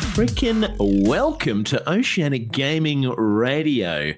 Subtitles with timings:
[0.00, 0.74] Frickin'
[1.06, 4.12] welcome to Oceanic Gaming Radio.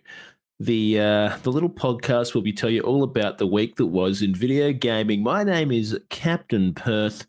[0.58, 4.22] The uh, the little podcast where we tell you all about the week that was
[4.22, 5.22] in video gaming.
[5.22, 7.26] My name is Captain Perth,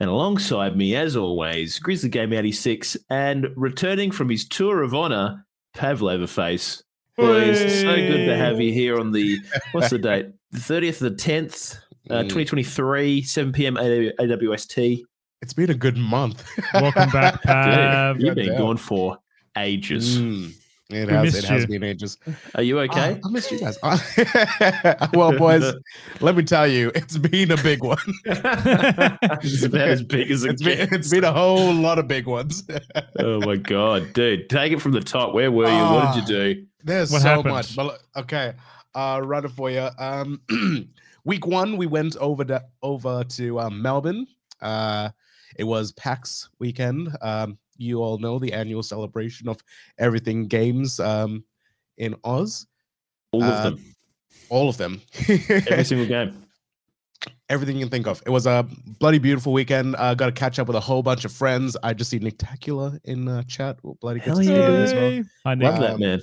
[0.00, 5.46] and alongside me, as always, Grizzly Game 86, and returning from his tour of honor,
[5.74, 6.82] Pavloverface.
[7.16, 9.38] Boys, so good to have you here on the
[9.72, 10.26] what's the date?
[10.50, 11.78] The 30th of the 10th,
[12.10, 13.76] uh, 2023, 7 p.m.
[13.76, 15.04] AWST.
[15.44, 16.42] It's been a good month.
[16.72, 18.18] Welcome back, Pav.
[18.18, 18.62] You've been goddamn.
[18.62, 19.18] gone for
[19.58, 20.16] ages.
[20.18, 20.54] Mm,
[20.88, 21.22] it We has.
[21.22, 22.16] missed It has been ages.
[22.54, 23.20] Are you okay?
[23.22, 23.76] Ah, I missed you guys.
[25.12, 25.74] well, boys,
[26.22, 27.98] let me tell you, it's been a big one.
[28.24, 32.26] it's about as big as it It's been, it's been a whole lot of big
[32.26, 32.66] ones.
[33.18, 34.48] oh my god, dude!
[34.48, 35.34] Take it from the top.
[35.34, 35.72] Where were you?
[35.92, 36.66] what did you do?
[36.84, 37.50] There's What so happened?
[37.54, 37.76] much.
[37.76, 38.54] But okay,
[38.94, 39.90] uh, run it for you.
[39.98, 40.40] Um,
[41.24, 44.26] week one, we went over the, over to um, Melbourne.
[44.62, 45.10] Uh,
[45.56, 47.08] it was PAX weekend.
[47.22, 49.58] Um, you all know the annual celebration of
[49.98, 51.44] everything games um,
[51.98, 52.66] in Oz.
[53.32, 53.84] All of Uh, them,
[54.48, 55.00] All of them.
[55.28, 56.40] every single game.
[57.48, 58.22] everything you can think of.
[58.26, 58.66] It was a
[59.00, 59.96] bloody beautiful weekend.
[59.98, 61.76] Uh, got to catch up with a whole bunch of friends.
[61.82, 63.78] I just see Nick Tacula in uh, chat.
[63.82, 64.68] Well, bloody good Hell to see you yeah.
[64.68, 65.10] as well.
[65.10, 65.24] Hey.
[65.44, 65.64] Hi, Nick.
[65.64, 65.86] Love Wow.
[65.86, 66.22] that man.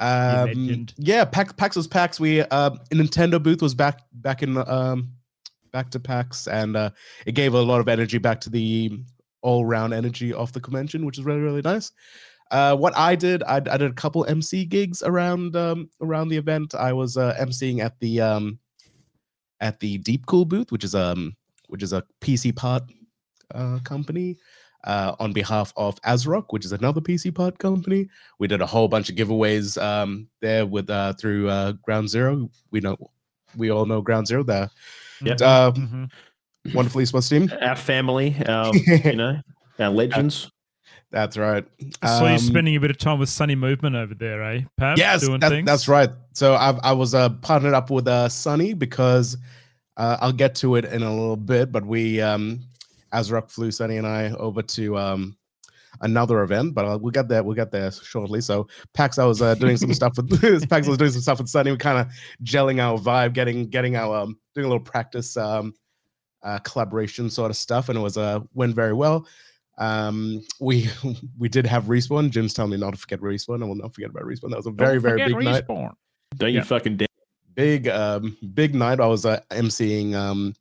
[0.00, 2.18] Um, yeah, PAX, PAX was PAX.
[2.18, 5.12] We uh, a Nintendo booth was back back in um
[5.74, 6.90] back to PAX, and uh,
[7.26, 8.92] it gave a lot of energy back to the
[9.42, 11.92] all round energy of the convention, which is really really nice.
[12.50, 16.36] Uh, what I did, I, I did a couple MC gigs around um, around the
[16.36, 16.74] event.
[16.74, 18.58] I was uh, MCing at the um,
[19.60, 21.36] at the Deep Cool booth, which is um
[21.68, 22.84] which is a PC part
[23.54, 24.38] uh, company.
[24.84, 28.06] Uh, on behalf of ASRock, which is another PC part company,
[28.38, 32.50] we did a whole bunch of giveaways um, there with uh, through uh, Ground Zero.
[32.70, 32.98] We know
[33.56, 34.70] we all know Ground Zero, the
[35.22, 35.40] Yep.
[35.40, 36.10] uh, Mhm.
[36.74, 37.50] wonderfully sports team.
[37.60, 39.40] Our family, our you know,
[39.78, 40.50] our legends.
[41.10, 41.64] That's right.
[42.02, 44.98] I saw you're spending a bit of time with Sunny Movement over there, eh, Pav?
[44.98, 45.64] Yes, doing that- things.
[45.66, 46.10] that's right.
[46.32, 49.36] So I, I was uh, partnered up with uh, Sunny because
[49.96, 52.60] uh, I'll get to it in a little bit, but we, um,
[53.12, 55.36] ASRock flew Sunny and I over to um,
[56.00, 57.42] another event, but uh, we'll get there.
[57.42, 58.40] We'll get there shortly.
[58.40, 60.30] So PAX, I was uh, doing some stuff with
[60.68, 60.86] PAX.
[60.86, 61.70] I was doing some stuff with Sunny.
[61.70, 62.08] We kind of
[62.42, 65.74] gelling our vibe, getting getting our um, doing a little practice um,
[66.42, 69.26] uh, collaboration sort of stuff, and it was uh, went very well.
[69.78, 70.88] Um, we
[71.38, 72.30] we did have respawn.
[72.30, 73.62] Jim's telling me not to forget respawn.
[73.62, 74.50] I will not forget about respawn.
[74.50, 75.64] That was a very very big night
[76.36, 76.62] Don't you Yeah.
[76.64, 77.08] fucking dare.
[77.54, 80.52] big um big night i was uh, emceeing um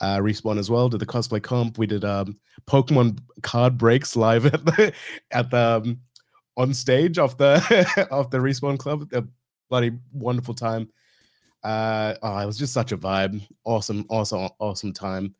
[0.00, 0.88] uh respawn as well.
[0.88, 1.78] Did the cosplay comp.
[1.78, 4.92] We did um pokemon card breaks live at the
[5.30, 6.00] at the um,
[6.56, 9.08] on stage of the of the respawn club.
[9.12, 9.24] A
[9.68, 10.88] bloody wonderful time.
[11.62, 13.40] Uh oh it was just such a vibe.
[13.64, 15.34] Awesome awesome awesome time.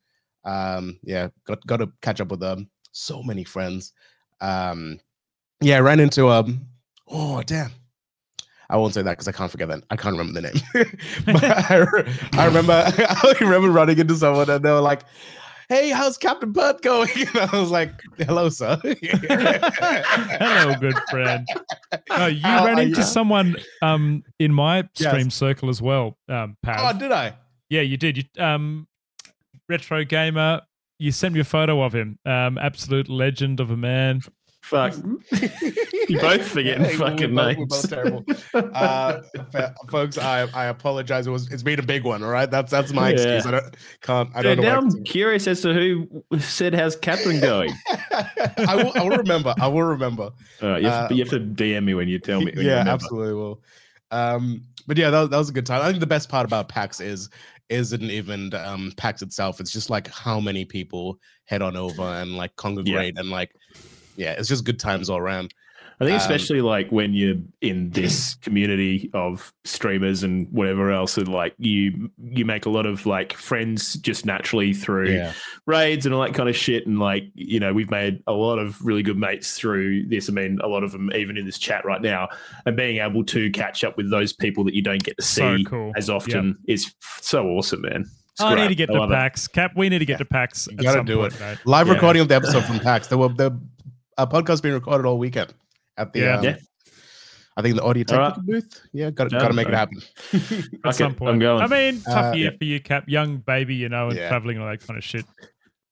[0.45, 3.93] Um yeah got got to catch up with um so many friends.
[4.41, 5.01] Um
[5.61, 6.67] yeah ran into um
[7.09, 7.73] oh damn
[8.71, 9.83] I won't say that because I can't forget that.
[9.91, 10.95] I can't remember the name.
[11.27, 15.03] but I, I remember I remember running into someone and they were like,
[15.69, 21.47] "Hey, how's Captain Pert going?" And I was like, "Hello, sir." Hello, good friend.
[22.17, 23.05] No, you How ran into ya?
[23.05, 25.11] someone um in my Yes.
[25.11, 27.35] stream circle as well, um, oh, did I?
[27.69, 28.17] yeah, you did.
[28.19, 28.87] You um,
[29.69, 30.63] retro gamer.
[30.99, 32.19] You sent me a photo of him.
[32.27, 34.21] Um, absolute legend of a man.
[34.63, 34.95] Fuck.
[36.09, 37.69] you both forgetting Hey, we're fucking both- we're names.
[37.69, 38.25] both terrible.
[38.75, 39.23] Uh,
[39.89, 41.27] folks, I I apologize.
[41.27, 42.23] It was it's been a big one.
[42.23, 43.47] All right, that's that's my excuse.
[43.47, 44.31] I don't can't.
[44.35, 44.63] I don't know.
[44.63, 47.73] now I'm curious as to who said how's Catherine going.
[48.13, 48.93] I will.
[48.95, 49.55] I will remember.
[49.59, 50.31] I will remember.
[50.63, 52.53] All right, you have, Uh, you have to DM me when you tell me.
[52.55, 52.91] yeah, remember.
[52.91, 53.63] absolutely will.
[54.11, 55.83] Um, but yeah, that, was- that was a good time.
[55.83, 57.29] I think the best part about PAX is
[57.71, 59.61] isn't even um PAX itself.
[59.61, 63.53] It's just like how many people head on over and like congregate and like
[64.17, 65.55] yeah, it's just good times all around.
[66.03, 71.19] I think Um, especially like when you're in this community of streamers and whatever else,
[71.19, 75.29] and like you you make a lot of like friends just naturally through
[75.67, 76.87] raids and all that kind of shit.
[76.87, 80.31] And like you know, we've made a lot of really good mates through this.
[80.31, 82.29] I mean, a lot of them even in this chat right now,
[82.65, 85.59] and being able to catch up with those people that you don't get to So
[85.59, 85.93] see cool.
[85.97, 88.07] as often is f- so awesome, man.
[88.33, 89.15] It's I need to get I to love it.
[89.17, 89.49] PAX.
[89.49, 90.67] Cap, we need to get to PAX.
[90.71, 91.41] You gotta some do point, it.
[91.41, 91.59] mate.
[91.67, 91.93] Live Yeah.
[91.95, 93.09] recording of the episode from PAX.
[93.09, 93.51] There were the
[94.21, 95.55] uh, podcast being recorded all weekend
[95.97, 96.37] at the Yeah.
[96.39, 96.57] um, Yeah.
[97.57, 98.35] I think the audio All right.
[98.35, 98.81] technical booth.
[98.93, 99.99] Yeah, got Yeah, got to make it happen.
[100.33, 101.33] At Okay, some point.
[101.33, 101.63] I'm going.
[101.63, 103.05] I mean, tough Uh, year for you, Cap.
[103.09, 104.29] Young baby, you know, and Yeah.
[104.29, 105.25] traveling and all that kind of shit.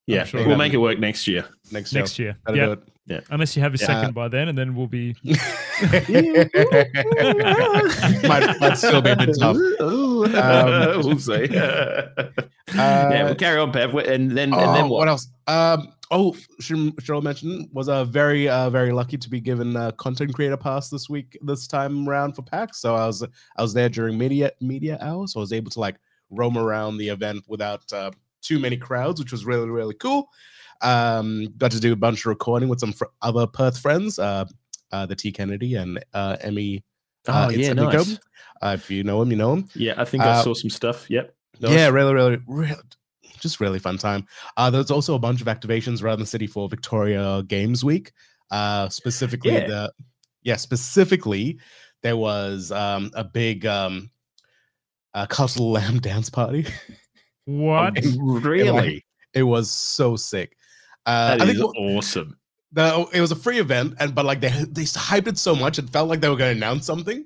[0.07, 1.45] yeah, sure we'll make it work next year.
[1.73, 2.23] Next Next show.
[2.23, 2.37] year.
[2.47, 3.21] Gotta Yeah.
[3.31, 3.87] Unless you have a Yeah.
[3.87, 5.15] second by then, and then we'll be.
[5.25, 5.39] it.
[8.29, 9.57] might, might still be a bit tough.
[9.81, 11.49] Um, we'll see.
[11.51, 15.09] yeah, we'll carry on, Pev, and then and Oh, then what what?
[15.09, 15.29] else?
[15.47, 20.35] Um, oh, Cheryl mentioned was uh, very uh, very lucky to be given a content
[20.35, 22.81] creator pass this week this time around for PAX.
[22.81, 23.23] So I was
[23.57, 25.97] I was there during media media hours, so I was able to like
[26.31, 28.11] roam around the event without uh,
[28.43, 30.29] too many crowds, which was really really cool.
[30.81, 34.45] Um, got to do a bunch of recording with some fr- other Perth friends, uh,
[34.93, 36.85] uh, the T Kennedy and uh, Emmy.
[37.27, 37.93] Oh uh, yeah, Itzanico.
[37.93, 38.19] nice.
[38.63, 39.69] Uh, if you know him, you know him.
[39.75, 41.11] Yeah, I think I Uh, saw some stuff.
[41.11, 41.35] Yep.
[41.61, 42.77] Yeah, really, really, really,
[43.41, 44.27] just really fun time.
[44.57, 48.13] Uh, there's also a bunch of activations around the city for Victoria Games Week.
[48.51, 49.67] Uh, specifically, Yeah.
[49.67, 49.93] the
[50.43, 51.59] yeah, specifically,
[52.03, 54.11] there was um, a big um,
[55.15, 56.67] uh, Castle Lamb dance party.
[57.45, 57.99] What?
[58.19, 59.05] Really?
[59.33, 60.55] it was so sick.
[61.07, 62.37] Uh, That I think awesome.
[62.73, 65.79] the, it was a free event, and but like they they hyped it so much,
[65.79, 67.25] it felt like they were going to announce something.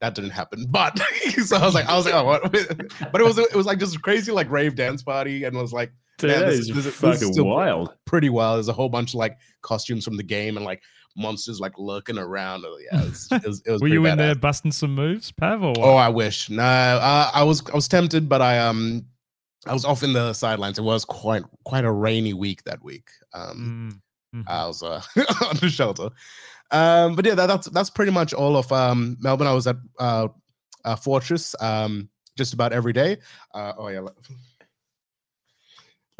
[0.00, 0.98] That didn't happen, but
[1.46, 2.42] so I was like, I was like, oh, what?
[3.12, 5.60] but it was it was like just a crazy like rave dance party, and it
[5.60, 7.94] was like Dude, Man, that this- is this- this is fucking wild.
[8.04, 8.54] pretty well.
[8.54, 10.82] There's a whole bunch of like costumes from the game and like
[11.16, 12.64] monsters like looking around.
[12.66, 14.94] Oh, Yeah, it was, it was, it was Were pretty you in there busting some
[14.94, 15.62] moves, Pav?
[15.62, 15.78] Or what?
[15.78, 16.50] Oh, I wish.
[16.50, 19.06] No, uh, I was I was tempted, but I um
[19.66, 20.78] I was off in the sidelines.
[20.78, 23.08] It was quite quite a rainy week that week.
[23.32, 24.00] Um, Mm,
[24.34, 24.44] mhm.
[24.48, 25.00] I was uh,
[25.48, 26.10] on the shelter.
[26.70, 29.46] Um, but yeah, that, that's that's pretty much all of um Melbourne.
[29.46, 30.28] I was at uh,
[30.84, 33.18] uh Fortress um just about every day.
[33.54, 34.00] Uh, oh yeah.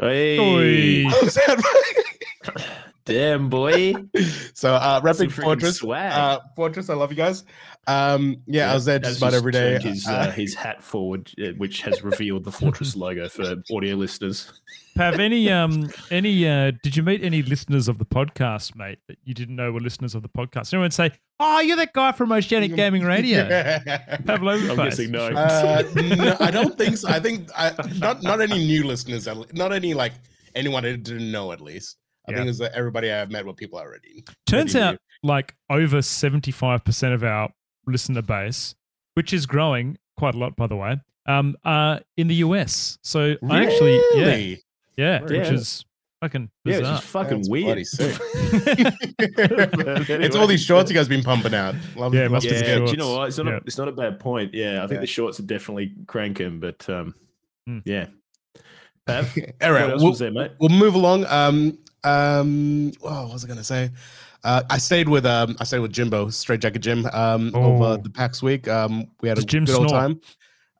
[0.01, 1.09] Hey, Oi.
[1.09, 2.65] I was at-
[3.05, 3.95] damn boy.
[4.55, 5.77] so uh Some repping Fortress.
[5.77, 6.13] swag.
[6.13, 7.45] Uh, Fortress, I love you guys.
[7.87, 9.79] Um, yeah, I was there just about every day.
[9.81, 13.95] His, Uh, uh, his hat forward, uh, which has revealed the Fortress logo for audio
[13.97, 14.53] listeners.
[14.94, 19.19] Pav, any um any uh did you meet any listeners of the podcast, mate, that
[19.25, 20.73] you didn't know were listeners of the podcast?
[20.73, 21.11] Anyone say,
[21.41, 23.44] Oh, you're that guy from Oceanic Gaming Radio.
[24.26, 25.26] Pav I'm guessing no.
[25.26, 27.08] uh, no, I don't think so.
[27.08, 30.12] I think I, not not any new listeners, not any like
[30.55, 31.96] anyone I didn't know at least.
[32.29, 32.38] I Yeah.
[32.38, 34.25] think it's uh, everybody I've met were people already.
[34.46, 37.49] Turns already out like over 75% of our
[37.87, 38.75] listener base,
[39.14, 40.96] which is growing quite a lot, by the way,
[41.26, 42.99] um, are in the US.
[43.02, 43.50] So knew.
[43.50, 44.62] I actually, yeah, Really?
[44.96, 45.38] Yeah, Yeah.
[45.38, 45.85] which is
[46.20, 47.87] fucking yeah, it's just fucking That's weird.
[47.87, 48.17] sick.
[48.19, 51.75] But it's all these shorts you guys been pumping out.
[51.96, 52.87] Love, Yeah, love must to be see Yeah, it.
[52.87, 53.29] do you know what?
[53.29, 53.52] It's not, Yeah.
[53.55, 54.55] a, it's not a bad point.
[54.55, 55.00] Yeah, I think Yeah.
[55.00, 57.14] the shorts are definitely cranking, but um,
[57.67, 57.79] Hmm.
[57.85, 58.06] yeah.
[59.06, 60.52] Pav, All what right, else we'll, was there, mate?
[60.61, 61.25] we'll move along.
[61.26, 63.91] Um, um, oh, what was I gonna say?
[64.44, 67.62] Uh, I stayed with um, I stayed with Jimbo, Straight Jacket Jim, um, Oh.
[67.62, 68.69] over the PAX week.
[68.69, 70.20] Um, we had Does a Jim good old time.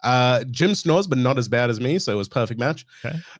[0.05, 2.85] Uh, Jim snores, but not as bad as me, so it was perfect match.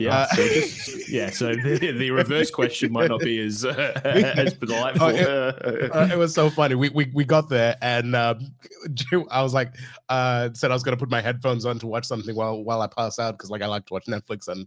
[0.01, 1.31] Yeah, Uh, so just- yeah.
[1.31, 5.07] So the, the reverse question might not be as uh, as delightful.
[5.07, 6.75] Oh, it- Uh, it was so funny.
[6.75, 8.39] We we, we got there, and um,
[8.95, 9.75] Jim, I was like,
[10.09, 12.87] uh, said I was gonna put my headphones on to watch something while while I
[12.89, 14.67] pass out because like I like to watch Netflix and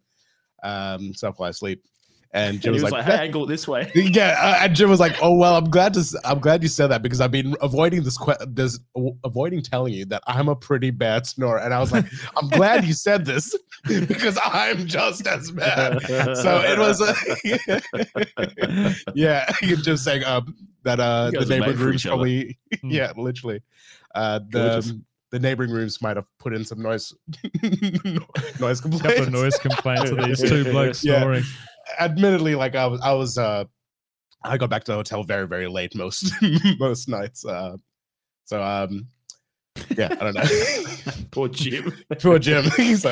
[0.64, 1.84] um stuff while I sleep.
[2.34, 4.60] And and Jim he was, was like, like, "Hey, angle it this way." yeah, uh,
[4.66, 7.22] and Jim was like, "Oh well, I'm glad to I'm glad you said that because
[7.22, 8.80] I've been avoiding this que- this
[9.24, 12.84] avoiding telling you that I'm a pretty bad snorer." And I was like, "I'm glad
[12.86, 13.56] you said this
[13.88, 16.02] because I'm just as bad."
[16.36, 22.04] So it was, uh, yeah, you're just saying um, that uh, the guys neighboring rooms
[22.04, 22.90] probably, Hmm.
[22.90, 23.62] yeah, literally,
[24.16, 27.14] uh, the the neighboring rooms might have put in some noise
[28.60, 29.30] noise couple of complaints.
[29.30, 31.19] noise complaints of these two blokes Yeah.
[31.19, 31.44] snoring.
[32.00, 33.66] Admittedly, like I was, I was, uh,
[34.44, 36.32] I got back to the hotel very, very late most
[36.80, 37.46] most nights.
[37.46, 37.78] Uh,
[38.46, 39.08] so, um,
[39.96, 41.14] yeah, I don't know.
[41.32, 41.92] Poor Jim.
[42.20, 42.66] Poor Jim.
[42.98, 43.12] so,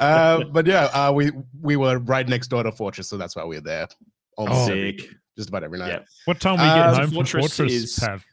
[0.00, 3.44] uh, but yeah, uh, we we were right next door to Fortress, so that's why
[3.44, 3.88] we were there
[4.36, 4.72] almost Oh.
[4.72, 5.10] every, Sick.
[5.36, 5.88] just about every night.
[5.88, 5.98] Yeah.
[6.24, 8.24] What time we get Uh, getting so home from Fortress Fortress, is- Pav?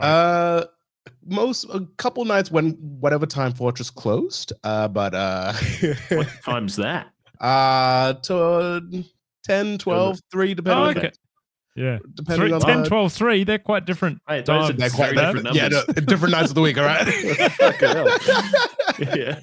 [0.00, 0.64] Uh,
[1.26, 4.52] most a couple nights when whatever time Fortress closed.
[4.64, 5.52] Uh, but uh,
[6.10, 7.08] What time's that?
[7.40, 9.04] Uh, to
[9.44, 11.10] 10, 12, 3, depending Oh, on okay.
[11.76, 11.98] Yeah.
[12.14, 14.20] depending Three, on 10, 12, 3, they're quite different.
[14.28, 14.78] Hey, those are times.
[14.78, 15.52] They're quite different.
[15.52, 16.78] different Yeah, no, different nights of the week.
[16.78, 17.04] All right.
[19.16, 19.40] Yeah.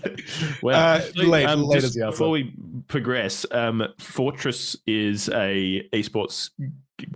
[0.63, 2.13] Well, Uh, actually, late- um, late just as the alpha.
[2.13, 2.53] before we
[2.88, 6.51] progress, um, Fortress is a esports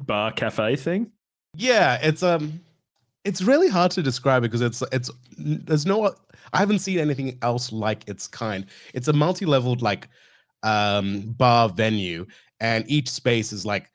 [0.05, 1.11] bar cafe thing.
[1.55, 2.59] yeah, it's um,
[3.23, 6.13] it's really hard to describe because it's it's there's no
[6.51, 8.65] I haven't seen anything else like its kind.
[8.93, 10.09] It's a multi-leveled like
[10.65, 12.25] um bar venue,
[12.59, 13.89] and each space is like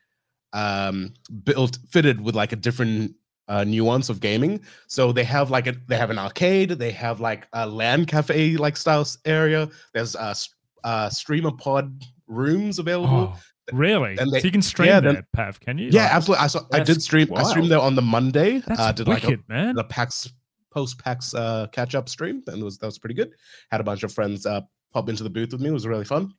[0.52, 1.12] um
[1.44, 3.14] built fitted with like a different
[3.48, 4.60] uh, nuance of gaming.
[4.86, 8.56] So they have like a they have an arcade, they have like a LAN cafe
[8.56, 9.68] like style area.
[9.92, 10.48] There's a, s-
[10.84, 13.34] uh streamer pod rooms available.
[13.34, 13.40] Oh,
[13.72, 14.16] really?
[14.18, 15.88] and they- so you can stream yeah, there, Pav, can you?
[15.90, 16.44] Yeah, Like, absolutely.
[16.44, 16.60] I saw.
[16.72, 17.28] I did stream.
[17.34, 17.72] I streamed wild.
[17.72, 18.58] there on the Monday.
[18.66, 19.74] That's uh, did wicked, like a, man.
[19.74, 20.32] the PAX
[20.70, 23.32] post PAX uh, catch up stream, and it was that was pretty good.
[23.72, 24.60] Had a bunch of friends uh,
[24.92, 25.68] pop into the booth with me.
[25.70, 26.32] It was really fun.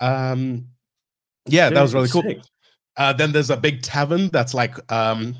[0.00, 0.66] Um,
[1.46, 2.24] Yeah, that was really cool.
[2.96, 5.36] Uh, then there's a big tavern that's like um,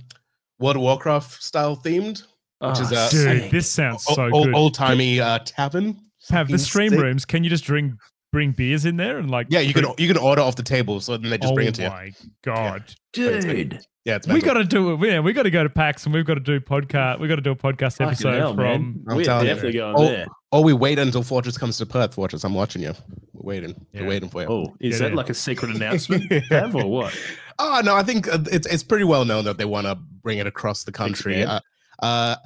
[0.60, 2.22] World of Warcraft style themed,
[2.60, 4.54] Which is, Ah, uh, Dude, this sounds so old, good.
[4.54, 5.98] old timey uh, tavern.
[6.30, 7.00] Have the stream sick.
[7.00, 7.24] rooms.
[7.24, 7.96] Can you just bring
[8.32, 9.46] bring beers in there and like?
[9.50, 11.68] Yeah, you can you can order off the table, so then they just oh bring
[11.68, 11.88] it to you.
[11.88, 12.12] Oh my
[12.44, 12.94] god!
[13.12, 13.80] dude.
[14.04, 14.54] Yeah, it's We mental.
[14.54, 15.10] got to do it.
[15.10, 17.20] Yeah, we got to go to PAX and we've got to do podcast.
[17.20, 19.04] We got to do a podcast Fucking episode hell, from.
[19.08, 20.26] I'm We're definitely going Oh, there.
[20.50, 22.14] Or we wait until Fortress comes to Perth.
[22.14, 22.94] Fortress, I'm watching you.
[23.34, 23.86] We're waiting.
[23.92, 24.02] Yeah.
[24.02, 24.48] We're waiting for you.
[24.48, 25.16] Oh, is Get that in.
[25.16, 27.14] like a secret announcement, Pav, or what?
[27.58, 30.38] Oh no, I think uh, it's it's pretty well known that they want to bring
[30.38, 31.42] it across the country.
[31.44, 31.60] Uh,
[32.02, 32.36] uh,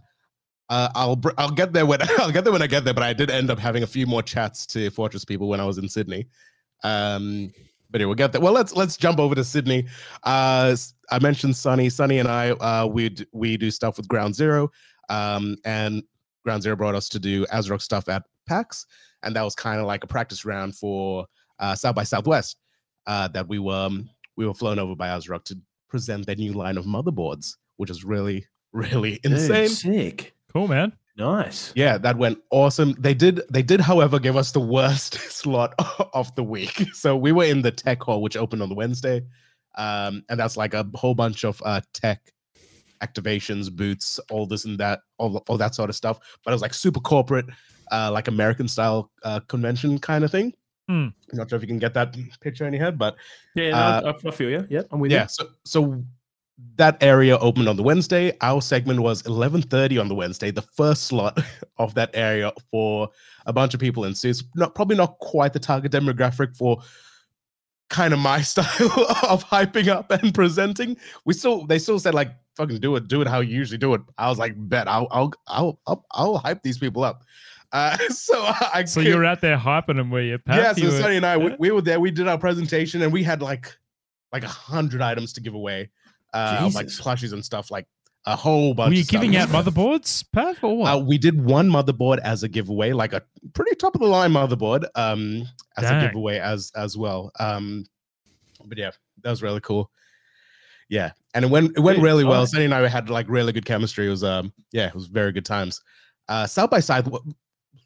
[0.68, 2.94] uh, I'll br- I'll get there when I'll get there when I get there.
[2.94, 5.64] But I did end up having a few more chats to Fortress people when I
[5.64, 6.26] was in Sydney.
[6.82, 7.52] Um,
[7.90, 8.40] but yeah, we'll get there.
[8.40, 9.87] Well, let's let's jump over to Sydney.
[10.25, 11.88] Uh, s- I mentioned Sunny.
[11.90, 14.71] Sunny and I uh, we d- we do stuff with Ground Zero,
[15.11, 16.02] um, and
[16.44, 18.87] Ground Zero brought us to do ASRock stuff at PAX,
[19.22, 21.26] and that was kind of like a practice round for
[21.58, 22.58] uh, South by Southwest.
[23.06, 25.58] Uh, that we were um, we were flown over by ASRock to
[25.88, 29.68] present their new line of motherboards, which is really, really Dude, insane.
[29.68, 30.34] sick.
[30.52, 30.92] Cool, man.
[31.16, 31.72] Nice.
[31.76, 32.94] Yeah, that went awesome.
[32.99, 35.75] They did, they did, however, give us the worst slot
[36.14, 36.87] of the week.
[36.94, 39.22] So we were in the tech hall, which opened on the Wednesday,
[39.76, 42.32] um, and that's like a whole bunch of uh, tech
[43.02, 46.18] activations, boots, all this and that, all, all that sort of stuff.
[46.44, 47.47] But it was like super corporate,
[47.90, 50.54] uh, like American style uh, convention kind of thing.
[50.88, 51.09] Hmm.
[51.32, 53.16] Not sure if you can get that picture in your head, but
[53.54, 54.66] Yeah, no, Uh, I, I feel you.
[54.68, 55.28] Yeah, I'm with yeah you.
[55.28, 56.04] so so
[56.76, 61.04] that area opened on the wednesday our segment was 11.30 on the wednesday the first
[61.04, 61.40] slot
[61.78, 63.09] of that area for
[63.47, 66.80] a bunch of people in suits not probably not quite the target demographic for
[67.88, 68.66] kind of my style
[69.28, 73.21] of hyping up and presenting we still they still said like fucking do it do
[73.23, 76.38] it how you usually do it i was like bet i'll i'll i'll i'll, I'll
[76.38, 77.25] hype these people up
[77.73, 78.35] uh so
[78.75, 80.56] i So could- you're out there hyping them where you Pat?
[80.56, 81.99] yeah, so You were- Sonny and I, we, we were there.
[82.00, 83.75] We did our presentation, and we had like
[84.32, 85.90] like a hundred items to give away,
[86.35, 87.87] uh, like plushies and stuff, like
[88.26, 88.90] a whole bunch.
[88.90, 89.21] Were you of stuff.
[89.23, 90.94] giving out motherboards, Pav, or what?
[90.94, 93.23] Uh, we did one motherboard as a giveaway, like a
[93.54, 96.04] pretty top of the line motherboard, um, as Dang.
[96.04, 97.32] a giveaway as as well.
[97.40, 97.85] Um,
[98.66, 98.90] but yeah,
[99.23, 99.90] that was really cool.
[100.90, 102.40] Yeah, and it went it went Dude, really well.
[102.40, 102.50] nice.
[102.52, 104.06] Sonny and I had like really good chemistry.
[104.06, 105.80] It was um yeah, it was very good times.
[106.28, 107.08] Uh, South by Side.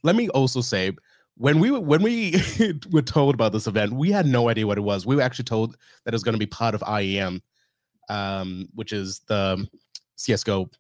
[0.03, 0.93] Let me also say,
[1.37, 2.37] when we were when we
[2.91, 5.07] were told about this event, we had no idea what it was.
[5.07, 7.41] We were actually told that it was going to be part of IEM,
[8.09, 9.67] um, which is the
[10.17, 10.71] CS:GO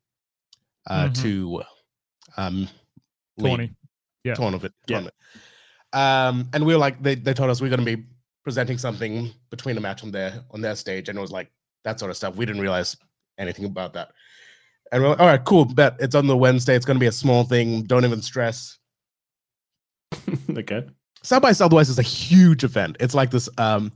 [0.88, 1.22] uh, Mhm.
[1.22, 1.62] two
[2.36, 2.68] um,
[3.40, 3.72] Tawny.
[4.24, 4.34] Yeah.
[4.34, 4.74] tournament.
[4.86, 4.96] Yeah.
[4.96, 5.14] tournament.
[5.92, 8.04] Um, and we were like, they, they told us we are going to be
[8.44, 11.50] presenting something between the match on their on their stage, and it was like
[11.86, 12.36] that sort of stuff.
[12.36, 12.96] We didn't realize
[13.38, 14.08] anything about that.
[14.92, 16.74] And we're like, all right, cool, bet it's on the Wednesday.
[16.76, 17.84] It's going to be a small thing.
[17.84, 18.78] Don't even stress.
[20.50, 20.84] okay.
[21.22, 22.96] South by Southwest is a huge event.
[23.00, 23.92] It's like this um,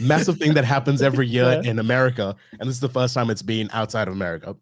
[0.00, 1.70] massive thing that happens every year Yeah.
[1.70, 4.56] in America, and this is the first time it's been outside of America.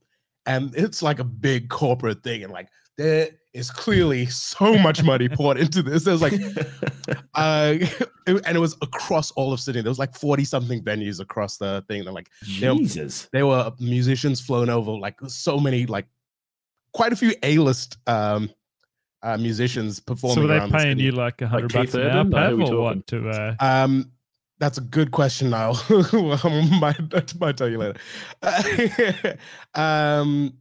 [0.47, 5.29] And it's like a big corporate thing, and like there is clearly so much money
[5.29, 6.05] poured into this.
[6.05, 6.35] There's like,
[7.35, 7.77] uh,
[8.27, 9.81] and it was across all of Sydney.
[9.81, 12.05] There was like forty something venues across the thing.
[12.05, 12.29] They're like
[12.61, 13.29] They're- Jesus.
[13.33, 16.07] there were musicians flown over, like so many, like
[16.93, 18.51] quite a few A-list um,
[19.23, 20.35] uh, musicians performing.
[20.35, 21.03] So were they around the paying city.
[21.05, 22.31] you like a hundred Keith bucks an hour, Urban?
[22.31, 23.07] Like, Pav, or what?
[23.07, 24.13] To uh, Um,
[24.59, 25.51] that's a good question.
[25.51, 29.39] Now, I might, might tell you later.
[29.75, 30.53] um,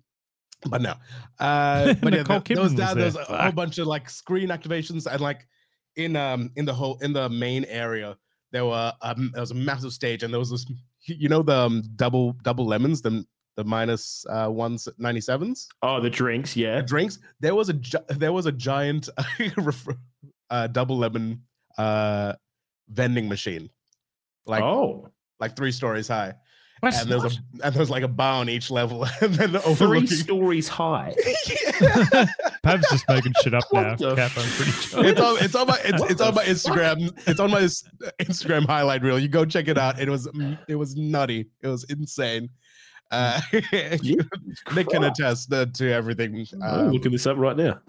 [0.69, 0.95] but no.
[1.39, 2.95] Uh, but yeah, Nicole there, there was Kidman was that.
[2.95, 3.37] There was a there.
[3.43, 5.47] whole bunch of like screen activations and like
[5.95, 8.15] in um in the whole in the main area
[8.51, 10.65] there were um there was a massive stage and there was this
[11.05, 16.09] you know the um, double double lemons the the minus uh ones 97s Oh, the
[16.11, 16.55] drinks.
[16.55, 16.81] Yeah.
[16.81, 19.09] drinks there was a gi- there was a giant
[20.49, 21.41] uh double lemon
[21.77, 22.33] uh
[22.89, 23.69] vending machine
[24.45, 25.09] like oh,
[25.39, 26.33] like three stories high
[26.81, 26.93] what?
[26.95, 27.29] and there's a
[27.63, 31.13] and there's like a bar on each level and then three overlooking stories high.
[32.63, 33.95] Pav's just making shit up What now.
[33.95, 35.05] the Cap, I'm pretty sure.
[35.05, 37.27] it's on it's on my it's, What it's on my Instagram.
[37.27, 39.19] It's on my Instagram highlight reel.
[39.19, 39.99] You go check it out.
[39.99, 41.47] It was mm, it was nutty.
[41.61, 42.49] It was insane.
[43.09, 43.39] Uh,
[44.75, 46.45] Nick can attest uh, to everything.
[46.61, 47.79] I'm Um, looking this up right now.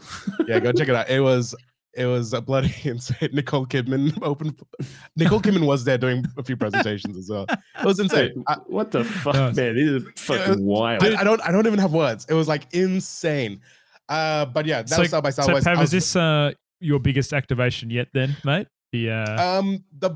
[0.47, 1.11] yeah, go check it out.
[1.11, 1.57] It was
[1.98, 3.30] it was a bloody insane.
[3.32, 4.56] Nicole Kidman open.
[5.16, 7.46] Nicole Kidman was there doing a few presentations as well.
[7.48, 8.34] It was insane.
[8.34, 9.56] Dude, I, what the fuck, Nice.
[9.56, 9.74] man?
[9.74, 11.02] This is fucking wild.
[11.04, 12.26] I, I don't I don't even have words.
[12.28, 13.60] It was like insane.
[14.08, 15.66] Uh, but yeah, that So, was South by so Southwest.
[15.66, 18.68] I Pav, is this uh, your biggest activation yet, then, mate?
[18.92, 20.12] The uh, um the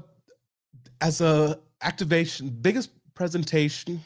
[1.03, 4.01] as a activation biggest presentation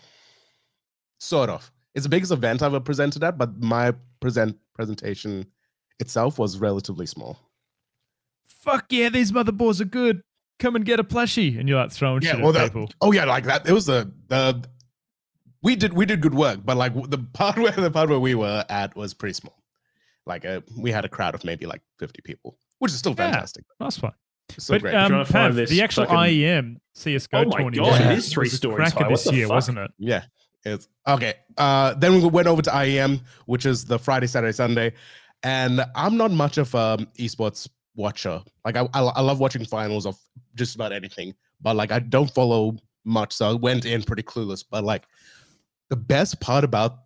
[1.20, 5.46] sort of it's the biggest event i've ever presented at but my present presentation
[6.00, 7.38] itself was relatively small
[8.66, 10.22] fuck yeah, these motherboards are good.
[10.58, 12.90] come and get a plushie, and you're like throwing Yeah, shit well, at that- people.
[13.00, 13.68] Oh yeah, like that.
[13.68, 14.64] It was the the
[15.62, 18.34] we did we did good work, but like the part where the part where we
[18.34, 19.56] were at was pretty small.
[20.26, 23.30] Like uh, we had a crowd of maybe like fifty people, which is still Yeah.
[23.30, 23.64] fantastic.
[23.80, 24.12] Nice one.
[24.58, 24.94] So but great.
[24.94, 28.00] um, Trying to find Pav, the actual fucking- IEM CS:GO Oh my tournament God, was-
[28.00, 29.08] it is three was stories high.
[29.08, 29.54] This year, fuck?
[29.56, 29.90] wasn't it?
[29.98, 30.24] yeah,
[30.64, 31.34] it's okay.
[31.58, 34.92] Uh, then we went over to IEM, which is the Friday, Saturday, Sunday,
[35.42, 38.40] and I'm not much of um esports watcher.
[38.64, 40.16] Like I, I I love watching finals of
[40.54, 44.64] just about anything, but like I don't follow much, so I went in pretty clueless.
[44.70, 45.04] But like
[45.90, 46.98] the best part about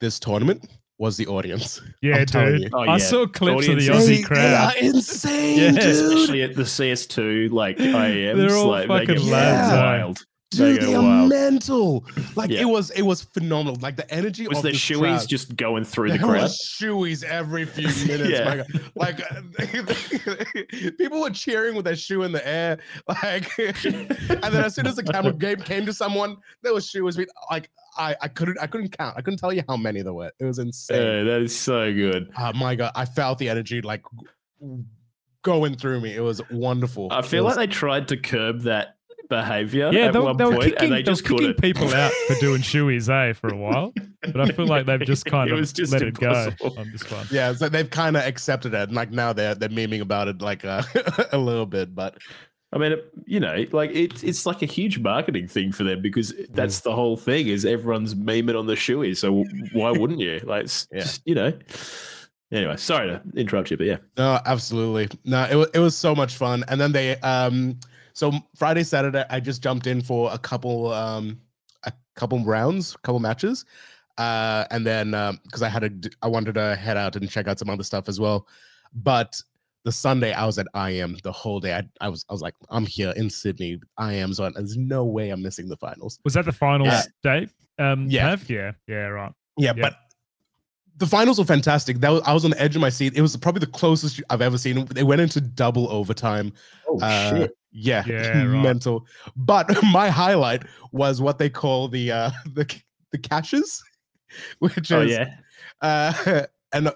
[0.00, 0.68] this tournament
[0.98, 1.80] was the audience.
[2.02, 2.62] Yeah, I'm dude.
[2.62, 2.68] you.
[2.72, 4.38] Oh, I saw clips of the Aussie crowd.
[4.38, 5.70] They are insane, Yeah.
[5.72, 5.78] dude.
[5.80, 10.18] Especially at the CS2, like IEMs, They're all like fucking they get lads, wild.
[10.50, 12.06] Dude, they, they are mental.
[12.34, 12.62] Like Yeah.
[12.62, 13.76] it was, it was phenomenal.
[13.82, 15.28] Like the energy Was of the shoeies crowd.
[15.28, 16.42] just going through the there crowd?
[16.44, 18.30] was shoeies every few minutes.
[18.30, 18.62] Yeah.
[18.94, 19.20] Like
[20.98, 22.78] people were cheering with their shoe in the air.
[23.22, 24.08] Like, and
[24.42, 27.16] then as soon as the camera game came to someone, there was shoeies.
[27.16, 29.16] being- Like I, I couldn't, I couldn't count.
[29.18, 30.30] I couldn't tell you how many there were.
[30.38, 30.96] It was insane.
[31.02, 32.30] Yeah, that is so good.
[32.38, 34.02] oh my god, I felt the energy like
[35.42, 36.14] going through me.
[36.14, 37.08] It was wonderful.
[37.10, 38.96] I feel was- like they tried to curb that
[39.28, 41.36] behavior Yeah, at they, were- one they were point, kicking, and they they were kicking
[41.38, 41.60] couldn't.
[41.60, 43.92] people out for doing shoeies, eh, for a while.
[44.22, 46.66] But I feel like they've just kind It of was just let impossible.
[46.68, 47.26] it go on this one.
[47.30, 50.40] yeah, so they've kind of accepted it, and like now they're they're memeing about it
[50.42, 50.82] like uh,
[51.32, 52.18] a little bit, but
[52.72, 56.32] I mean, you know, like it's it's like a huge marketing thing for them because
[56.32, 56.46] Mm.
[56.54, 59.16] that's the whole thing is everyone's memeing on the shoeies.
[59.18, 60.40] So why wouldn't you?
[60.44, 61.00] Like, it's Yeah.
[61.00, 61.52] just, you know.
[62.50, 63.96] Anyway, sorry to interrupt you, but yeah.
[64.16, 65.08] No, absolutely.
[65.24, 66.64] No, it was it was so much fun.
[66.68, 67.78] And then they um
[68.18, 71.40] so Friday, Saturday, I just jumped in for a couple um
[71.84, 73.64] a couple rounds, couple matches.
[74.18, 75.90] Uh and then um because I had a,
[76.22, 78.46] I wanted to head out and check out some other stuff as well.
[78.92, 79.40] But
[79.84, 81.74] the Sunday I was at IEM the whole day.
[81.74, 83.80] I, I was I was like, I'm here in Sydney.
[84.00, 84.52] IEM's on.
[84.54, 86.18] There's no way I'm missing the finals.
[86.24, 87.02] Was that the finals, Yeah.
[87.22, 87.54] Dave?
[87.78, 88.30] Um, Yeah.
[88.30, 88.50] Pav?
[88.50, 89.32] Yeah, yeah, right.
[89.56, 89.82] Yeah, Yeah.
[89.82, 89.94] but
[90.96, 92.00] the finals were fantastic.
[92.00, 93.16] That was, I was on the edge of my seat.
[93.16, 94.84] It was probably the closest I've ever seen.
[94.86, 96.52] They went into double overtime.
[96.88, 98.62] Oh Uh, Yeah, Yeah, right.
[98.62, 99.06] mental.
[99.36, 102.64] But my highlight was what they call the uh the
[103.12, 103.82] the Ashes,
[104.58, 105.34] which Oh is yeah.
[105.82, 106.88] uh an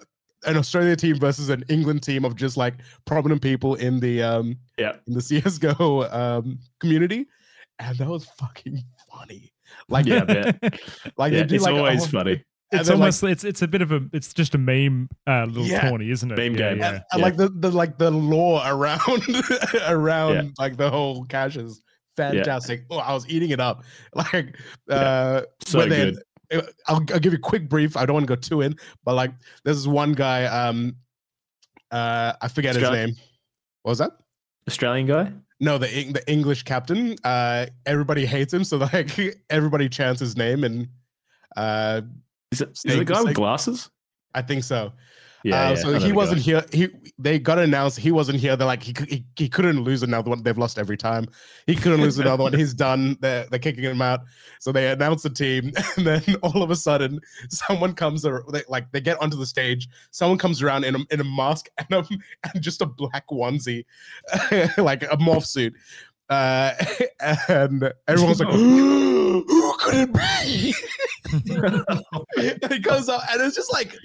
[0.45, 4.57] an Australia team versus an England team of just like prominent people in the um
[4.79, 4.97] Yeah.
[5.07, 7.27] in the CS:GO um community,
[7.79, 9.53] and that was fucking funny.
[9.89, 10.71] Like Yeah, I
[11.17, 12.45] like yeah, they do it's like always whole- funny.
[12.73, 15.09] And It's then, like, almost it's it's a bit of a it's just a meme
[15.27, 15.89] uh, little Yeah.
[15.91, 16.37] tourney, isn't it?
[16.39, 16.79] Meme yeah, game.
[16.79, 16.89] Yeah.
[16.89, 19.23] and, and, like the, the like the lore around
[19.89, 20.43] around Yeah.
[20.59, 21.83] like the whole cache is
[22.17, 22.85] fantastic.
[22.91, 23.85] Oh, I was eating it up.
[24.15, 24.57] Like
[24.91, 26.23] uh So when good.
[26.53, 27.97] uh, I'll, I'll give you a quick brief.
[27.97, 29.33] I don't want to go too in, but like
[29.65, 30.97] there's this one guy, um
[31.91, 33.15] uh I forget his name.
[33.83, 34.13] What was that?
[34.69, 35.33] Australian guy?
[35.61, 37.17] No, the the English captain.
[37.25, 39.11] Uh everybody hates him, so like
[39.51, 40.89] everybody chants his name and
[41.57, 42.01] uh
[42.53, 43.91] Is it, is it the Snake- guy with snake- glasses?
[44.35, 44.93] I think so.
[45.45, 45.67] Yeah.
[45.67, 46.65] Uh, yeah, so he wasn't here.
[46.73, 46.89] He
[47.19, 48.55] they got announced he wasn't here.
[48.55, 50.41] They're like he, he he couldn't lose another one.
[50.45, 51.27] They've lost every time.
[51.67, 52.53] He couldn't lose another one.
[52.59, 53.17] He's done.
[53.21, 54.21] They're, they're kicking him out.
[54.61, 58.23] So they announce the team, and then all of a sudden, someone comes.
[58.23, 59.89] They, like they get onto the stage.
[60.13, 62.07] Someone comes around in a, in a mask and a,
[62.55, 63.85] and just a black onesie,
[64.79, 65.75] like a morph suit.
[66.31, 66.73] Uh,
[67.49, 70.73] and everyone's like, "Who could it be?"
[71.33, 73.97] and he goes up, and it's just like,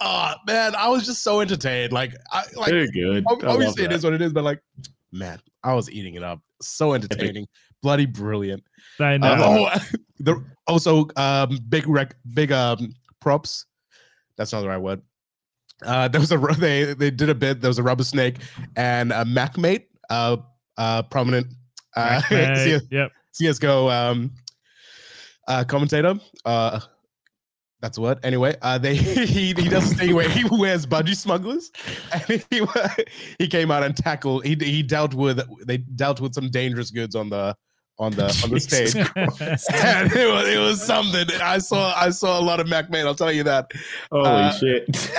[0.00, 1.92] oh man, I was just so entertained.
[1.92, 3.26] Like, I like Too good.
[3.26, 3.96] ob- I love obviously it that.
[3.96, 4.60] is what it is, but like,
[5.12, 6.40] man, I was eating it up.
[6.62, 7.46] So entertaining,
[7.82, 8.62] bloody brilliant.
[9.00, 9.26] I know.
[9.26, 9.86] Uh, oh,
[10.20, 13.66] the, also um, big rec, big um props.
[14.36, 15.02] That's not the right word.
[15.84, 17.60] Uh, there was a they they did a bit.
[17.60, 18.36] There was a rubber snake
[18.76, 20.38] and a MacMate, uh,
[20.78, 21.48] uh, prominent
[21.96, 23.12] uh, Hey, CS, yep.
[23.32, 24.32] CS:GO um,
[25.46, 26.14] uh, commentator.
[26.44, 26.80] Uh,
[27.80, 28.24] that's what.
[28.24, 28.94] Anyway, uh, they
[29.26, 31.70] he he does this thing where he wears budgie smugglers,
[32.12, 32.62] and he
[33.38, 34.44] he came out and tackled.
[34.44, 37.54] He he dealt with they dealt with some dangerous goods on the
[37.98, 38.94] on the on the stage.
[39.16, 41.26] and it was it was something.
[41.42, 43.06] I saw I saw a lot of Mac Man.
[43.06, 43.70] I'll tell you that.
[44.10, 45.10] Holy uh, shit.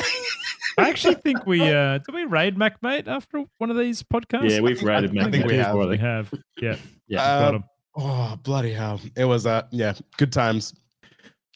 [0.80, 4.50] I actually think we uh did we raid MacMate after one of these podcasts?
[4.50, 5.74] yeah, we've rated I Mac think we have.
[5.74, 6.34] before, we have.
[6.62, 6.76] Yeah,
[7.08, 7.18] Yeah.
[7.40, 7.64] Got 'em.
[7.98, 9.00] Oh bloody hell!
[9.16, 10.74] It was uh yeah, good times.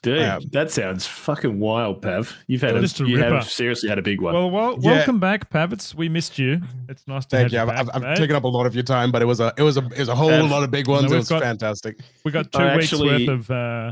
[0.04, 0.40] Dude, yeah.
[0.52, 2.36] that sounds fucking wild, Pav.
[2.48, 3.36] You've had a, a you ripper.
[3.36, 4.34] have seriously had a big one.
[4.34, 4.94] Well, well, Yeah.
[4.94, 5.94] welcome back, Pavits.
[5.94, 6.60] We missed you.
[6.90, 7.58] It's nice to Thank have you.
[7.60, 9.40] you I've, back, I've, I've taken up a lot of your time, but it was
[9.40, 11.04] a it was a it was a whole Pav, lot of big ones.
[11.04, 12.00] we've it was got- fantastic.
[12.26, 13.92] We got two I weeks actually- worth of uh,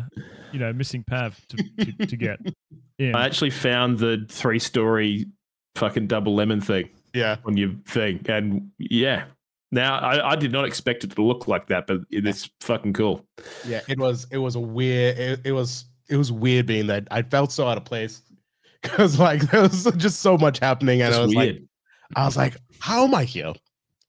[0.52, 2.40] you know missing Pav to, to, to get
[2.98, 3.16] in.
[3.16, 5.28] I actually found the three story
[5.76, 7.36] fucking double lemon thing Yeah.
[7.46, 8.26] on your thing.
[8.28, 9.26] And yeah,
[9.71, 12.93] Now, I, I did not expect it to look like that, but it is fucking
[12.93, 13.25] cool.
[13.65, 17.08] Yeah, it was it was a weird it, it was it was weird being that
[17.12, 18.21] I felt so out of place
[18.82, 21.55] because like there was just so much happening and It's I was weird.
[21.55, 21.63] like
[22.15, 23.53] I was like, how am I here?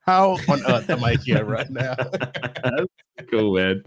[0.06, 1.94] How on earth am I here right now?
[3.28, 3.83] cool, man.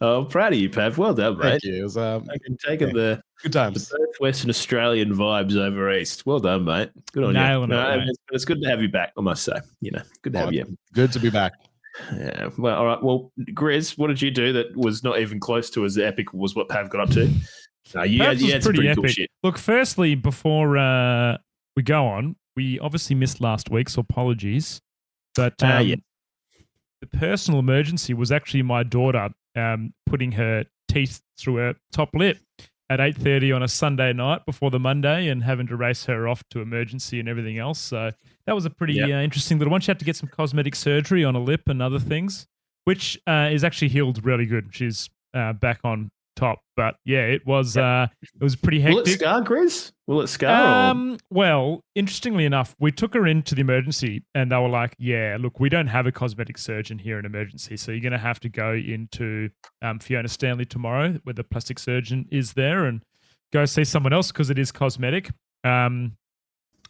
[0.00, 0.98] Oh, I'm proud of you, Pav.
[0.98, 1.42] Well done, mate.
[1.50, 1.80] Thank you.
[1.80, 2.92] It was um, Fucking taking Yeah.
[2.94, 3.92] the, good the times.
[4.20, 6.24] Western Australian vibes over East.
[6.26, 6.90] Well done, mate.
[7.12, 7.76] Good on Nailing you.
[7.76, 8.08] it, No, mate.
[8.08, 9.56] it's, it's good to have you back, I must say.
[9.80, 10.76] You know, good to have Oh, you.
[10.94, 11.52] Good to be back.
[12.16, 12.48] Yeah.
[12.56, 13.02] Well, all right.
[13.02, 16.54] Well, Grizz, what did you do that was not even close to as epic was
[16.54, 17.30] what Pav got up to?
[17.94, 19.16] No, you had, you was had some pretty pretty cool epic.
[19.16, 19.30] shit.
[19.42, 21.36] Look, firstly, before uh,
[21.76, 24.80] we go on, we obviously missed last week, so apologies.
[25.34, 25.96] But um, Ah, yeah.
[27.02, 32.38] The personal emergency was actually my daughter um, putting her teeth through her top lip
[32.88, 36.44] at 8.30 on a Sunday night before the Monday and having to race her off
[36.50, 37.80] to emergency and everything else.
[37.80, 38.12] So
[38.46, 39.18] that was a pretty Yeah.
[39.18, 39.80] uh, interesting little one.
[39.80, 42.46] She had to get some cosmetic surgery on a lip and other things,
[42.84, 44.68] which uh, is actually healed really good.
[44.72, 46.60] She's uh, back on top.
[46.76, 48.96] But yeah, it was uh, it was pretty hectic.
[48.96, 49.92] Will it scar, Grizz?
[50.06, 50.90] Will it scar?
[50.90, 55.36] Um, well, interestingly enough, we took her into the emergency and they were like, yeah,
[55.38, 57.76] look, we don't have a cosmetic surgeon here in emergency.
[57.76, 59.50] So you're going to have to go into
[59.82, 63.02] um, Fiona Stanley tomorrow, where the plastic surgeon is there, and
[63.52, 65.30] go see someone else because it is cosmetic.
[65.64, 66.16] Um,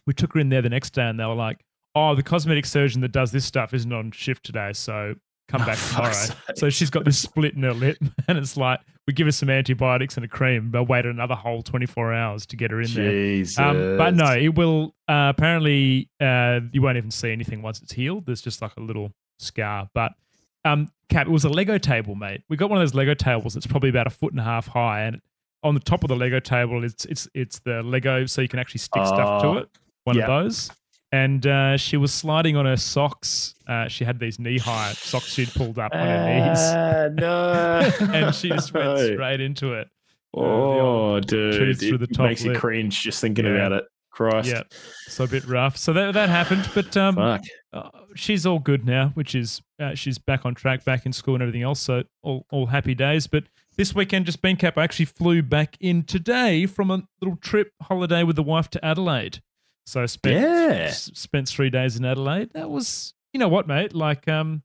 [0.06, 1.58] we took her in there the next day and they were like,
[1.94, 4.72] oh, the cosmetic surgeon that does this stuff isn't on shift today.
[4.72, 5.14] So
[5.52, 6.12] come Oh, back tomorrow.
[6.12, 6.36] sake.
[6.56, 9.50] So she's got this split in her lip, and it's like we give her some
[9.50, 13.44] antibiotics and a cream, but wait another whole 24 hours to get her in there.
[13.58, 14.94] Um, but no, it will.
[15.08, 18.26] Uh, apparently, uh, you won't even see anything once it's healed.
[18.26, 19.88] There's just like a little scar.
[19.94, 20.12] But
[20.64, 22.42] um, Cap, it was a Lego table, mate.
[22.48, 24.66] We got one of those Lego tables that's probably about a foot and a half
[24.66, 25.20] high, and
[25.64, 28.58] on the top of the Lego table, it's it's it's the Lego, so you can
[28.58, 29.68] actually stick stuff to Oh, it.
[30.04, 30.22] One yeah.
[30.24, 30.70] of those.
[31.12, 33.54] And uh, she was sliding on her socks.
[33.68, 37.90] Uh, she had these knee high socks she'd pulled up on her knees, Ah, no.
[38.14, 39.88] and she just went straight into it.
[40.34, 41.78] Oh, tooth dude.
[41.78, 43.52] through It the top makes you cringe just thinking Yeah.
[43.52, 43.84] about it.
[44.10, 44.48] Christ.
[44.50, 44.62] Yeah,
[45.08, 45.78] so a bit rough.
[45.78, 47.40] So that that happened, but um, Fuck.
[47.72, 51.32] uh, she's all good now, which is uh, she's back on track, back in school
[51.34, 51.80] and everything else.
[51.80, 53.26] So all, all happy days.
[53.26, 53.44] But
[53.78, 57.72] this weekend, just been cap, I actually flew back in today from a little trip
[57.80, 59.40] holiday with the wife to Adelaide.
[59.86, 60.90] So I spent Yeah.
[60.90, 62.50] spent three days in Adelaide.
[62.54, 63.94] That was, you know what, mate?
[63.94, 64.62] Like, um,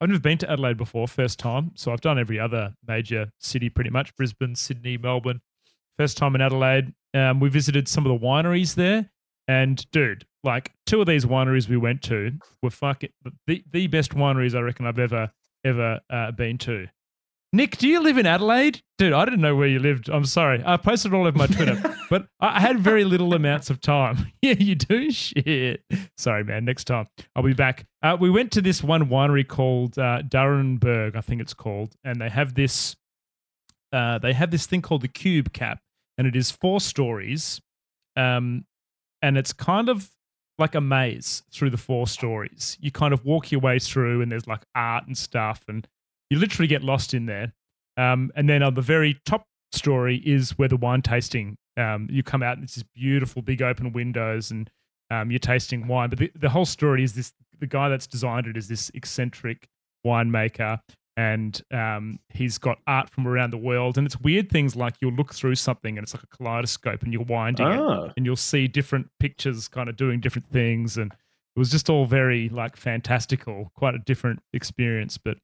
[0.00, 1.72] I've never been to Adelaide before, first time.
[1.74, 5.40] So I've done every other major city pretty much: Brisbane, Sydney, Melbourne.
[5.98, 6.94] First time in Adelaide.
[7.12, 9.10] Um, we visited some of the wineries there,
[9.48, 13.10] and dude, like two of these wineries we went to were fucking
[13.46, 15.30] the the best wineries I reckon I've ever
[15.64, 16.86] ever uh, been to.
[17.52, 18.80] Nick, do you live in Adelaide?
[18.96, 20.08] Dude, I didn't know where you lived.
[20.08, 20.62] I'm sorry.
[20.64, 24.30] I posted all over my Twitter, but I had very little amounts of time.
[24.42, 25.10] yeah, you do?
[25.10, 25.82] Shit.
[26.16, 26.64] Sorry, man.
[26.64, 27.86] Next time I'll be back.
[28.02, 32.20] Uh, we went to this one winery called uh, d'Arenberg, I think it's called, and
[32.20, 32.94] they have this.
[33.92, 35.80] Uh, they have this thing called the Cube Cap,
[36.18, 37.60] and it is four stories,
[38.14, 38.64] um,
[39.22, 40.08] and it's kind of
[40.60, 42.78] like a maze through the four stories.
[42.80, 45.88] You kind of walk your way through, and there's like art and stuff, and
[46.30, 47.52] you literally get lost in there.
[47.96, 51.56] Um, and then on the very top story is where the wine tasting.
[51.76, 54.70] Um, you come out and it's this beautiful big open windows, and
[55.10, 56.08] um, you're tasting wine.
[56.10, 59.68] But the, the whole story is this: the guy that's designed it is this eccentric
[60.06, 60.80] winemaker,
[61.16, 63.98] and um, he's got art from around the world.
[63.98, 67.12] And it's weird things like you'll look through something and it's like a kaleidoscope, and
[67.12, 68.10] you're winding it, Oh.
[68.16, 72.06] and you'll see different pictures kind of doing different things and it was just all
[72.06, 75.36] very like fantastical quite a different experience but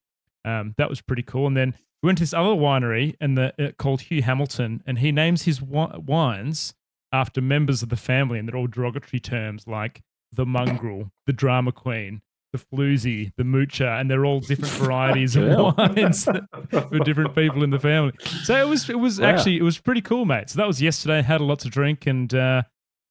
[0.46, 3.52] um, that was pretty cool and then we went to this other winery and the
[3.62, 6.72] uh, called hugh hamilton and he names his wi- wines
[7.12, 11.72] after members of the family and they're all derogatory terms like the mongrel the drama
[11.72, 12.20] queen
[12.52, 15.44] the floozy the moocher and they're all different varieties of
[15.76, 16.24] wines
[16.70, 18.12] for different people in the family.
[18.44, 19.26] So it was it was Wow.
[19.28, 20.48] actually it was pretty cool, mate.
[20.50, 21.22] So that was yesterday.
[21.22, 22.62] Had a lot to drink, and uh,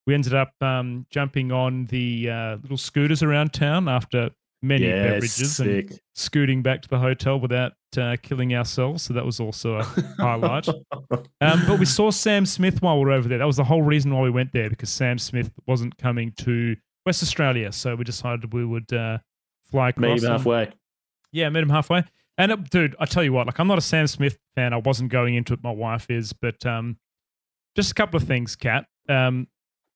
[0.08, 4.30] we ended up um, jumping on the uh, little scooters around town after
[4.61, 9.03] many Yeah, beverages and scooting back to the hotel without uh, killing ourselves.
[9.03, 9.83] So that was also a
[10.19, 10.67] highlight.
[11.41, 13.37] Um, but we saw Sam Smith while we were over there.
[13.37, 16.75] That was the whole reason why we went there because Sam Smith wasn't coming to
[17.05, 17.71] West Australia.
[17.71, 19.19] So we decided we would uh,
[19.69, 20.01] fly across.
[20.03, 20.71] Meet him and- halfway.
[21.31, 22.03] yeah, met him halfway.
[22.37, 24.73] And uh, dude, I tell you what, like I'm not a Sam Smith fan.
[24.73, 25.59] I wasn't going into it.
[25.63, 26.97] My wife is, but um,
[27.75, 28.85] just a couple of things, Kat.
[29.07, 29.47] Um,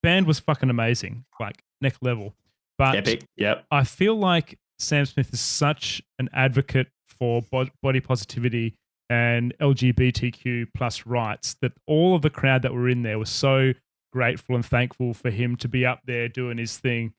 [0.04, 2.36] band was fucking amazing, like next level.
[2.80, 3.24] But Epic.
[3.38, 3.66] Yep.
[3.70, 7.44] I feel like Sam Smith is such an advocate for
[7.84, 8.76] body positivity
[9.10, 13.74] and LGBTQ plus rights that all of the crowd that were in there was so
[14.14, 17.14] grateful and thankful for him to be up there doing his thing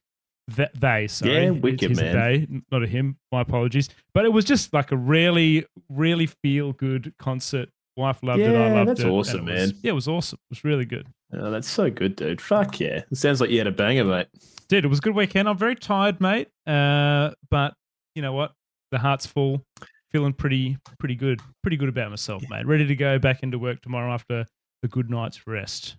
[0.56, 1.06] That they.
[1.08, 2.14] Sorry, Yeah, wicked, a man.
[2.14, 3.18] they, not a him.
[3.30, 3.88] My apologies.
[4.14, 7.68] But it was just like a really, really feel good concert.
[7.96, 8.56] Wife loved it.
[8.56, 9.06] I loved that's it.
[9.06, 9.80] and awesome, it was- man.
[9.82, 10.38] Yeah, it was awesome.
[10.50, 11.06] It was really good.
[11.32, 12.40] Oh, that's so good, dude.
[12.40, 13.02] Fuck yeah.
[13.10, 14.26] It sounds like you had a banger, mate.
[14.68, 15.48] Dude, it was a good weekend.
[15.48, 16.48] I'm very tired, mate.
[16.66, 17.74] Uh, but
[18.14, 18.52] you know what?
[18.90, 19.64] The heart's full.
[20.10, 21.40] Feeling pretty, pretty good.
[21.62, 22.66] Pretty good about myself, mate.
[22.66, 24.44] Ready to go back into work tomorrow after
[24.82, 25.96] a good night's rest.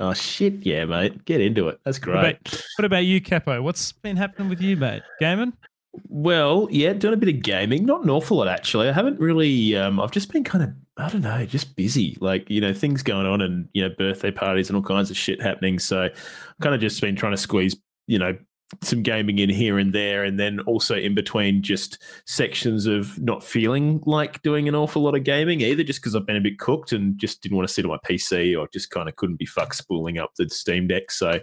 [0.00, 1.26] Oh shit, yeah, mate.
[1.26, 1.78] Get into it.
[1.84, 2.38] That's What great.
[2.40, 3.60] about, what about you, Capo?
[3.60, 5.02] What's been happening with you, mate?
[5.20, 5.52] Gaming?
[6.08, 7.84] Well, yeah, doing a bit of gaming.
[7.84, 8.88] Not an awful lot actually.
[8.88, 9.76] I haven't really.
[9.76, 12.16] Um, I've just been kind of, I don't know, just busy.
[12.20, 15.16] Like you know, things going on, and you know, birthday parties and all kinds of
[15.16, 15.78] shit happening.
[15.78, 17.76] So, I've kind of just been trying to squeeze,
[18.06, 18.36] you know,
[18.82, 23.42] some gaming in here and there, and then also in between just sections of not
[23.42, 26.60] feeling like doing an awful lot of gaming either, just because I've been a bit
[26.60, 29.40] cooked and just didn't want to sit on my PC or just kind of couldn't
[29.40, 31.10] be fuck spooling up the Steam Deck.
[31.10, 31.40] So.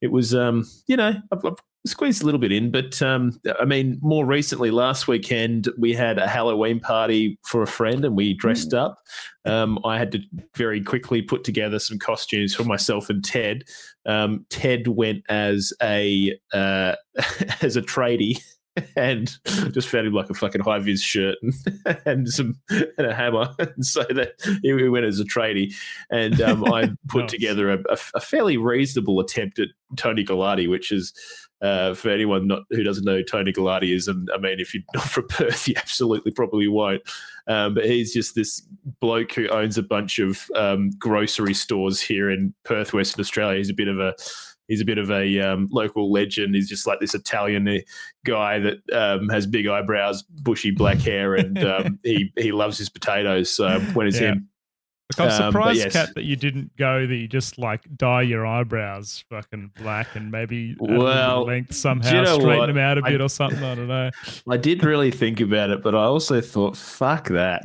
[0.00, 1.54] It was, um, you know, I've, I've
[1.86, 6.18] squeezed a little bit in, but um, I mean, more recently, last weekend we had
[6.18, 8.98] a Halloween party for a friend, and we dressed up.
[9.44, 10.20] Um, I had to
[10.56, 13.64] very quickly put together some costumes for myself and Ted.
[14.06, 16.94] Um, Ted went as a uh,
[17.62, 18.42] as a tradie.
[18.96, 19.30] And
[19.70, 21.54] just found him like a fucking high vis shirt and,
[22.06, 25.72] and some and a hammer, and so that he went as a tradie.
[26.10, 27.30] And um, I put Nice.
[27.30, 27.78] together a,
[28.14, 31.12] a, fairly reasonable attempt at Tony Galati, which is
[31.62, 34.82] uh, for anyone not, who doesn't know Tony Galati is, and I mean, if you're
[34.94, 37.02] not from Perth, you absolutely probably won't.
[37.46, 38.66] Um, but he's just this
[39.00, 43.58] bloke who owns a bunch of um, grocery stores here in Perth, Western Australia.
[43.58, 44.14] He's a bit of a
[44.66, 46.54] he's a bit of a um, local legend.
[46.54, 47.82] He's just like this Italian
[48.24, 52.88] guy that um, has big eyebrows, bushy black hair, and um, he he loves his
[52.88, 53.50] potatoes.
[53.50, 54.32] So when it's Yeah.
[54.32, 54.48] him,
[55.10, 55.92] Look, I'm Um, surprised, yes.
[55.92, 60.30] Kat, that you didn't go that you just like dye your eyebrows fucking black and
[60.30, 62.66] maybe add a little bit of Well, length somehow, you know straighten what?
[62.68, 63.62] them out a I- bit or something.
[63.62, 64.10] I don't know.
[64.50, 67.60] I did really think about it, but I also thought, fuck that.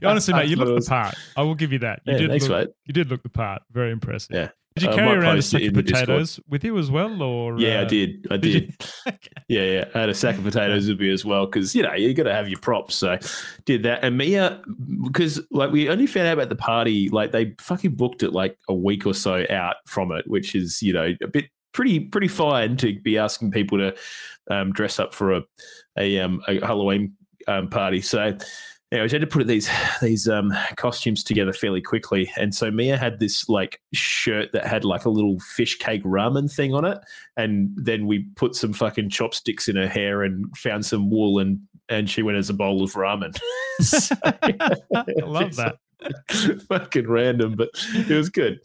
[0.04, 1.14] Honestly, mate, you That's what look the part.
[1.36, 2.00] I will give you that.
[2.04, 2.74] You Yeah, did thanks, look, mate.
[2.86, 3.62] You did look the part.
[3.72, 4.34] Very impressive.
[4.34, 4.48] Yeah.
[4.76, 5.86] Did you carry might around a sack of Discord.
[5.86, 8.26] potatoes with you as well, or Yeah, I uh, did.
[8.30, 9.18] I did did.
[9.48, 9.84] Yeah, yeah.
[9.94, 12.24] I had a sack of potatoes with me as well because you know you got
[12.24, 12.94] to have your props.
[12.94, 13.18] So
[13.64, 14.60] did that, and Mia
[15.02, 18.58] because like we only found out about the party like they fucking booked it like
[18.68, 22.28] a week or so out from it, which is you know a bit pretty pretty
[22.28, 23.94] fine to be asking people to
[24.50, 25.42] um, dress up for a
[25.98, 27.14] a, um, a Halloween
[27.48, 28.02] um, party.
[28.02, 28.36] So.
[28.92, 29.68] Anyways, I had to put these
[30.00, 34.84] these um, costumes together fairly quickly, and so Mia had this like shirt that had
[34.84, 36.98] like a little fish cake ramen thing on it,
[37.36, 41.58] and then we put some fucking chopsticks in her hair and found some wool and
[41.88, 43.36] and she went as a bowl of ramen.
[44.94, 45.76] I love that.
[46.68, 48.60] fucking random, but it was good.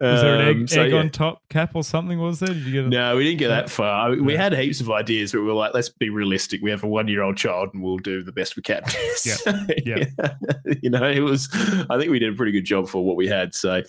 [0.00, 0.98] Was there an Um, egg, so, egg yeah.
[0.98, 2.18] on top cap or something?
[2.18, 2.48] Was there?
[2.48, 2.84] Did you get?
[2.84, 4.10] A, No, we didn't get that far.
[4.14, 4.42] We Yeah.
[4.42, 6.60] had heaps of ideas, but we were like, let's be realistic.
[6.62, 8.82] We have a one year old child and we'll do the best we can.
[9.16, 9.52] So,
[9.84, 10.04] Yeah.
[10.82, 11.48] you know, it was,
[11.88, 13.54] I think we did a pretty good job for what we had.
[13.54, 13.82] So,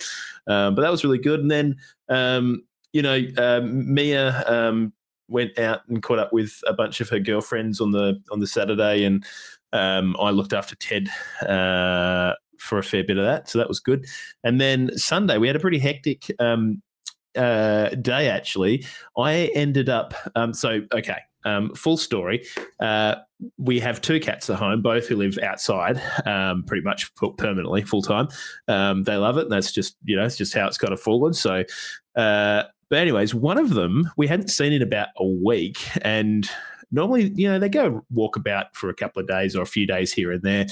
[0.46, 1.40] um, but that was really good.
[1.40, 1.76] And then,
[2.08, 4.92] um, you know, um, Mia um,
[5.28, 8.46] went out and caught up with a bunch of her girlfriends on the on the
[8.46, 9.22] Saturday, and
[9.72, 11.08] um, I looked after Ted
[11.46, 13.48] uh, for a fair bit of that.
[13.48, 14.06] So that was good.
[14.44, 16.82] And then Sunday, we had a pretty hectic um,
[17.36, 18.84] uh, day, actually.
[19.16, 22.44] I ended up, um, so, okay, um, full story.
[22.80, 23.16] Uh,
[23.58, 28.02] we have two cats at home, both who live outside, um, pretty much permanently, full
[28.02, 28.28] time.
[28.66, 29.42] Um, they love it.
[29.42, 31.34] And that's just, you know, it's just how it's kind of fallen.
[31.34, 31.62] So,
[32.16, 36.48] uh, but anyways, one of them we hadn't seen in about a week, and
[36.92, 39.86] normally, you know, they go walk about for a couple of days or a few
[39.86, 40.66] days here and there.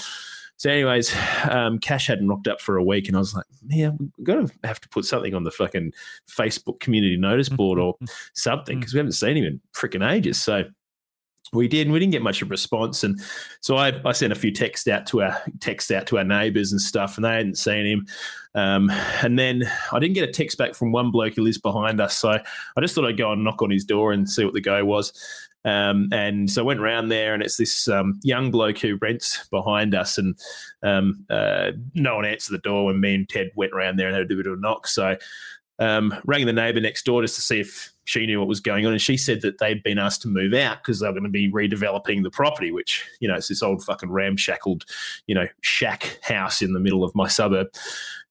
[0.57, 1.15] So, anyways,
[1.51, 4.49] um, Cash hadn't rocked up for a week, and I was like, "Man, we're gonna
[4.63, 5.93] have to put something on the fucking
[6.29, 7.97] Facebook community notice board or
[8.35, 10.65] something because we haven't seen him in freaking ages." So
[11.53, 13.21] we did, and we didn't get much of a response, and
[13.61, 16.71] so I, I sent a few texts out to our texts out to our neighbours
[16.73, 18.07] and stuff, and they hadn't seen him.
[18.55, 18.91] Um,
[19.23, 22.17] and then I didn't get a text back from one bloke who lives behind us,
[22.17, 24.61] so I just thought I'd go and knock on his door and see what the
[24.61, 25.13] go was.
[25.65, 29.47] Um, and so I went around there, and it's this um, young bloke who rents
[29.49, 30.39] behind us, and
[30.83, 34.17] um, uh, no one answered the door when me and Ted went around there and
[34.17, 34.87] had a bit of a knock.
[34.87, 35.17] So
[35.79, 38.85] um, rang the neighbour next door just to see if she knew what was going
[38.85, 41.25] on, and she said that they'd been asked to move out because they were going
[41.25, 44.85] to be redeveloping the property, which you know it's this old fucking ramshackled,
[45.27, 47.69] you know, shack house in the middle of my suburb.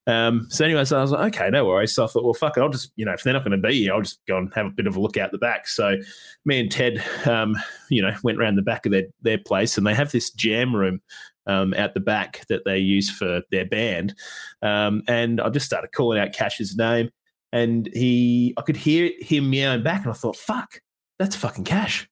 [0.05, 1.95] Um, so anyway, so I was like, okay, no worries.
[1.95, 3.67] So I thought, well, fuck it, I'll just, you know, if they're not going to
[3.67, 5.67] be here, I'll just go and have a bit of a look out the back.
[5.67, 5.95] So
[6.43, 7.55] me and Ted, um,
[7.89, 10.75] you know, went around the back of their their place, and they have this jam
[10.75, 11.01] room
[11.47, 14.13] um, out the back that they use for their band.
[14.61, 17.09] Um, and I just started calling out Cash's name.
[17.53, 20.81] and he, I could hear him meowing back, and I thought, "Fuck,
[21.19, 22.09] that's fucking Cash.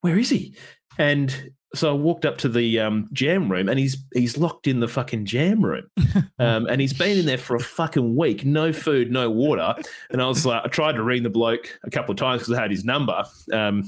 [0.00, 0.54] Where is he?"
[0.98, 4.80] And so I walked up to the um, jam room, and he's he's locked in
[4.80, 5.84] the fucking jam room,
[6.38, 9.74] um, and he's been in there for a fucking week, no food, no water.
[10.10, 12.56] And I was like, I tried to ring the bloke a couple of times because
[12.56, 13.24] I had his number.
[13.52, 13.84] Um,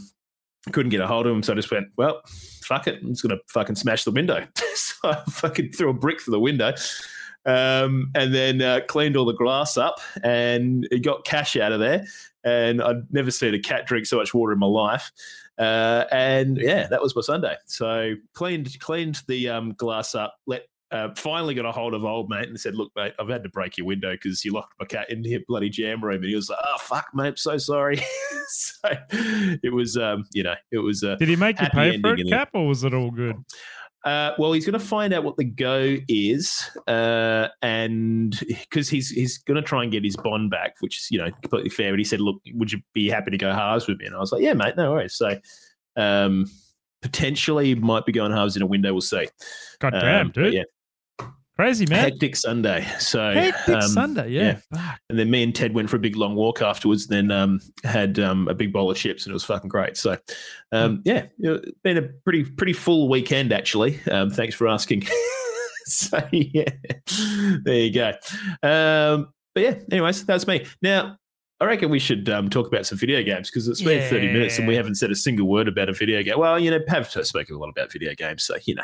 [0.73, 2.21] couldn't get a hold of him, so I just went, well,
[2.63, 4.45] fuck it, I'm just gonna fucking smash the window.
[4.75, 6.75] so I fucking threw a brick through the window.
[7.47, 12.05] Um, and then uh, cleaned all the glass up and got cash out of there.
[12.43, 15.13] And I'd never seen a cat drink so much water in my life.
[15.59, 17.57] Uh, and yeah, that was my Sunday.
[17.67, 20.37] So cleaned cleaned the um, glass up.
[20.47, 23.43] Let uh, finally got a hold of old mate and said, "Look, mate, I've had
[23.43, 26.27] to break your window because you locked my cat in the bloody jam room." And
[26.27, 28.01] he was like, "Oh fuck, mate, so sorry."
[28.49, 31.03] so it was, um, you know, it was.
[31.03, 32.29] Uh, Did he make you pay for it.
[32.29, 33.37] Cap, or was it all good?
[34.07, 39.11] Uh, well, he's going to find out what the go is, uh, and because he's
[39.11, 41.91] he's going to try and get his bond back, which is you know completely fair.
[41.91, 44.19] But he said, "Look, would you be happy to go halves with me?" And I
[44.21, 45.37] was like, "Yeah, mate, no worries." So
[45.97, 46.47] um,
[47.03, 48.93] potentially might be going halves in a window.
[48.93, 49.27] We'll see.
[49.81, 50.55] God Um, damn, but dude.
[50.55, 50.63] yeah,
[51.59, 52.01] Crazy, man.
[52.01, 52.87] hectic Sunday.
[52.99, 54.59] So Hectic um, Sunday, yeah.
[54.75, 55.01] Fuck.
[55.09, 57.07] and then me and Ted went for a big long walk afterwards.
[57.07, 59.97] Then um, had um, a big bowl of chips, and it was fucking great.
[59.97, 60.19] So,
[60.73, 63.99] um, yeah, know, it's been a pretty pretty full weekend actually.
[64.11, 65.07] Um, thanks for asking.
[65.87, 66.69] so yeah,
[67.65, 68.13] there you go.
[68.63, 70.67] Um, but yeah, anyways, that's me.
[70.83, 71.17] Now,
[71.59, 74.59] I reckon we should um, talk about some video games because it's been thirty minutes
[74.59, 76.39] and we haven't said a single word about a video game.
[76.39, 78.83] Well, you know, Pav spoken a lot about video games, so you know.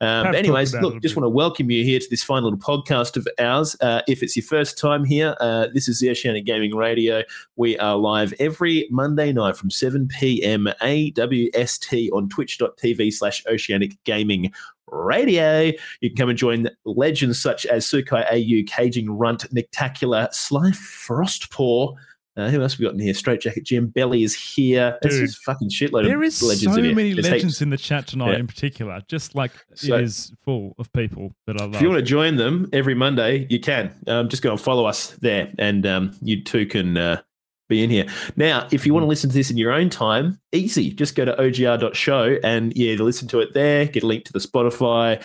[0.00, 1.22] Um, but anyways, talked about it look, just bit.
[1.22, 3.74] want to welcome you here to this fine little podcast of ours.
[3.80, 7.22] Uh, if it's your first time here, uh, this is the Oceanic Gaming Radio.
[7.56, 10.68] We are live every Monday night from 7 p.m.
[10.82, 14.52] AWST on twitch.tv slash Oceanic Gaming
[14.88, 15.72] Radio.
[16.00, 21.94] You can come and join legends such as Sukai AU, Caging Runt, Nictacular, Sly Frostpaw.
[22.38, 23.14] Uh, who else we got in here?
[23.14, 23.86] Straight Jacket Jim.
[23.86, 24.98] Belly is here.
[25.00, 27.62] This Dude, is fucking shitload There of is legends so many There's legends heaps.
[27.62, 28.40] in the chat tonight, Yeah.
[28.40, 29.00] in particular.
[29.08, 31.76] Just like So- it is full of people that I love.
[31.76, 33.90] If you want to join them every Monday, you can.
[34.06, 37.22] Um, just go and follow us there, and um, you too can uh,
[37.68, 38.06] be in here.
[38.36, 40.90] Now, if you want to listen to this in your own time, easy.
[40.92, 43.86] Just go to ogr.show and yeah, listen to it there.
[43.86, 45.22] Get a link to the Spotify.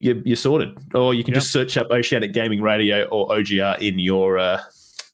[0.00, 0.76] You're, you're sorted.
[0.94, 1.42] Or you can Yep.
[1.42, 4.60] just search up Oceanic Gaming Radio or OGR in your uh,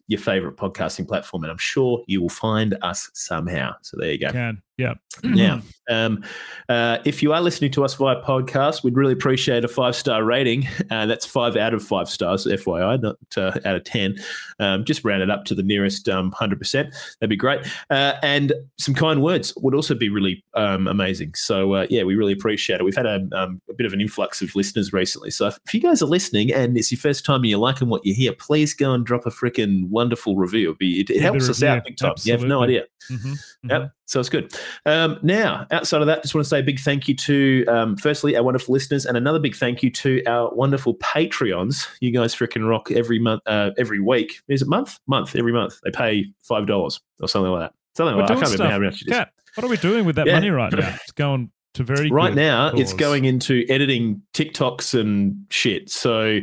[0.08, 3.74] your favorite podcasting platform, and I'm sure you will find us somehow.
[3.82, 4.30] So there you go.
[4.32, 4.60] can.
[4.82, 4.94] Yeah.
[5.22, 6.24] Now, um,
[6.68, 10.24] uh, if you are listening to us via podcast, we'd really appreciate a five star
[10.24, 10.66] rating.
[10.90, 14.16] Uh, that's five out of five stars, FYI, not uh, out of 10.
[14.58, 16.70] Um, just round it up to the nearest um, 100%.
[16.72, 17.60] That'd be great.
[17.90, 21.34] Uh, and some kind words would also be really um, amazing.
[21.34, 22.84] So, uh, yeah, we really appreciate it.
[22.84, 25.30] We've had a, um, a bit of an influx of listeners recently.
[25.30, 27.88] So, if, if you guys are listening and it's your first time and you're liking
[27.88, 30.68] what you hear, please go and drop a freaking wonderful review.
[30.70, 32.14] It'd be, it, it Yeah, helps us out big time.
[32.22, 32.76] You have no Absolutely.
[32.76, 32.86] idea.
[33.10, 33.70] Mhm, mhm.
[33.70, 33.92] Yep.
[34.12, 34.52] So it's good.
[34.84, 37.96] Um, now, outside of that, just want to say a big thank you to, um,
[37.96, 41.88] firstly, our wonderful listeners, and another big thank you to our wonderful Patreons.
[42.02, 44.42] You guys freaking rock every month, uh, every week.
[44.48, 44.98] Is it month?
[45.06, 45.80] Month, every month.
[45.82, 47.72] They pay $5 or something like that.
[47.96, 48.36] Something We're like that.
[48.36, 49.16] I can't remember how much it is.
[49.16, 50.34] Cat, what are we doing with that Yeah.
[50.34, 50.94] money right now?
[51.02, 55.88] It's going to very Right now, it's going into editing TikToks and shit.
[55.88, 56.40] So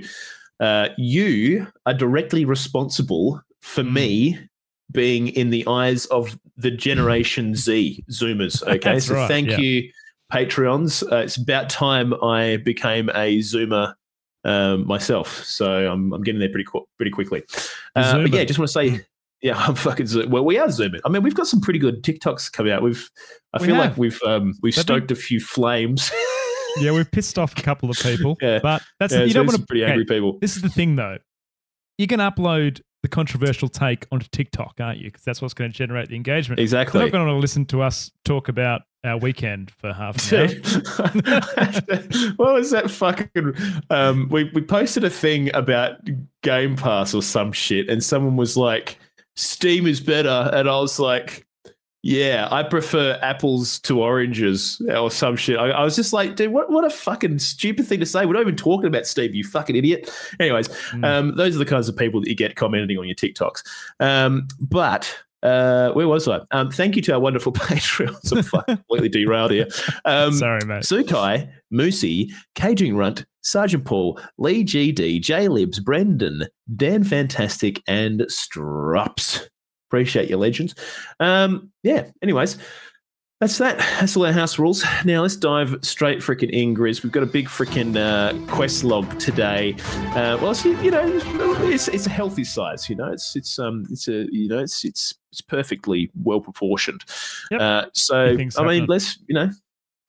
[0.60, 3.91] uh, you are directly responsible for Mm.
[3.93, 4.39] me
[4.91, 8.62] being in the eyes of the Generation Z Zoomers.
[8.67, 9.58] Okay, That's so right, thank yeah.
[9.58, 9.91] you,
[10.32, 11.04] Patreons.
[11.12, 13.93] Uh, it's about time I became a Zoomer.
[14.45, 17.43] Um, myself, so I'm, I'm getting there pretty qu- pretty quickly.
[17.93, 19.02] Uh, but yeah, just want to say,
[19.41, 20.45] yeah, I'm fucking well.
[20.45, 21.02] We are zooming.
[21.04, 22.82] I mean, we've got some pretty good TikToks coming out.
[22.82, 23.10] We've,
[23.54, 23.89] I We feel have.
[23.89, 26.10] like we've um, we've been- stoked a few flames.
[26.78, 28.38] Yeah, we've pissed off a couple of people.
[28.41, 28.60] Yeah.
[28.62, 30.38] But that's Yeah, you so don't want to pretty angry people.
[30.39, 31.17] This is the thing, though.
[31.97, 35.06] You can upload the controversial take onto TikTok, aren't you?
[35.06, 36.60] Because that's what's going to generate the engagement.
[36.60, 37.00] Exactly.
[37.00, 40.50] They're not going to listen to us talk about our weekend for half an hour.
[42.35, 43.54] What was that fucking?
[43.89, 46.00] Um, we we posted a thing about
[46.43, 48.97] Game Pass or some shit, and someone was like,
[49.35, 51.45] "Steam is better," and I was like.
[52.02, 55.58] Yeah, I prefer apples to oranges or some shit.
[55.60, 58.25] I, I was just like, dude, what, what a fucking stupid thing to say.
[58.25, 60.10] We're not even talking about Steve, you fucking idiot.
[60.39, 61.06] Anyways, Mm.
[61.06, 63.63] um, those are the kinds of people that you get commenting on your TikToks.
[64.00, 66.39] Um, but uh, where was I?
[66.52, 68.31] Um, thank you to our wonderful Patreons.
[68.35, 69.67] I'm fucking completely derailed here.
[70.06, 70.83] Um, Sorry, mate.
[70.83, 76.43] Sukai, Moosey, Caging Runt, Sergeant Paul, Lee GD, J Libs, Brendan,
[76.77, 79.50] Dan Fantastic, and Strops.
[79.90, 80.75] Appreciate your legends.
[81.19, 82.58] Um, yeah, anyways,
[83.40, 83.77] That's that.
[84.00, 84.83] That's all our house rules.
[85.06, 87.04] Now let's dive straight freaking in, Grizz.
[87.04, 89.75] We've got a big freaking uh, quest log today.
[90.10, 91.08] Uh, well, it's, you know,
[91.63, 92.90] it's it's a healthy size.
[92.90, 97.06] You know, it's it's um it's a you know it's it's it's perfectly well proportioned.
[97.50, 97.62] Yep.
[97.62, 99.52] Uh, so I mean, let's you know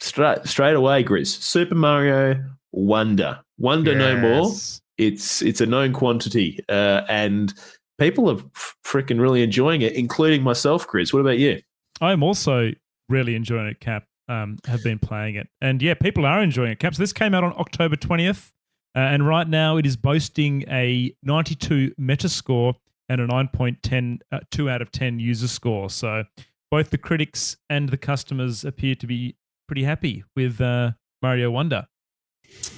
[0.01, 1.28] straight straight away, Grizz.
[1.41, 4.51] Super Mario Wonder, Wonder no more.
[4.99, 7.55] It's it's a known quantity, uh, and
[8.01, 8.36] people are
[8.84, 11.12] freaking really enjoying it, including myself, Chris.
[11.12, 11.61] What about you?
[12.01, 12.72] I'm also
[13.09, 14.05] really enjoying it, Cap.
[14.28, 15.48] Um, have been playing it.
[15.61, 16.94] And yeah, people are enjoying it, Cap.
[16.94, 18.53] So this came out on October 20th.
[18.96, 22.74] Uh, and right now it is boasting a 92 Metascore
[23.09, 25.90] and a 9.10, uh, 2 out of 10 user score.
[25.90, 26.24] So
[26.70, 29.36] both the critics and the customers appear to be
[29.66, 30.92] pretty happy with uh,
[31.22, 31.86] Mario Wonder.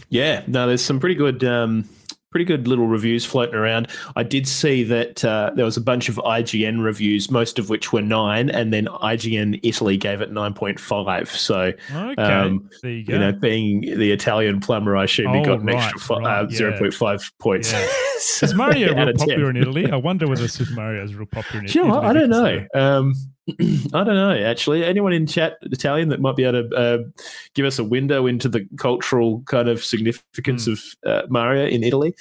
[0.08, 1.86] Yeah, no, there's some pretty good, um,
[2.32, 3.86] pretty good little reviews floating around.
[4.16, 7.92] I did see that uh, there was a bunch of IGN reviews, most of which
[7.92, 11.30] were nine, and then IGN Italy gave it nine point five.
[11.30, 12.20] So Okay.
[12.22, 13.12] Um, there you go.
[13.12, 16.46] you know, being the Italian plumber, I assume he Oh, got an right, extra uh,
[16.50, 16.56] yeah.
[16.56, 17.70] zero point five points.
[17.72, 17.86] Yeah.
[18.18, 19.28] So, is Mario out real of 10.
[19.28, 19.90] popular in Italy?
[19.90, 22.06] I wonder whether Super Mario is real popular in Do you know Italy.
[22.08, 22.66] I don't know.
[22.74, 23.14] Um,
[23.94, 24.32] I don't know.
[24.44, 26.98] Actually, anyone in chat Italian that might be able to uh,
[27.54, 30.72] give us a window into the cultural kind of significance Hmm.
[30.72, 32.14] of uh, Mario in Italy,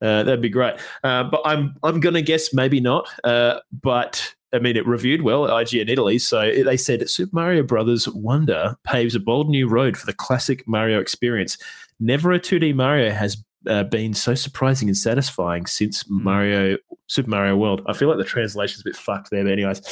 [0.00, 0.74] uh, that'd be great.
[1.04, 3.06] Uh, but I'm I'm gonna guess maybe not.
[3.24, 7.62] Uh, but I mean, it reviewed well at IGN Italy, so they said Super Mario
[7.62, 11.56] Brothers Wonder paves a bold new road for the classic Mario experience.
[12.00, 13.36] Never a 2D Mario has
[13.66, 16.22] uh, been so surprising and satisfying since Hmm.
[16.24, 16.76] Mario
[17.08, 17.82] Super Mario World.
[17.86, 19.82] I feel like the translation's a bit fucked there, but anyways.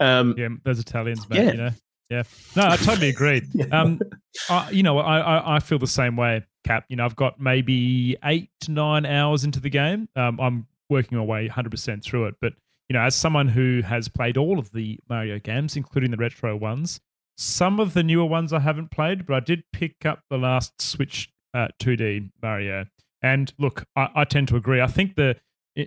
[0.00, 1.44] Um, Yeah, those Italians, mate.
[1.44, 1.50] Yeah.
[1.52, 1.70] You know.
[2.08, 2.22] Yeah.
[2.56, 3.42] No, I totally agree.
[3.54, 3.66] Yeah.
[3.66, 4.00] Um,
[4.48, 6.84] I, you know, I, I I feel the same way, Cap.
[6.88, 10.08] You know, I've got maybe eight to nine hours into the game.
[10.16, 12.52] Um, I'm working my way 100 percent through it, but
[12.88, 16.56] you know, as someone who has played all of the Mario games, including the retro
[16.56, 17.00] ones,
[17.38, 20.80] some of the newer ones I haven't played, but I did pick up the last
[20.82, 22.86] Switch uh, 2D Mario.
[23.22, 24.80] And look, I, I tend to agree.
[24.80, 25.36] I think the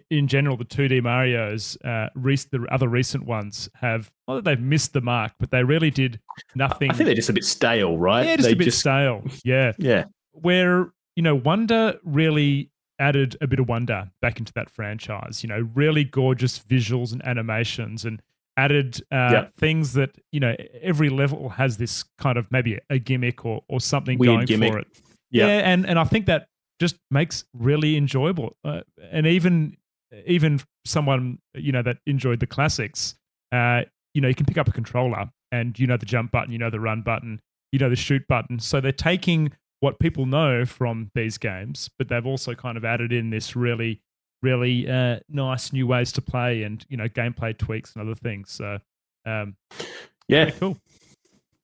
[0.09, 4.93] in general, the 2D Mario's, uh, the other recent ones have not that they've missed
[4.93, 6.19] the mark, but they really did
[6.55, 6.89] nothing.
[6.89, 8.25] I think they're just a bit stale, right?
[8.25, 9.23] yeah, just they a bit stale.
[9.43, 14.69] Yeah, Yeah, where you know Wonder really added a bit of wonder back into that
[14.69, 15.43] franchise.
[15.43, 18.21] You know, really gorgeous visuals and animations, and
[18.55, 19.45] added uh, Yeah.
[19.57, 23.81] things that you know every level has this kind of maybe a gimmick or or
[23.81, 24.71] something Weird going gimmick.
[24.71, 24.87] for it.
[25.29, 25.47] Yeah.
[25.47, 26.47] Yeah, and and I think that
[26.83, 28.57] just makes really enjoyable.
[28.65, 28.81] Uh,
[29.11, 29.77] and even
[30.25, 33.15] even someone you know that enjoyed the classics,
[33.53, 36.51] uh, you know, you can pick up a controller and you know the jump button,
[36.51, 37.39] you know the run button,
[37.71, 38.59] you know the shoot button.
[38.59, 43.13] So they're taking what people know from these games, but they've also kind of added
[43.13, 44.01] in this really
[44.41, 48.51] really uh, nice new ways to play and you know gameplay tweaks and other things.
[48.51, 48.79] So
[49.25, 49.55] um,
[50.27, 50.77] yeah, cool.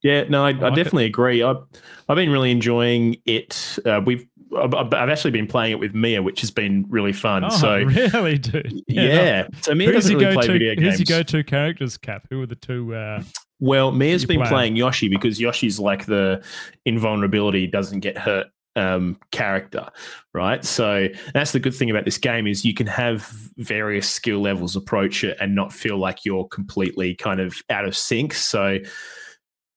[0.02, 0.24] yeah.
[0.28, 0.76] No, I, I, like it.
[0.76, 1.42] definitely agree.
[1.42, 1.62] I've
[2.08, 3.78] I've been really enjoying it.
[3.84, 4.26] Uh, we've
[4.56, 7.44] I've, I've actually been playing it with Mia, which has been really fun.
[7.44, 8.82] Oh, so really, dude.
[8.88, 10.52] yeah, so Mia Who's doesn't really play go-to?
[10.52, 12.26] video Who's your go-to characters, Cap?
[12.30, 12.94] Who are the two?
[12.94, 13.22] Uh,
[13.60, 14.50] Well, Mia's been playing?
[14.50, 16.42] playing Yoshi because Yoshi's like the
[16.84, 18.46] invulnerability doesn't get hurt
[18.76, 19.88] um, character,
[20.32, 20.64] right?
[20.64, 24.76] So that's the good thing about this game is you can have various skill levels
[24.76, 28.32] approach it and not feel like you're completely kind of out of sync.
[28.34, 28.78] So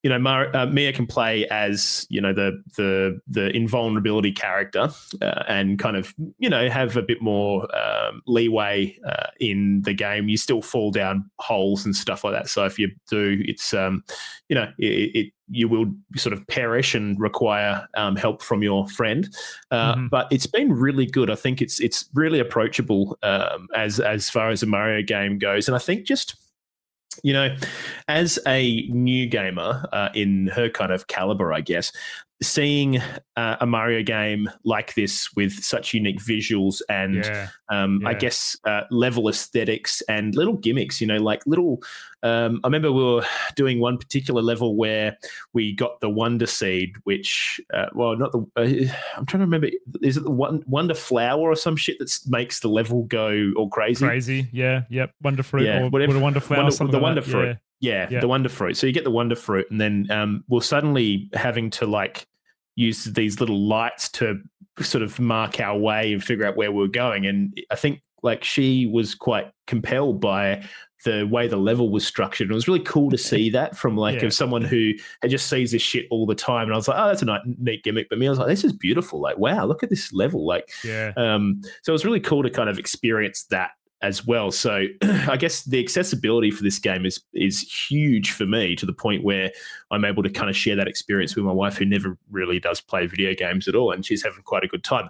[0.04, 4.90] you know, Mar- uh, Mia can play as you know the the the invulnerability character
[5.22, 9.94] uh, and kind of you know have a bit more um, leeway uh, in the
[9.94, 10.28] game.
[10.28, 12.50] You still fall down holes and stuff like that.
[12.50, 14.04] So if you do, it's um,
[14.50, 15.86] you know it, it you will
[16.16, 19.34] sort of perish and require um, help from your friend.
[19.70, 20.10] Uh, Mhm.
[20.10, 21.30] But it's been really good.
[21.30, 25.66] I think it's it's really approachable um, as as far as a Mario game goes,
[25.66, 26.36] and I think just
[27.22, 27.54] you know,
[28.08, 31.92] as a new gamer uh, in her kind of caliber, I guess,
[32.42, 32.98] seeing
[33.36, 38.56] uh, a Mario game like this with such unique visuals and yeah, um, I guess
[38.64, 41.82] uh, level aesthetics and little gimmicks, you know, like little.
[42.22, 43.24] Um, I remember we were
[43.54, 45.16] doing one particular level where
[45.52, 48.38] we got the Wonder Seed, which, uh, well, not the.
[48.56, 49.68] Uh, I'm trying to remember.
[50.02, 54.06] Is it the Wonder Flower or some shit that makes the level go all crazy?
[54.06, 54.48] crazy.
[54.52, 55.12] Yeah, yep.
[55.22, 56.62] Wonder fruit Yeah, or whatever- Wonder flower.
[56.64, 57.58] Wonder- the like Wonder fruit.
[57.80, 58.20] Yeah, Yeah.
[58.20, 58.76] the Wonder Fruit.
[58.76, 62.26] So you get the Wonder Fruit, and then um, we're suddenly having to like
[62.76, 64.40] use these little lights to
[64.80, 67.26] sort of mark our way and figure out where we're going.
[67.26, 70.64] And I think like she was quite compelled by
[71.04, 72.46] the way the level was structured.
[72.46, 74.26] And it was really cool to see that from like Yeah.
[74.28, 76.64] of someone who had just sees this shit all the time.
[76.64, 78.08] And I was like, oh, that's a nice, neat gimmick.
[78.08, 79.20] But me, I was like, this is beautiful.
[79.20, 80.46] Like, wow, look at this level.
[80.46, 83.72] Like, Yeah, um, so it was really cool to kind of experience that
[84.04, 84.50] as well.
[84.50, 88.92] So I guess the accessibility for this game is is huge for me to the
[88.92, 89.50] point where
[89.90, 92.80] I'm able to kind of share that experience with my wife, who never really does
[92.80, 95.08] play video games at all, and she's having quite a good time.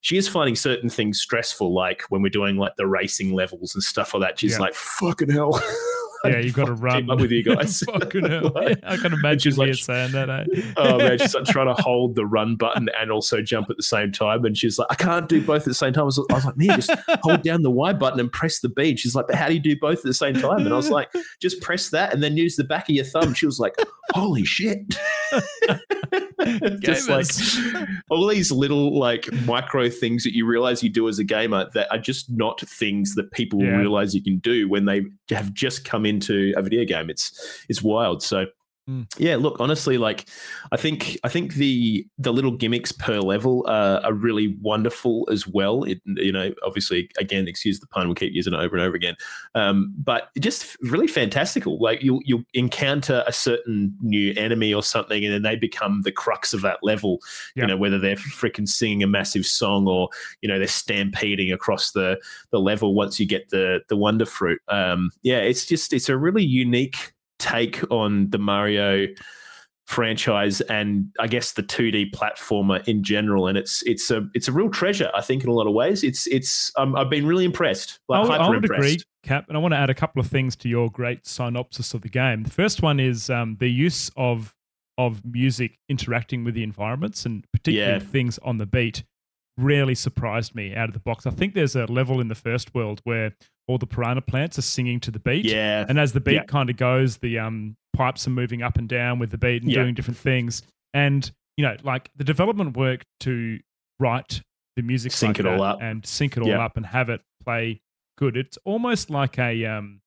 [0.00, 3.82] She is finding certain things stressful, like when we're doing like the racing levels and
[3.82, 4.38] stuff like that.
[4.38, 4.60] She's Yeah.
[4.60, 5.60] like, "Fucking hell."
[6.24, 7.80] Yeah, you've got to run up with you guys.
[7.86, 8.50] Fucking hell.
[8.54, 10.28] Like- Yeah, I can imagine she's you like- saying that.
[10.30, 10.72] Eh?
[10.76, 13.82] oh man, she's like trying to hold the run button and also jump at the
[13.82, 14.44] same time.
[14.44, 16.02] And she's like, I can't do both at the same time.
[16.02, 16.90] I was, I was like, man, just
[17.22, 18.96] hold down the Y button and press the B.
[18.96, 20.60] She's like, but how do you do both at the same time?
[20.60, 21.10] And I was like,
[21.40, 23.34] just press that and then use the back of your thumb.
[23.34, 23.74] She was like,
[24.12, 24.78] holy shit.
[26.80, 27.26] just like
[28.10, 31.90] all these little like micro things that you realize you do as a gamer that
[31.90, 33.76] are just not things that people Yeah.
[33.76, 37.10] realize you can do when they have just come into a video game.
[37.10, 38.22] It's it's wild.
[38.22, 38.46] So
[38.88, 39.02] Hmm.
[39.18, 40.26] yeah, look, honestly, like
[40.70, 45.44] I think I think the the little gimmicks per level uh, are really wonderful as
[45.44, 45.82] well.
[45.82, 48.94] It you know obviously again excuse the pun, we keep using it over and over
[48.94, 49.16] again,
[49.56, 51.80] um, but just really fantastical.
[51.80, 56.12] Like you you encounter a certain new enemy or something, and then they become the
[56.12, 57.18] crux of that level.
[57.56, 57.64] Yeah.
[57.64, 60.10] You know whether they're freaking singing a massive song or
[60.42, 62.20] you know they're stampeding across the
[62.52, 64.60] the level once you get the the wonder fruit.
[64.68, 69.06] Um, yeah, it's just it's a really unique take on the Mario
[69.86, 74.52] franchise and I guess the 2D platformer in general and it's it's a it's a
[74.52, 77.44] real treasure I think in a lot of ways it's it's um, I've been really
[77.44, 80.56] impressed like I would agree, Cap, and I want to add a couple of things
[80.56, 82.42] to your great synopsis of the game.
[82.42, 84.54] The first one is um, the use of
[84.98, 88.10] of music interacting with the environments, and particularly Yeah.
[88.10, 89.04] things on the beat,
[89.56, 91.26] really surprised me out of the box.
[91.26, 93.34] I think there's a level in the first world where
[93.68, 96.44] all the piranha plants are singing to the beat, yeah and as the beat Yeah.
[96.44, 99.70] kind of goes, the um, pipes are moving up and down with the beat and
[99.72, 99.82] Yeah.
[99.82, 100.62] doing different things.
[100.94, 103.58] And you know, like the development work to
[103.98, 104.42] write
[104.76, 105.78] the music, Sync like it all up.
[105.80, 106.64] and sync it all Yeah.
[106.64, 107.80] up and have it play
[108.18, 108.36] good.
[108.36, 110.00] It's almost like a um,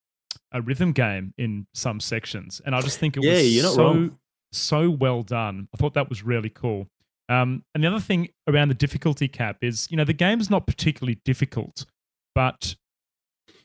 [0.52, 3.74] a rhythm game in some sections, and I just think it Yeah, was you're not
[3.74, 4.20] so wrong.
[4.52, 5.68] so well done.
[5.74, 6.88] I thought that was really cool.
[7.30, 10.66] Um, and the other thing around the difficulty cap is, you know, the game's not
[10.66, 11.86] particularly difficult,
[12.34, 12.76] but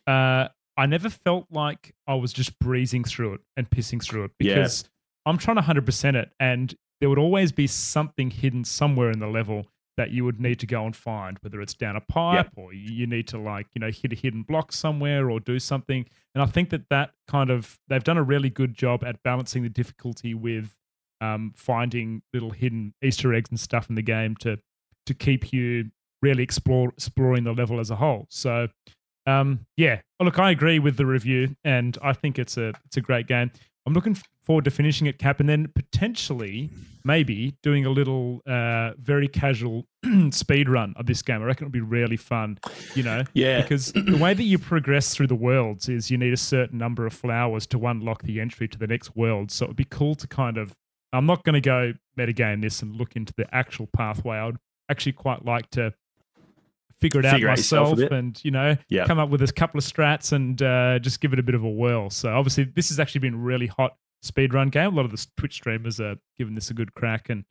[0.07, 4.31] uh, I never felt like I was just breezing through it and pissing through it
[4.41, 4.55] Yeah.
[4.57, 4.85] because
[5.27, 9.27] I'm trying to 100% it, and there would always be something hidden somewhere in the
[9.29, 12.73] level that you would need to go and find, whether it's down a pipe or
[12.75, 16.05] you you need to like you know hit a hidden block somewhere or do something.
[16.35, 19.63] And I think that that kind of they've done a really good job at balancing
[19.63, 20.75] the difficulty with
[21.21, 24.59] um, finding little hidden Easter eggs and stuff in the game to
[25.07, 25.91] to keep you
[26.23, 28.27] really explore exploring the level as a whole.
[28.31, 28.67] So
[29.27, 32.97] um, yeah, Oh, look, I agree with the review, and I think it's a it's
[32.97, 33.51] a great game.
[33.85, 36.71] I'm looking forward to finishing it, Cap, and then potentially
[37.05, 39.85] maybe doing a little uh, very casual
[40.31, 41.43] speed run of this game.
[41.43, 42.59] I reckon it'll be really fun,
[42.95, 46.33] you know, yeah because the way that you progress through the worlds is you need
[46.33, 49.51] a certain number of flowers to unlock the entry to the next world.
[49.51, 50.75] So it'd be cool to kind of.
[51.13, 54.37] I'm not going to go metagame this and look into the actual pathway.
[54.37, 54.59] I would
[54.89, 55.93] actually quite like to
[57.01, 58.13] figure it out Figure out myself bit.
[58.13, 59.07] and you know Yeah.
[59.07, 61.63] come up with a couple of strats and uh, just give it a bit of
[61.65, 62.11] a whirl.
[62.11, 64.93] So obviously this has actually been a really hot speedrun game.
[64.93, 67.45] A lot of the Twitch streamers are giving this a good crack and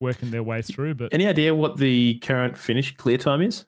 [0.00, 0.94] working their way through.
[0.94, 3.64] But any idea what the current finish clear time is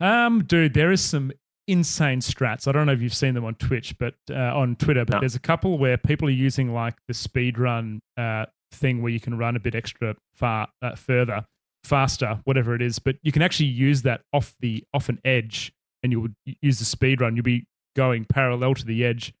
[0.00, 1.30] um, dude, there is some
[1.68, 2.66] insane strats.
[2.68, 5.04] I don't know if you've seen them on Twitch, but uh, on Twitter.
[5.04, 5.20] But No.
[5.20, 9.20] there's a couple where people are using like the speed run uh, thing where you
[9.20, 11.46] can run a bit extra far uh, further,
[11.84, 12.98] faster, whatever it is.
[12.98, 15.72] But you can actually use that off the off an edge,
[16.02, 17.36] and you would use the speed run.
[17.36, 17.66] You'll be
[17.96, 19.32] going parallel to the edge,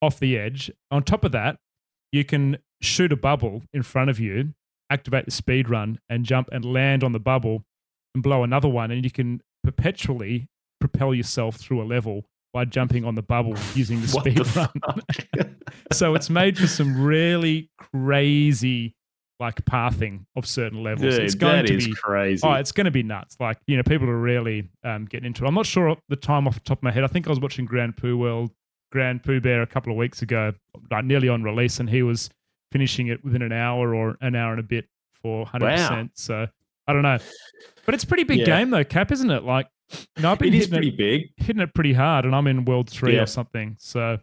[0.00, 0.70] off the edge.
[0.90, 1.56] On top of that,
[2.12, 4.54] you can shoot a bubble in front of you,
[4.90, 7.62] activate the speed run, and jump and land on the bubble
[8.14, 10.46] and blow another one, and you can perpetually
[10.80, 14.70] propel yourself through a level by jumping on the bubble using the speed the
[15.36, 15.56] run.
[15.92, 18.94] so it's made for some really crazy
[19.40, 21.14] like pathing of certain levels.
[21.16, 23.36] Dude, it's going to be crazy Oh, it's going to be nuts.
[23.40, 25.48] Like, you know, people are really um, getting into it.
[25.48, 27.02] I'm not sure the time off the top of my head.
[27.04, 28.50] I think I was watching Grand Poo World,
[28.94, 30.52] GrandPOOBear a couple of weeks ago,
[30.90, 32.28] like nearly on release, and he was
[32.70, 36.10] finishing it within an hour or an hour and a bit for 100%.
[36.14, 36.46] So
[36.86, 37.18] I don't know.
[37.86, 38.44] But it's a pretty big Yeah.
[38.46, 39.42] game, though, Cap, isn't it?
[39.42, 39.68] Like,
[40.18, 42.46] know, I've been it is hitting, pretty it, big hitting it pretty hard, and I'm
[42.46, 43.22] in World 3 Yeah.
[43.22, 43.76] or something.
[43.78, 44.18] So,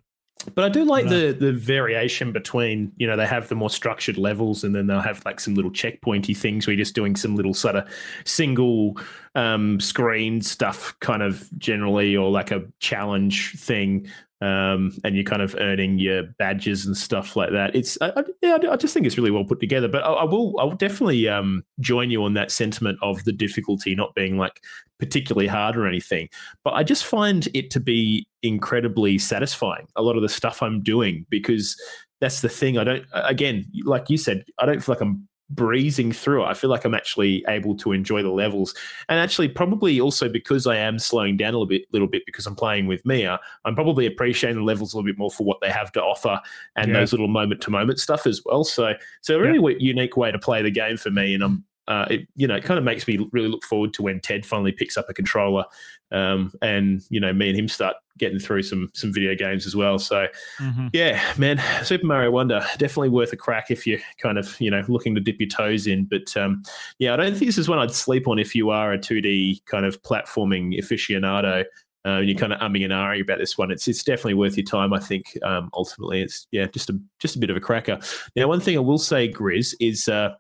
[0.56, 1.12] But I do like No.
[1.12, 5.02] the the variation between, you know, they have the more structured levels and then they'll
[5.02, 7.88] have like some little checkpointy things where you're just doing some little sort of
[8.24, 8.98] single
[9.36, 14.08] um, screen stuff kind of generally or like a challenge thing.
[14.42, 17.76] Um, and you're kind of earning your badges and stuff like that.
[17.76, 19.88] It's I, I, yeah, I just think it's really well put together.
[19.88, 23.32] But I, I will I will definitely um, join you on that sentiment of the
[23.32, 24.62] difficulty not being like
[25.00, 26.30] particularly hard or anything.
[26.64, 29.88] But I just find it to be incredibly satisfying.
[29.96, 31.76] A lot of the stuff I'm doing because
[32.22, 32.78] that's the thing.
[32.78, 36.48] I don't again, like you said, I don't feel like I'm breezing through it.
[36.48, 38.74] I feel like I'm actually able to enjoy the levels,
[39.10, 42.46] and actually probably also because I am slowing down a little bit, little bit because
[42.46, 43.40] I'm playing with Mia.
[43.66, 46.40] I'm probably appreciating the levels a little bit more for what they have to offer
[46.76, 47.00] and yeah.
[47.00, 48.64] those little moment to moment stuff as well.
[48.64, 49.80] So, so a really yeah.
[49.80, 52.64] unique way to play the game for me, and I'm uh, it, you know, it
[52.64, 55.64] kind of makes me really look forward to when Ted finally picks up a controller,
[56.12, 59.76] um, and you know, me and him start getting through some some video games as
[59.76, 60.00] well.
[60.00, 60.28] So,
[60.60, 60.88] mm-hmm.
[60.94, 64.84] yeah, man, Super Mario Wonder definitely worth a crack if you're kind of you know
[64.88, 66.06] looking to dip your toes in.
[66.06, 66.64] But um,
[67.00, 69.66] yeah, I don't think this is one I'd sleep on if you are a 2D
[69.66, 71.66] kind of platforming aficionado.
[72.06, 73.70] Uh, you're kind of umming and ahhing about this one.
[73.70, 74.94] It's it's definitely worth your time.
[74.94, 78.00] I think um, ultimately it's yeah just a just a bit of a cracker.
[78.36, 80.36] Now, one thing I will say, Grizz, is uh,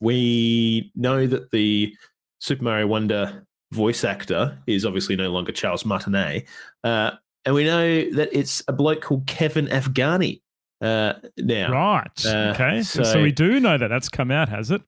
[0.00, 1.92] we know that the
[2.38, 3.46] Super Mario Wonder
[3.76, 6.46] voice actor is obviously no longer Charles Martinet.
[6.82, 7.12] Uh,
[7.44, 10.40] and we know that it's a bloke called Kevin Afghani.
[10.82, 12.26] Uh, now, right?
[12.26, 14.82] Uh, okay, so, so, we do know that that's come out, has it?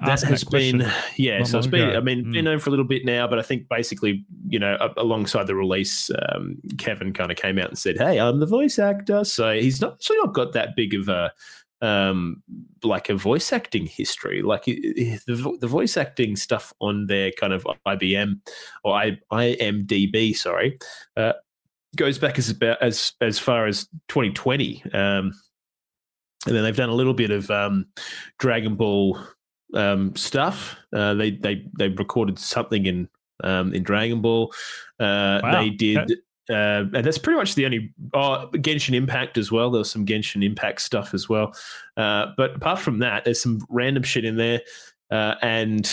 [0.00, 0.86] That has that been,
[1.16, 1.44] yeah.
[1.44, 1.96] So it's been, ago.
[1.96, 2.32] I mean, mm.
[2.32, 5.54] been known for a little bit now, but I think basically, you know, alongside the
[5.54, 9.54] release, um, Kevin kind of came out and said, "Hey, I'm the voice actor." So
[9.54, 11.32] he's not actually not got that big of a
[11.82, 12.42] um,
[12.82, 14.42] like a voice acting history.
[14.42, 18.40] Like the, the voice acting stuff on their kind of IBM
[18.84, 20.78] or I, IMDb, sorry,
[21.16, 21.32] uh,
[21.96, 24.82] goes back as about as as far as 2020.
[24.92, 25.32] Um,
[26.46, 27.86] and then they've done a little bit of um,
[28.38, 29.18] Dragon Ball
[29.74, 30.76] um, stuff.
[30.94, 33.08] Uh, they they they recorded something in
[33.44, 34.52] um, in Dragon Ball.
[34.98, 35.60] Uh, wow.
[35.60, 36.12] They did.
[36.50, 39.70] Uh, and that's pretty much the only oh, Genshin Impact as well.
[39.70, 41.54] There's some Genshin Impact stuff as well.
[41.96, 44.60] Uh, but apart from that, there's some random shit in there.
[45.10, 45.90] Uh, and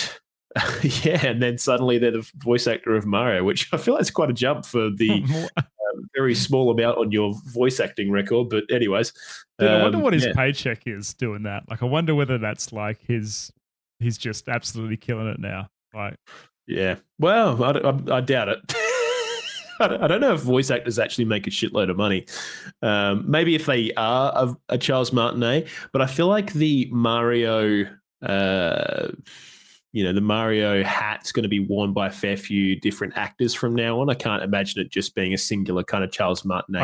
[1.03, 4.11] yeah, and then suddenly they're the voice actor of Mario, which I feel like is
[4.11, 5.11] quite a jump for the
[5.57, 8.49] um, very small amount on your voice acting record.
[8.49, 9.13] But anyways,
[9.59, 10.33] Dude, um, I wonder um, what his yeah.
[10.33, 11.63] paycheck is doing that.
[11.69, 13.51] Like, I wonder whether that's like his
[13.99, 15.69] he's just absolutely killing it now.
[15.93, 16.15] Like,
[16.67, 18.86] yeah, well, I, I, I doubt it.
[20.01, 22.25] I don't know if voice actors actually make a shitload of money.
[22.81, 27.85] Um, maybe if they are a, a, Charles Martinet, but I feel like the Mario,
[28.21, 29.09] uh,
[29.91, 33.53] you know, the Mario hat's going to be worn by a fair few different actors
[33.53, 34.09] from now on.
[34.09, 36.81] I can't imagine it just being a singular kind of Charles Martinet.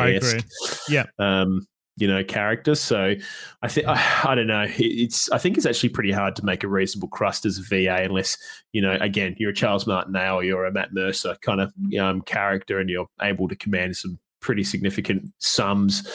[0.88, 1.06] Yeah.
[1.18, 1.66] Um,
[1.96, 2.74] you know character.
[2.74, 3.14] So
[3.62, 4.66] I think I, don't know.
[4.78, 8.02] It's I think it's actually pretty hard to make a reasonable crust as a VA
[8.02, 8.36] unless
[8.72, 12.22] you know again you're a Charles Martinet or you're a Matt Mercer kind of um,
[12.22, 16.06] character and you're able to command some pretty significant sums.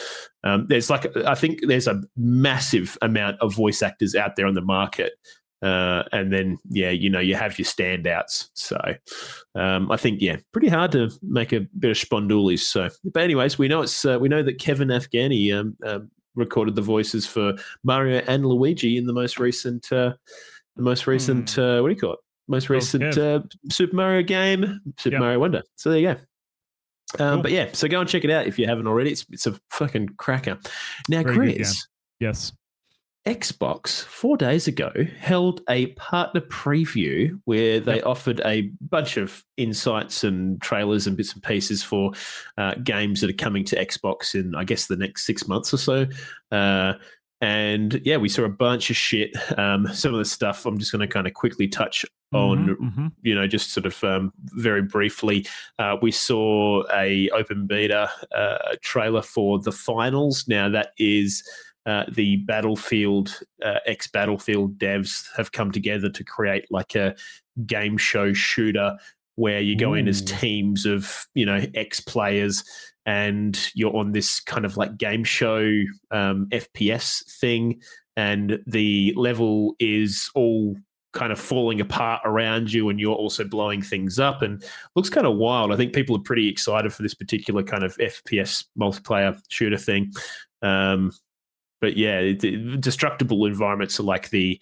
[0.43, 4.53] Um, there's like I think there's a massive amount of voice actors out there on
[4.53, 5.13] the market
[5.61, 8.49] uh, and then, yeah, you know, you have your standouts.
[8.53, 8.79] So
[9.55, 12.59] um, I think, yeah, pretty hard to make a bit of spondoolies.
[12.59, 15.99] So, but anyways, we know it's uh, we know that Kevin Afghani um, uh,
[16.35, 17.53] recorded the voices for
[17.83, 20.13] Mario and Luigi in the most recent, uh,
[20.75, 21.61] the most recent, hmm.
[21.61, 22.19] Uh, what do you call it?
[22.47, 25.19] Most recent uh, Super Mario game, Super.
[25.19, 25.61] Mario Wonder.
[25.75, 27.23] So there you go.
[27.23, 27.43] Um, cool.
[27.43, 29.11] But yeah, so go and check it out if you haven't already.
[29.11, 30.57] It's it's a fucking cracker.
[31.09, 31.87] Now, Very Chris,
[32.19, 32.53] yes,
[33.29, 38.05] Xbox four days ago held a partner preview where they yep.
[38.07, 42.11] offered a bunch of insights and trailers and bits and pieces for
[42.57, 45.77] uh, games that are coming to Xbox in, I guess, the next six months or
[45.77, 46.07] so.
[46.51, 46.93] Uh,
[47.39, 49.35] and yeah, we saw a bunch of shit.
[49.59, 52.03] Um, some of the stuff I'm just going to kind of quickly touch
[52.33, 53.07] on, mm-hmm, mm-hmm.
[53.21, 55.45] you know, just sort of um, very briefly.
[55.77, 60.47] Uh, we saw a open beta uh, trailer for the finals.
[60.47, 61.43] Now that is
[61.85, 67.15] uh, the Battlefield, uh, ex Battlefield devs have come together to create like a
[67.65, 68.97] game show shooter
[69.35, 69.95] where you go Ooh.
[69.95, 72.63] in as teams of, you know, ex players
[73.05, 75.63] and you're on this kind of like game show
[76.11, 77.81] um, FPS thing.
[78.17, 80.75] And the level is all
[81.13, 84.63] kind of falling apart around you and you're also blowing things up and
[84.95, 85.71] looks kind of wild.
[85.71, 90.11] I think people are pretty excited for this particular kind of FPS multiplayer shooter thing.
[90.61, 91.11] Um,
[91.81, 92.31] but yeah,
[92.79, 94.61] destructible environments are like the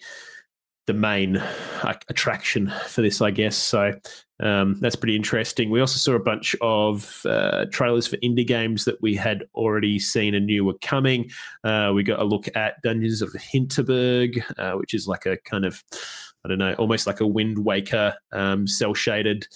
[0.86, 3.56] the main uh, attraction for this, I guess.
[3.56, 3.92] So
[4.40, 5.70] um, that's pretty interesting.
[5.70, 9.98] We also saw a bunch of uh, trailers for indie games that we had already
[9.98, 11.30] seen and knew were coming.
[11.62, 15.66] Uh, we got a look at Dungeons of Hinterberg, uh, which is like a kind
[15.66, 15.84] of
[16.44, 19.46] I don't know, almost like a Wind Waker, um, cel shaded,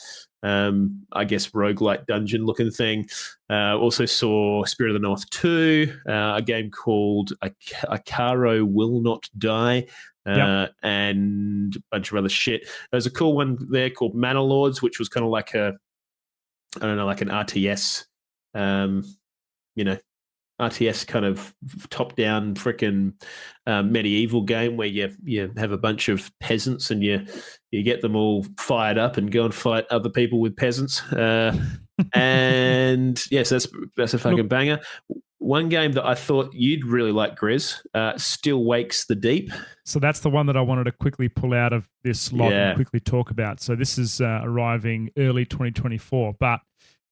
[0.42, 3.08] um, I guess roguelike dungeon looking thing.
[3.50, 7.54] Uh, also saw Spirit of the North 2, uh, a game called Ak-
[8.06, 9.86] Akaro Will Not Die.
[10.24, 10.30] Uh,
[10.68, 10.70] Yep.
[10.84, 12.68] and a bunch of other shit.
[12.92, 15.72] There's a cool one there called Manor Lords, which was kind of like a,
[16.76, 18.04] I don't know, like an RTS,
[18.54, 19.02] um,
[19.74, 19.98] you know,
[20.70, 21.54] RTS kind of
[21.90, 23.12] top down freaking
[23.66, 27.26] um, medieval game where you you have a bunch of peasants and you
[27.70, 31.02] you get them all fired up and go and fight other people with peasants.
[31.12, 31.56] Uh,
[32.14, 34.80] and yes, that's that's a fucking banger.
[35.38, 39.50] One game that I thought you'd really like, Grizz, uh, Still Wakes the Deep.
[39.84, 42.68] So that's the one that I wanted to quickly pull out of this lot Yeah.
[42.68, 43.60] and quickly talk about.
[43.60, 46.60] So this is uh, arriving early 2024, but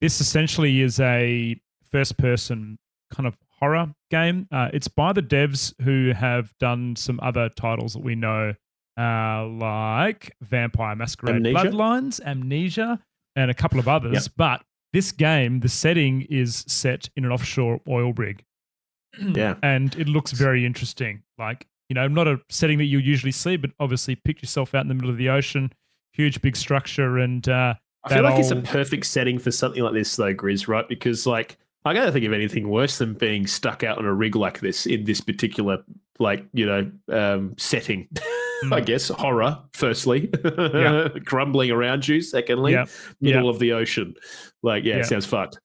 [0.01, 2.78] this essentially is a first-person
[3.14, 4.48] kind of horror game.
[4.50, 8.54] Uh, it's by the devs who have done some other titles that we know,
[8.98, 11.58] uh, like Vampire Masquerade Amnesia?
[11.68, 12.98] Bloodlines, Amnesia,
[13.36, 14.28] and a couple of others.
[14.28, 18.42] But this game, the setting is set in an offshore oil rig
[19.20, 19.56] Yeah.
[19.62, 21.22] and it looks very interesting.
[21.38, 24.82] Like, you know, not a setting that you usually see, but obviously pick yourself out
[24.82, 25.72] in the middle of the ocean,
[26.12, 29.92] huge big structure, and uh, I feel like it's a perfect setting for something like
[29.94, 30.88] this, though, Grizz, right?
[30.88, 34.36] Because, like, I can't think of anything worse than being stuck out on a rig
[34.36, 35.78] like this in this particular,
[36.18, 38.08] like, you know, um, setting.
[38.64, 38.84] I Mm.
[38.86, 41.08] guess horror, firstly, Yeah.
[41.24, 42.84] crumbling around you, secondly, Yeah.
[43.22, 44.14] middle of the ocean.
[44.62, 45.00] Like, yeah, Yeah.
[45.00, 45.58] it sounds fucked.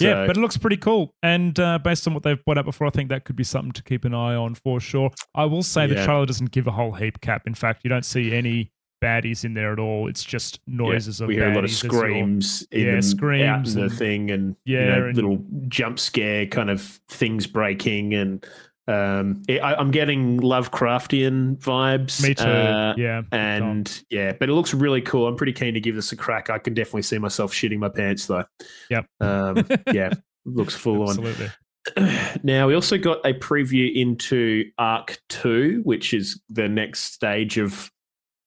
[0.00, 1.14] yeah, but it looks pretty cool.
[1.22, 3.70] And uh, based on what they've put out before, I think that could be something
[3.72, 5.10] to keep an eye on for sure.
[5.36, 7.42] I will say the trailer doesn't give a whole heap cap.
[7.46, 10.08] In fact, you don't see any baddies in there at all.
[10.08, 12.78] It's just Yeah, noises of we hear a lot of baddies as you're- screams, Yeah,
[12.78, 15.98] in the, out in screams the and- thing, and Yeah, you know, and- little jump
[15.98, 18.46] scare kind of things breaking, and
[18.88, 22.22] um, it, I, I'm getting Lovecraftian vibes.
[22.22, 22.44] Me too.
[22.44, 23.22] uh, yeah.
[23.30, 25.28] and yeah, but it looks really cool.
[25.28, 26.50] I'm pretty keen to give this a crack.
[26.50, 28.44] I can definitely see myself shitting my pants though.
[28.90, 29.06] Yep.
[29.20, 30.12] Um, yeah,
[30.44, 31.10] looks full on.
[31.10, 31.50] Absolutely.
[32.42, 37.90] now we also got a preview into ARK Two, which is the next stage of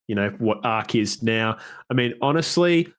[0.07, 1.57] you know what ARK is now.
[1.89, 2.91] I mean, honestly,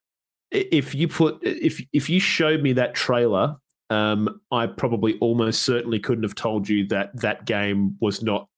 [0.51, 3.57] if you put if if you showed me that trailer,
[3.91, 8.49] um, I probably almost certainly couldn't have told you that that game was not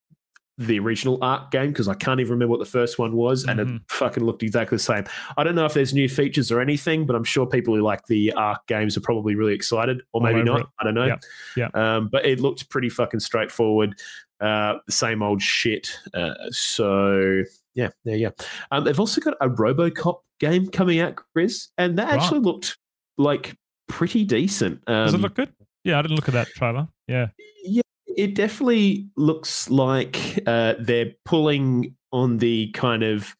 [0.58, 3.60] the original ARK game because I can't even remember what the first one was, and
[3.60, 3.80] it Mhm.
[3.90, 5.04] fucking looked exactly the same.
[5.36, 8.06] I don't know if there's new features or anything, but I'm sure people who like
[8.06, 10.60] the ARK games are probably really excited, or maybe not.
[10.60, 10.66] it.
[10.80, 11.04] I don't know.
[11.06, 11.16] Yeah.
[11.58, 11.76] Yep.
[11.76, 13.98] Um, but it looked pretty fucking straightforward.
[14.40, 15.90] Uh, same old shit.
[16.14, 17.42] Uh, so
[17.76, 18.44] yeah, there you go.
[18.72, 22.20] Um, they've also got a RoboCop game coming out, Chris, and that Right.
[22.20, 22.76] actually looked
[23.18, 23.54] like
[23.88, 24.80] pretty decent.
[24.88, 25.52] Um, Does it look good?
[25.84, 26.88] Yeah, I didn't look at that trailer.
[27.06, 27.28] Yeah.
[27.64, 33.36] yeah, it definitely looks like uh, they're pulling on the kind of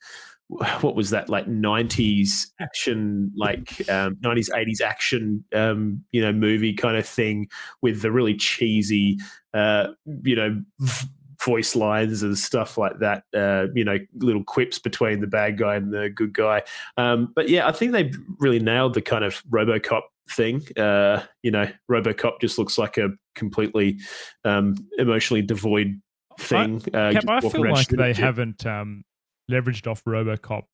[0.81, 6.73] what was that like 90s action like um, 90s 80s action um, you know movie
[6.73, 7.49] kind of thing
[7.83, 9.19] with the really cheesy
[9.55, 9.89] uh,
[10.23, 11.09] you know v-
[11.45, 15.77] voice lines and stuff like that uh, you know little quips between the bad guy
[15.77, 16.63] and the good guy
[16.97, 21.51] um, but yeah i think they really nailed the kind of robocop thing uh, you
[21.51, 23.99] know robocop just looks like a completely
[24.45, 26.01] um, emotionally devoid
[26.39, 29.05] thing uh, Cap, just I feel like they haven't um,
[29.51, 30.65] leveraged off RoboCop,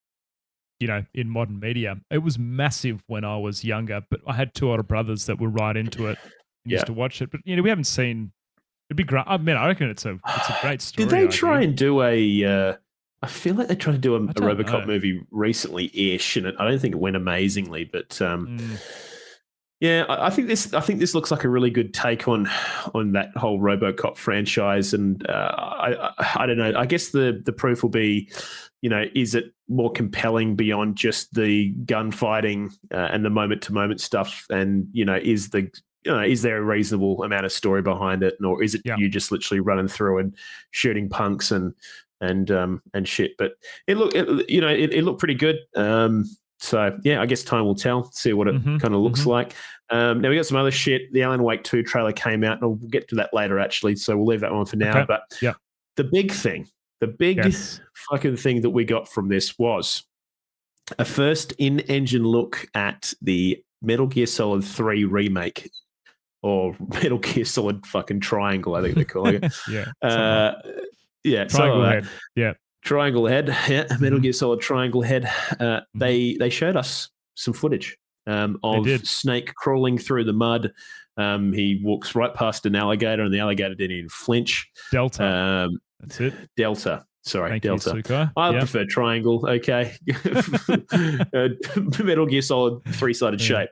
[0.81, 1.97] you know, in modern media.
[2.11, 5.49] It was massive when I was younger, but I had two older brothers that were
[5.49, 6.33] right into it, and
[6.73, 6.77] Yeah.
[6.77, 7.31] used to watch it.
[7.31, 8.33] But you know, we haven't seen.
[8.93, 9.25] It'd be great.
[9.27, 11.09] I mean, I reckon it's a it's a great story.
[11.09, 12.45] Did they try and do a?
[12.45, 12.77] Uh,
[13.23, 14.87] I feel like they tried to do a, a RoboCop know.
[14.87, 17.85] movie recently-ish, and it, I don't think it went amazingly.
[17.85, 18.81] But um, Mm.
[19.81, 20.75] yeah, I, I think this.
[20.75, 22.51] I think this looks like a really good take on
[22.95, 26.75] on that whole RoboCop franchise, and uh, I, I I don't know.
[26.77, 28.31] I guess the the proof will be,
[28.83, 33.73] you know, is it more compelling beyond just the gunfighting uh, and the moment to
[33.73, 35.71] moment stuff, and you know, is the
[36.05, 38.97] you know, is there a reasonable amount of story behind it, or is it Yeah.
[38.97, 40.35] you just literally running through and
[40.71, 41.75] shooting punks and
[42.21, 43.33] and um and shit?
[43.39, 43.53] But
[43.87, 45.59] it look, it, you know, it, it looked pretty good.
[45.77, 46.25] Um,
[46.59, 48.05] so yeah, I guess time will tell.
[48.13, 49.27] See what it Mhm, kind of looks mhm.
[49.27, 49.55] like.
[49.91, 51.13] Um, now we got some other shit.
[51.13, 53.97] The Alan Wake Two trailer came out, and we'll get to that later actually.
[53.97, 54.91] So we'll leave that one for now.
[54.99, 55.55] Okay, But yeah.
[55.97, 56.69] the big thing,
[57.01, 57.81] the big Yes.
[58.11, 60.05] fucking thing that we got from this was
[60.99, 65.69] a first in-engine look at the Metal Gear Solid Three remake,
[66.43, 69.53] or Metal Gear Solid fucking Triangle, I think they're calling it.
[69.71, 69.87] yeah.
[70.09, 70.55] uh,
[71.25, 72.09] yeah, Triangle head.
[72.35, 72.53] Yeah.
[72.85, 74.23] Triangle Head, yeah, Metal Mhm.
[74.23, 75.31] Gear Solid Triangle Head.
[75.61, 78.87] Uh, They they showed us some footage um, of.
[79.07, 80.73] Snake crawling through the mud.
[81.17, 84.69] Um, he walks right past an alligator, and the alligator didn't even flinch.
[84.91, 85.25] Delta.
[85.25, 86.35] Um, That's it.
[86.57, 88.03] Delta, Sorry, Thank Delta.
[88.09, 88.59] you, I Yeah.
[88.59, 89.45] prefer triangle.
[89.49, 89.95] Okay,
[90.25, 91.49] uh,
[92.05, 93.47] Metal Gear Solid three sided Yeah.
[93.47, 93.71] shape.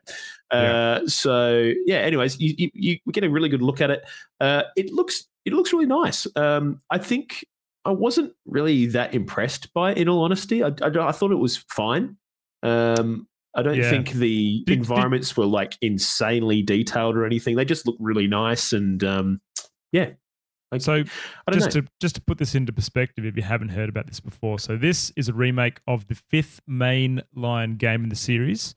[0.50, 1.98] Uh, So yeah.
[1.98, 2.70] Anyways, you, you
[3.04, 4.02] you get a really good look at it.
[4.40, 6.26] Uh, it looks it looks really nice.
[6.36, 7.44] Um, I think
[7.84, 9.98] I wasn't really that impressed by it.
[9.98, 12.16] In all honesty, I, I, I thought it was fine.
[12.62, 13.26] Um,
[13.56, 13.90] I don't Yeah.
[13.90, 17.56] think the Did- did- environments were like insanely detailed or anything.
[17.56, 19.40] They just look really nice and um,
[19.92, 20.10] yeah.
[20.72, 21.02] I, So
[21.46, 21.80] I just know.
[21.82, 24.76] to just to put this into perspective, if you haven't heard about this before, so
[24.76, 28.74] this is a remake of the fifth main line game in the series,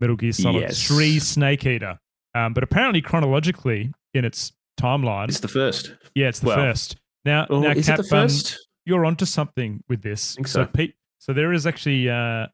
[0.00, 0.86] Metal Gear Solid Yes.
[0.86, 1.98] Three: Snake Eater.
[2.34, 5.92] Um, but apparently, chronologically in its timeline, it's the first.
[6.14, 6.96] yeah, it's the well, first.
[7.24, 8.68] Now, Oh, now, is Cap, it the um, first?
[8.86, 10.34] you're onto something with this.
[10.36, 10.64] Think so.
[10.66, 12.46] Pete, so there is actually uh,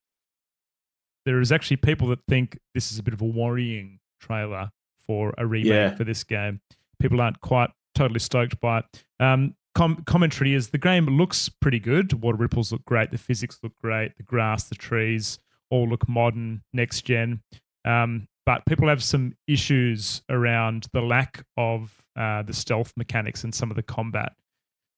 [1.27, 4.71] there is actually people that think this is a bit of a worrying trailer
[5.07, 5.95] for a remake Yeah.
[5.95, 6.61] for this game.
[7.01, 9.05] People aren't quite totally stoked by it.
[9.21, 12.13] Um, com- commentary is the game looks pretty good.
[12.23, 13.11] Water ripples look great.
[13.11, 14.17] The physics look great.
[14.17, 15.39] The grass, the trees
[15.71, 17.43] all look modern, next gen.
[17.85, 23.55] Um, but people have some issues around the lack of uh, the stealth mechanics and
[23.55, 24.33] some of the combat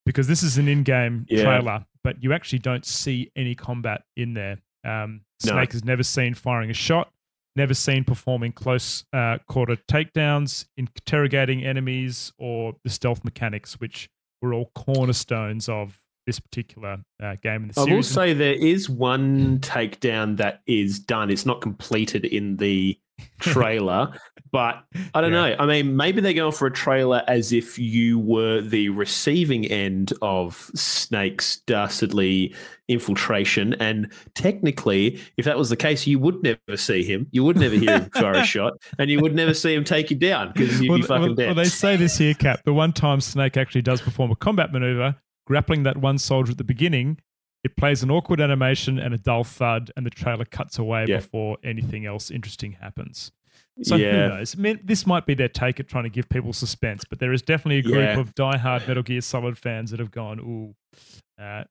[0.07, 1.43] because this is an in-game Yeah.
[1.45, 4.59] trailer, but you actually don't see any combat in there.
[4.85, 5.53] Um, No.
[5.53, 7.11] Snake is never seen firing a shot,
[7.57, 14.09] never seen performing close uh, quarter takedowns, interrogating enemies, or the stealth mechanics, which
[14.41, 18.89] were all cornerstones of this particular uh, game in the I will say there is
[18.89, 21.31] one takedown that is done.
[21.31, 22.99] It's not completed in the
[23.41, 24.13] trailer,
[24.53, 24.83] but
[25.15, 25.51] I don't Yeah.
[25.51, 25.57] know.
[25.59, 30.13] I mean, maybe they're going for a trailer as if you were the receiving end
[30.23, 32.55] of Snake's dastardly
[32.89, 33.75] infiltration.
[33.75, 37.27] And technically, if that was the case, you would never see him.
[37.31, 40.11] You would never hear him fire a shot, and you would never see him take
[40.11, 41.47] you down because you'd well, be fucking well, dead.
[41.47, 42.61] well, they say this here, Cap.
[42.65, 45.17] The one time Snake actually does perform a combat maneuver,
[45.47, 47.19] grappling that one soldier at the beginning,
[47.65, 51.17] it plays an awkward animation and a dull thud, and the trailer cuts away Yeah.
[51.17, 53.33] before anything else interesting happens.
[53.83, 54.11] So yeah.
[54.13, 54.57] who knows?
[54.57, 57.33] I mean, this might be their take at trying to give people suspense, but there
[57.33, 58.19] is definitely a group Yeah.
[58.21, 60.75] of die-hard Metal Gear Solid fans that have gone, "Ooh,
[61.43, 61.65] uh,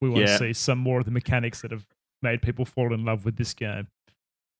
[0.00, 0.26] we want Yeah.
[0.26, 1.86] to see some more of the mechanics that have
[2.22, 3.86] made people fall in love with this game."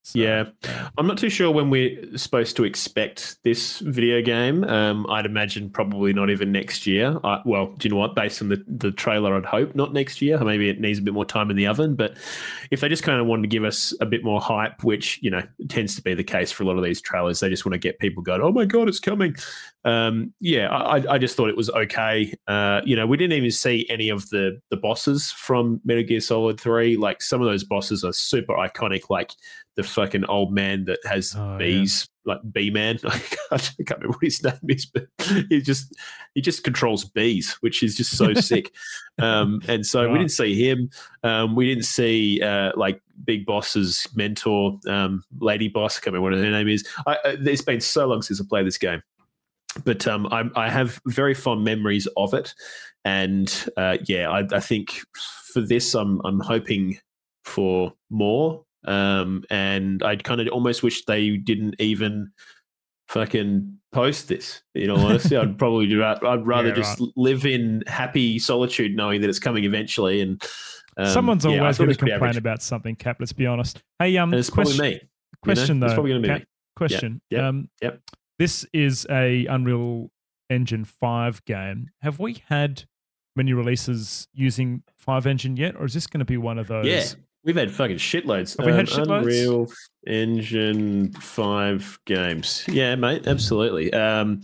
[0.05, 0.43] So, Yeah.
[0.69, 4.63] uh, I'm not too sure when we're supposed to expect this video game.
[4.63, 7.17] Um, I'd imagine probably not even next year.
[7.23, 8.13] I, well, do you know what?
[8.13, 10.37] Based on the, the trailer, I'd hope not next year.
[10.37, 11.95] Maybe it needs a bit more time in the oven.
[11.95, 12.17] But
[12.69, 15.31] if they just kind of wanted to give us a bit more hype, which, you
[15.31, 17.73] know, tends to be the case for a lot of these trailers, they just want
[17.73, 19.35] to get people going, oh my God, it's coming.
[19.85, 22.31] Um, yeah, I, I- I just thought it was okay.
[22.47, 26.19] Uh, you know, we didn't even see any of the, the bosses from Metal Gear
[26.19, 26.95] Solid 3.
[26.97, 29.31] Like some of those bosses are super iconic, like
[29.75, 31.57] the fucking old man that has Oh, yeah.
[31.57, 32.97] bees, like bee man.
[33.05, 33.17] I
[33.57, 35.07] can't remember what his name is, but
[35.49, 35.93] he just
[36.33, 38.73] he just controls bees, which is just so sick.
[39.19, 40.89] Um, and so we didn't see him.
[41.23, 45.97] Um, we didn't see uh, like Big Boss's mentor, um, Lady Boss.
[45.97, 46.87] I can't remember what her name is.
[47.05, 49.01] I, I, it's been so long since I played this game,
[49.83, 52.53] but um, I, I have very fond memories of it.
[53.03, 54.99] And uh, yeah, I, I think
[55.53, 56.97] for this, I'm I'm hoping
[57.43, 58.64] for more.
[58.87, 62.31] Um, and I kind of almost wish they didn't even
[63.07, 64.61] fucking post this.
[64.73, 65.99] You know, honestly, I'd probably do.
[65.99, 66.23] that.
[66.25, 70.21] I'd rather Yeah, just live in happy solitude, knowing that it's coming eventually.
[70.21, 70.41] And
[70.97, 73.17] um, Someone's yeah, always going to complain about something, Cap.
[73.19, 73.81] Let's be honest.
[73.99, 74.93] Hey, um, And it's question, probably me.
[74.95, 75.07] you know?
[75.43, 75.95] question It's though.
[75.95, 76.45] probably going to be Cap, me.
[76.75, 77.21] question.
[77.29, 77.99] yep, Um, yep.
[78.37, 80.09] This is a Unreal
[80.49, 81.87] Engine five game.
[82.01, 82.83] Have we had
[83.37, 86.85] many releases using five engine yet, or is this going to be one of those?
[86.85, 87.03] Yeah,
[87.45, 88.57] we've had fucking shitloads.
[88.57, 89.19] Have we had Um, shitloads?
[89.21, 89.67] Unreal
[90.07, 92.63] Engine five games.
[92.67, 93.91] Yeah, mate, absolutely.
[93.93, 94.41] Um,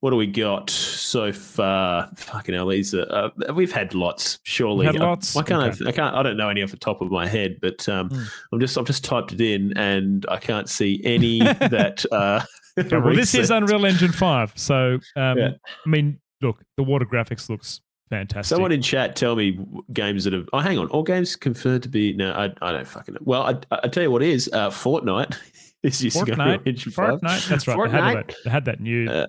[0.00, 2.08] what do we got so far?
[2.16, 3.06] Fucking hell, these are,
[3.48, 4.38] uh, we've had lots.
[4.44, 5.36] Surely, Had I- lots?
[5.36, 5.74] I, can't.
[5.80, 5.88] Okay.
[5.88, 6.14] I can't.
[6.14, 8.22] I don't know any off the top of my head, but um, Hmm.
[8.52, 8.76] I'm just.
[8.78, 12.04] I've just typed it in, and I can't see any that.
[12.10, 12.42] Uh,
[12.90, 13.50] well, this is.
[13.50, 14.52] Unreal Engine five.
[14.56, 15.50] So, um, Yeah.
[15.84, 17.80] I mean, look, the water graphics looks
[18.10, 18.54] fantastic.
[18.54, 19.58] Someone in chat tell me
[19.92, 20.48] games that have.
[20.52, 20.88] Oh, hang on.
[20.88, 22.12] All games confirmed to be.
[22.12, 23.20] No, I, I don't fucking know.
[23.22, 25.36] Well, I, I tell you what is uh, Fortnite.
[25.82, 27.20] is Unreal Fortnite, Engine 5.
[27.20, 27.48] Fortnite.
[27.48, 27.76] That's right.
[27.76, 28.26] They had, Fortnite.
[28.26, 29.26] that, they had that new Uh,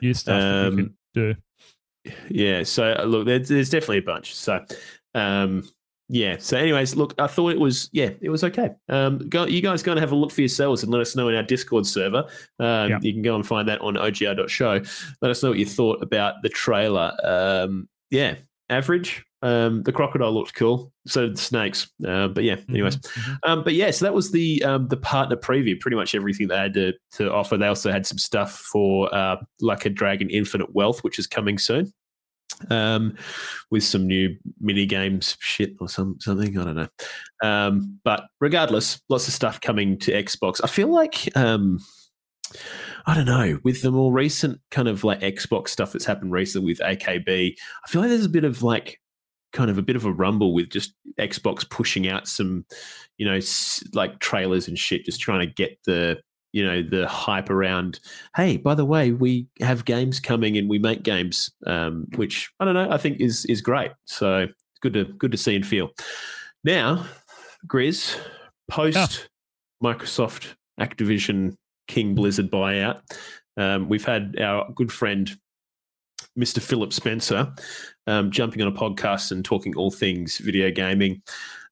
[0.00, 2.12] new stuff that you um, could do.
[2.28, 2.62] yeah.
[2.62, 4.34] So uh, look, there's, there's definitely a bunch.
[4.34, 4.64] So,
[5.14, 5.68] um,
[6.12, 6.36] yeah.
[6.38, 8.70] So, anyways, look, I thought it was yeah, it was okay.
[8.90, 11.28] Um, go, you guys go and have a look for yourselves and let us know
[11.28, 12.24] in our Discord server.
[12.60, 12.98] Um, Yeah.
[13.00, 14.82] You can go and find that on ogr.show.
[15.22, 17.12] Let us know what you thought about the trailer.
[17.24, 18.34] Um, yeah,
[18.68, 19.24] average.
[19.40, 20.92] Um, the crocodile looked cool.
[21.06, 21.90] So did the snakes.
[22.06, 22.98] Uh, but yeah, anyways.
[22.98, 23.38] Mhm, mhm.
[23.44, 25.80] Um, but yeah, so that was the um, the partner preview.
[25.80, 27.56] Pretty much everything they had to, to offer.
[27.56, 31.56] They also had some stuff for uh, Like a Dragon Infinite Wealth, which is coming
[31.58, 31.90] soon.
[32.70, 33.16] Um,
[33.70, 36.58] with some new mini games shit or some something.
[36.58, 36.88] I don't know.
[37.42, 40.60] Um, but regardless, lots of stuff coming to Xbox.
[40.62, 41.78] I feel like um,
[43.06, 46.66] I don't know with the more recent kind of like Xbox stuff that's happened recently
[46.66, 47.54] with AKB.
[47.84, 48.98] I feel like there's a bit of like
[49.52, 52.64] kind of a bit of a rumble with just Xbox pushing out some,
[53.18, 53.38] you know,
[53.92, 56.18] like trailers and shit, just trying to get the
[56.52, 57.98] you know the hype around
[58.36, 62.64] hey by the way we have games coming and we make games um, which i
[62.64, 63.90] don't know i think is is great.
[64.04, 64.46] So
[64.80, 65.90] good to good to see and feel.
[66.64, 67.06] Now
[67.66, 68.18] grizz
[68.68, 69.28] post
[69.82, 71.56] microsoft activision
[71.88, 73.00] king blizzard buyout
[73.56, 75.36] um, we've had our good friend
[76.38, 77.52] mr philip spencer
[78.06, 81.20] um, jumping on a podcast and talking all things video gaming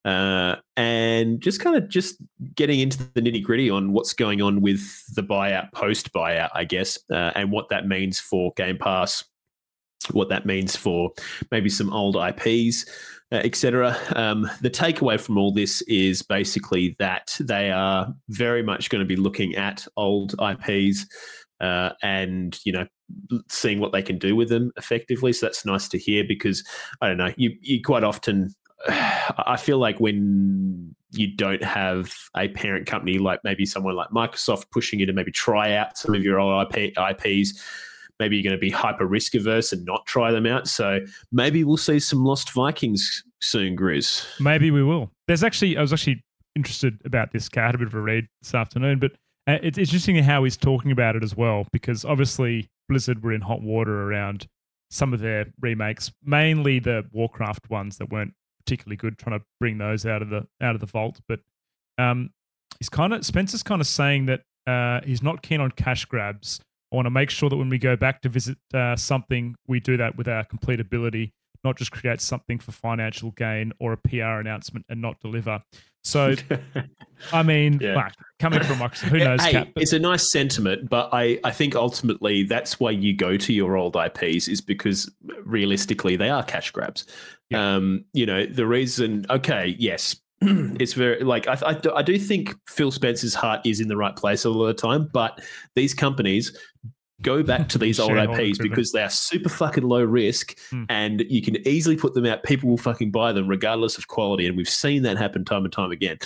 [0.04, 2.16] uh, and just kind of just
[2.54, 4.80] getting into the nitty gritty on what's going on with
[5.14, 9.24] the buyout, post buyout, I guess, uh, and what that means for Game Pass,
[10.12, 11.10] what that means for
[11.50, 12.86] maybe some old IPs,
[13.32, 13.96] uh, etc.
[14.16, 19.06] Um, the takeaway from all this is basically that they are very much going to
[19.06, 21.06] be looking at old IPs.
[21.60, 22.86] Uh, and you know
[23.50, 26.66] seeing what they can do with them effectively so that's nice to hear because
[27.02, 28.48] i don't know you you quite often
[28.88, 34.70] I feel like when you don't have a parent company like maybe someone like Microsoft
[34.70, 37.62] pushing you to maybe try out some of your old IP, IPs,
[38.18, 40.68] maybe you're going to be hyper risk averse and not try them out.
[40.68, 41.00] So
[41.32, 44.40] maybe we'll see some Lost Vikings soon, Grizz.
[44.40, 45.10] Maybe we will.
[45.26, 46.22] There's actually, I was actually
[46.54, 47.48] interested about this.
[47.48, 47.62] guy.
[47.62, 49.12] I had a bit of a read this afternoon, but
[49.46, 53.40] uh, it's interesting how he's talking about it as well, because obviously Blizzard were in
[53.40, 54.46] hot water around
[54.90, 58.34] some of their remakes, mainly the Warcraft ones that weren't
[58.64, 61.20] particularly good trying to bring those out of the out of the vault.
[61.28, 61.40] But
[61.98, 62.30] um,
[62.78, 66.60] he's kind of Spencer's kind of saying that uh, he's not keen on cash grabs.
[66.92, 69.78] I want to make sure that when we go back to visit uh, something, we
[69.78, 71.32] do that with our complete ability,
[71.64, 75.60] not just create something for financial gain or a PR announcement and not deliver.
[76.02, 76.34] So,
[77.32, 77.94] I mean, yeah.
[77.94, 79.42] like, coming from Microsoft, who knows?
[79.42, 83.36] Hey, Cap, it's a nice sentiment, but I, I think ultimately that's why you go
[83.36, 85.10] to your old IPs is because
[85.44, 87.06] realistically they are cash grabs.
[87.50, 87.74] Yeah.
[87.74, 92.54] Um, you know, the reason, okay, yes, it's very like I, I, I do think
[92.66, 95.38] Phil Spencer's heart is in the right place a lot of the time, but
[95.76, 96.56] these companies
[97.22, 100.84] go back to these old IPs because they are super fucking low risk hmm.
[100.88, 102.42] and you can easily put them out.
[102.42, 104.46] People will fucking buy them regardless of quality.
[104.46, 106.18] And we've seen that happen time and time again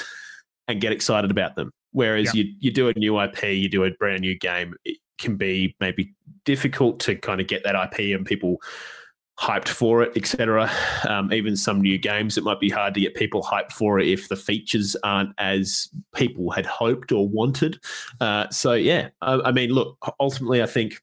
[0.69, 1.73] and get excited about them.
[1.93, 2.45] Whereas yeah.
[2.45, 5.77] you, you do a new IP, you do a brand new game, it can be
[5.81, 6.13] maybe
[6.45, 8.61] difficult to kind of get that IP and people
[9.39, 10.71] hyped for it, etc.
[11.09, 14.09] Um, even some new games, it might be hard to get people hyped for it
[14.09, 17.81] if the features aren't as people had hoped or wanted.
[18.21, 21.01] Uh, so yeah, I, I, mean, look, ultimately, I think.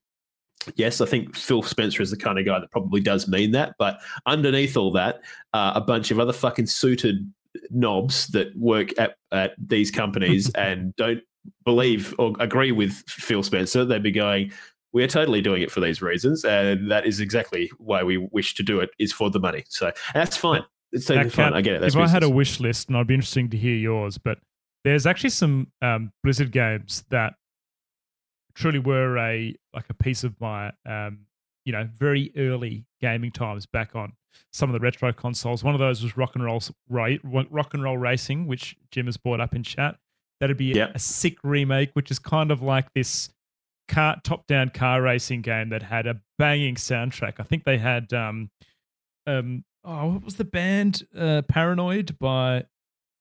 [0.76, 3.74] Yes, I think Phil Spencer is the kind of guy that probably does mean that.
[3.80, 5.22] But underneath all that,
[5.54, 7.28] uh, a bunch of other fucking suited
[7.72, 11.24] knobs that work at, at these companies and don't
[11.66, 14.52] believe or agree with Phil Spencer, they'd be going,
[14.94, 18.56] we are totally doing it for these reasons, and that is exactly why we wish
[18.56, 18.90] to do it.
[19.00, 19.64] Is for the money.
[19.70, 20.64] So that's fine.
[20.92, 21.54] It's totally fine.
[21.54, 21.82] I get it.
[21.82, 22.12] That's if business.
[22.12, 24.40] I had a wish list, and I'd be interesting to hear yours, but
[24.84, 27.34] there's actually some um, Blizzard games that
[28.54, 31.20] truly were a like a piece of my um,
[31.66, 34.14] you know very early gaming times back on
[34.52, 35.64] some of the retro consoles.
[35.64, 39.40] One of those was Rock and Roll Rock and Roll Racing, which Jim has brought
[39.40, 39.96] up in chat.
[40.40, 43.30] That'd be a, a sick remake, which is kind of like this
[43.92, 47.34] car top-down car racing game that had a banging soundtrack.
[47.40, 48.50] I think they had um,
[49.28, 51.04] um, oh, what was the band?
[51.16, 52.64] Uh, Paranoid by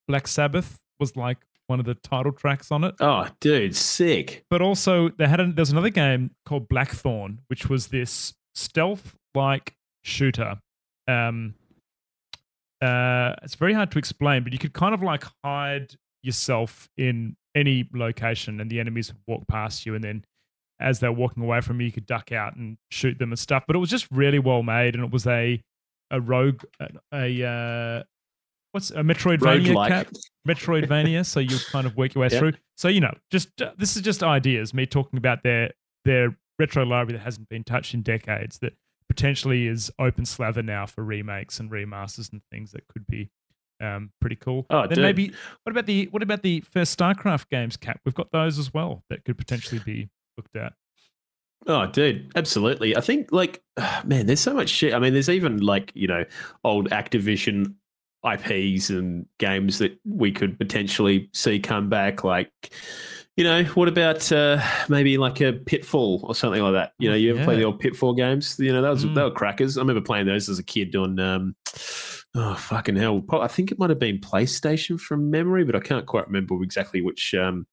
[0.08, 2.94] Black Sabbath was like one of the title tracks on it.
[3.00, 4.44] Oh, dude, sick!
[4.48, 10.58] But also, they had a, there's another game called Blackthorne, which was this stealth-like shooter.
[11.06, 11.54] Um,
[12.80, 17.36] uh, it's very hard to explain, but you could kind of like hide yourself in
[17.54, 20.24] any location, and the enemies would walk past you, and then
[20.80, 23.64] as they're walking away from you, you could duck out and shoot them and stuff.
[23.66, 25.62] But it was just really well made, and it was a
[26.10, 28.02] a rogue a, a uh,
[28.72, 30.08] what's a Metroidvania cap?
[30.48, 31.24] Metroidvania.
[31.24, 32.38] so you kind of work your way yep.
[32.38, 32.52] through.
[32.76, 34.74] So you know, just uh, this is just ideas.
[34.74, 35.70] Me talking about their
[36.04, 38.72] their retro library that hasn't been touched in decades that
[39.08, 43.28] potentially is open slather now for remakes and remasters and things that could be
[43.80, 44.66] um, pretty cool.
[44.70, 44.98] Oh, then dude.
[45.02, 45.32] maybe
[45.64, 48.00] what about the what about the first StarCraft games, Cap?
[48.04, 50.08] We've got those as well that could potentially be
[50.40, 50.72] looked at.
[51.66, 52.96] Oh, dude, absolutely.
[52.96, 53.62] I think like
[54.04, 54.94] man, there's so much shit.
[54.94, 56.24] I mean, there's even like you know
[56.64, 57.74] old Activision
[58.24, 62.50] IPs and games that we could potentially see come back, like
[63.36, 66.92] You know, what about uh, maybe like a Pitfall or something like that?
[66.98, 68.56] You know, you ever play the old Pitfall games?
[68.58, 69.14] You know, that was Mm.
[69.14, 69.76] they were crackers.
[69.78, 71.18] I remember playing those as a kid on.
[71.18, 71.54] Um,
[72.34, 73.22] oh fucking hell!
[73.32, 77.00] I think it might have been PlayStation from memory, but I can't quite remember exactly
[77.02, 77.66] which um,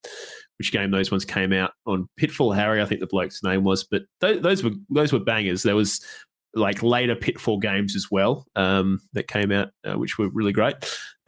[0.57, 2.07] which game those ones came out on.
[2.17, 5.63] Pitfall Harry, I think the bloke's name was, but those, those were those were bangers.
[5.63, 6.03] There was
[6.53, 10.75] like later Pitfall games as well um, that came out, uh, which were really great.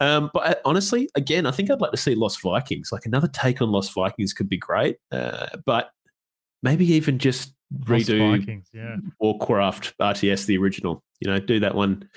[0.00, 2.90] Um, but uh, honestly, again, I think I'd like to see Lost Vikings.
[2.92, 4.96] Like another take on Lost Vikings could be great.
[5.12, 5.90] Uh, but
[6.62, 7.54] maybe even just
[7.86, 8.96] Lost redo Vikings, yeah.
[9.20, 11.02] Warcraft RTS, the original.
[11.20, 12.08] You know, do that one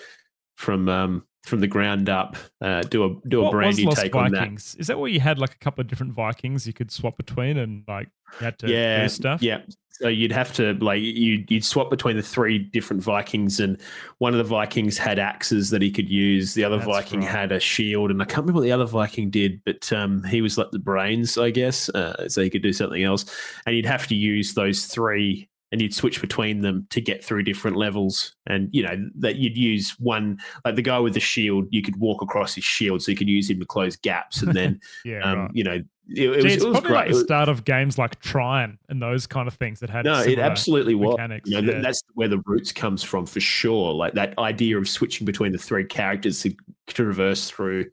[0.55, 2.37] from um, from the ground up.
[2.61, 4.39] Uh, do a do a What brand new take on that.
[4.39, 4.75] Vikings?
[4.79, 7.57] Is that where you had like a couple of different Vikings you could swap between
[7.57, 9.41] and like you had to yeah, do stuff?
[9.41, 9.61] Yeah.
[9.91, 13.79] So you'd have to like you you'd swap between the three different Vikings, and
[14.17, 16.55] one of the Vikings had axes that he could use.
[16.55, 17.29] The other That's Viking right.
[17.29, 20.41] had a shield, and I can't remember what the other Viking did, but um, he
[20.41, 23.25] was like the brains, I guess, uh, so he could do something else.
[23.67, 27.41] And you'd have to use those three, and you'd switch between them to get through
[27.41, 28.35] different levels.
[28.45, 31.97] And you know that you'd use one like the guy with the shield, you could
[31.97, 35.21] walk across his shield, so you could use him to close gaps, and then Yeah,
[35.23, 35.51] um, right.
[35.53, 36.99] you know it, it Gee, was, it's it was probably great.
[36.99, 40.19] like the start of games like Trine and those kind of things that had no,
[40.21, 41.13] it absolutely was.
[41.13, 41.49] mechanics.
[41.49, 41.79] You know, yeah.
[41.79, 43.93] that's where the roots comes from for sure.
[43.93, 46.53] Like that idea of switching between the three characters to
[46.87, 47.85] traverse through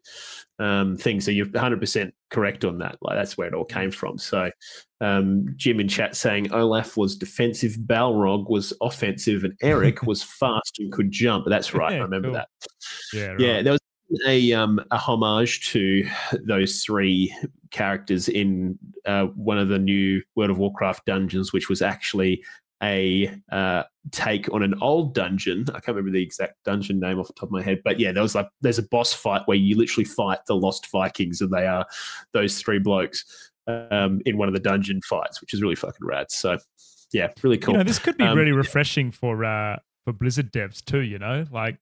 [0.59, 1.25] um, things.
[1.25, 2.99] So you're 100 percent correct on that.
[3.01, 4.19] Like that's where it all came from.
[4.19, 4.51] So
[5.01, 10.79] um, Jim in chat saying Olaf was defensive, Balrog was offensive, and Eric was fast
[10.79, 11.47] and could jump.
[11.49, 11.95] That's right.
[11.95, 12.35] I remember cool.
[12.35, 12.49] that.
[13.13, 13.41] yeah, right.
[13.41, 13.81] Yeah, there was
[14.27, 16.07] a um, a homage to
[16.47, 17.35] those three
[17.71, 22.45] characters in uh, one of the new World of Warcraft dungeons, which was actually
[22.83, 25.65] a uh, take on an old dungeon.
[25.69, 28.13] I can't remember the exact dungeon name off the top of my head, but yeah,
[28.13, 31.53] there was like there's a boss fight where you literally fight the Lost Vikings, and
[31.53, 31.87] they are
[32.33, 36.31] those three blokes um, in one of the dungeon fights, which is really fucking rad.
[36.31, 36.59] So
[37.13, 37.75] yeah, really cool.
[37.75, 41.01] You know, this could be Um, really refreshing for uh for Blizzard devs too.
[41.01, 41.79] You know, like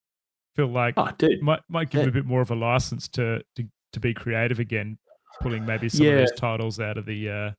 [0.56, 2.08] feel like oh, dude, might might give Yeah.
[2.08, 4.98] a bit more of a license to to to be creative again,
[5.40, 7.50] pulling maybe some of those titles out of the uh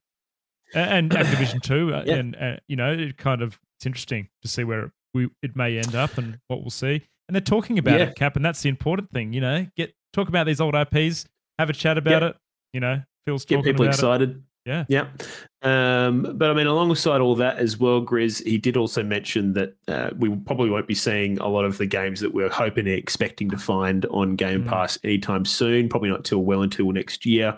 [0.75, 1.93] and Activision too.
[1.95, 2.15] uh, Yeah.
[2.15, 5.77] And uh, you know, it kind of it's interesting to see where we it may
[5.77, 7.01] end up and what we'll see.
[7.27, 8.07] And they're talking about Yeah.
[8.07, 9.33] it, Cap, and that's the important thing.
[9.33, 11.25] You know, get talk about these old IPs,
[11.57, 12.35] have a chat about it.
[12.73, 13.95] You know, Phil's get people about it.
[13.95, 14.43] excited.
[14.65, 14.85] Yeah.
[14.87, 15.07] Yeah.
[15.61, 19.73] Um, but I mean, alongside all that as well, Grizz, he did also mention that
[19.87, 22.95] uh, we probably won't be seeing a lot of the games that we're hoping and
[22.95, 24.67] expecting to find on Game Mm.
[24.67, 27.57] Pass anytime soon, probably not till well until next year.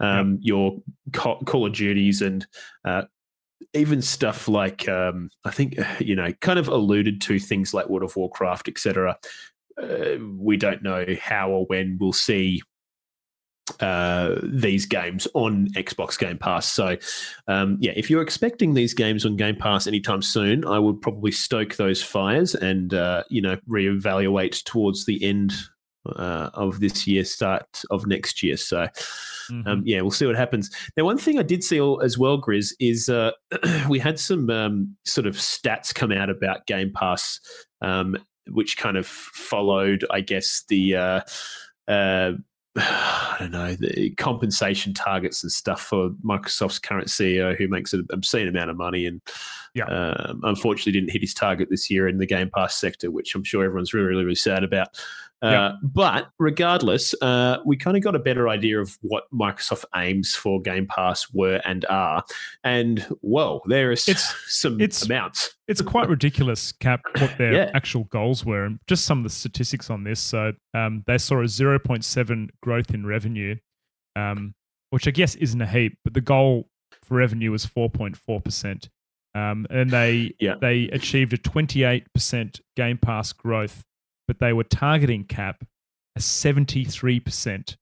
[0.00, 0.78] Um, Your
[1.12, 2.46] Call of Duties and
[2.84, 3.02] uh,
[3.74, 8.02] even stuff like, um, I think, you know, kind of alluded to things like World
[8.02, 9.16] of Warcraft, etc.
[9.80, 12.62] Uh, we don't know how or when we'll see
[13.80, 16.70] uh, these games on Xbox Game Pass.
[16.70, 16.96] So,
[17.46, 21.32] um, yeah, if you're expecting these games on Game Pass anytime soon, I would probably
[21.32, 25.52] stoke those fires and uh, you know reevaluate towards the end
[26.16, 28.56] uh, of this year, start of next year.
[28.56, 28.86] So,
[29.50, 29.66] Mhm.
[29.66, 30.70] um, yeah, we'll see what happens.
[30.96, 33.32] Now, one thing I did see as well, Grizz, is uh,
[33.88, 37.40] we had some um, sort of stats come out about Game Pass,
[37.82, 38.16] um,
[38.50, 40.96] which kind of followed, I guess, the.
[40.96, 41.20] Uh,
[41.88, 42.32] uh,
[42.80, 48.06] I don't know the compensation targets and stuff for Microsoft's current CEO, who makes an
[48.12, 49.20] obscene amount of money, and
[49.74, 49.84] Yeah.
[49.86, 53.44] um, unfortunately didn't hit his target this year in the Game Pass sector, which I'm
[53.44, 54.88] sure everyone's really, really, really sad about.
[55.40, 55.72] Uh, Yeah.
[55.84, 60.60] But regardless, uh, we kind of got a better idea of what Microsoft aims for
[60.60, 62.24] Game Pass were and are,
[62.64, 65.54] and whoa, there is It's- some it's- amounts.
[65.68, 67.70] it's a quite ridiculous, Cap, what their Yeah.
[67.74, 70.18] actual goals were, and just some of the statistics on this.
[70.18, 73.54] So um, they saw a 0.7 growth in revenue,
[74.16, 74.54] um,
[74.90, 76.68] which I guess isn't a heap, but the goal
[77.04, 78.88] for revenue was 4.4 percent,
[79.34, 80.54] um, and they Yeah.
[80.60, 83.84] they achieved a 28 percent Game Pass growth,
[84.26, 85.64] but they were targeting Cap
[86.16, 87.76] a 73 percent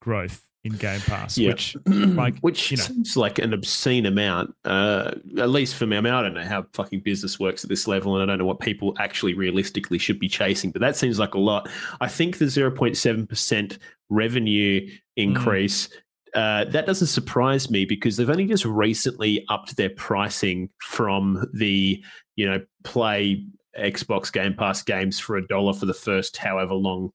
[0.00, 1.50] growth in Game Pass, Yeah.
[1.50, 2.82] which like, which you know.
[2.82, 4.54] seems like an obscene amount.
[4.64, 7.70] Uh, at least for me, I mean, I don't know how fucking business works at
[7.70, 10.72] this level, and I don't know what people actually realistically should be chasing.
[10.72, 11.68] But that seems like a lot.
[12.00, 13.78] I think the zero point seven percent
[14.10, 15.88] revenue increase.
[16.34, 22.02] Uh, that doesn't surprise me because they've only just recently upped their pricing from the
[22.36, 23.44] you know play
[23.78, 27.10] Xbox Game Pass games for a dollar for the first however long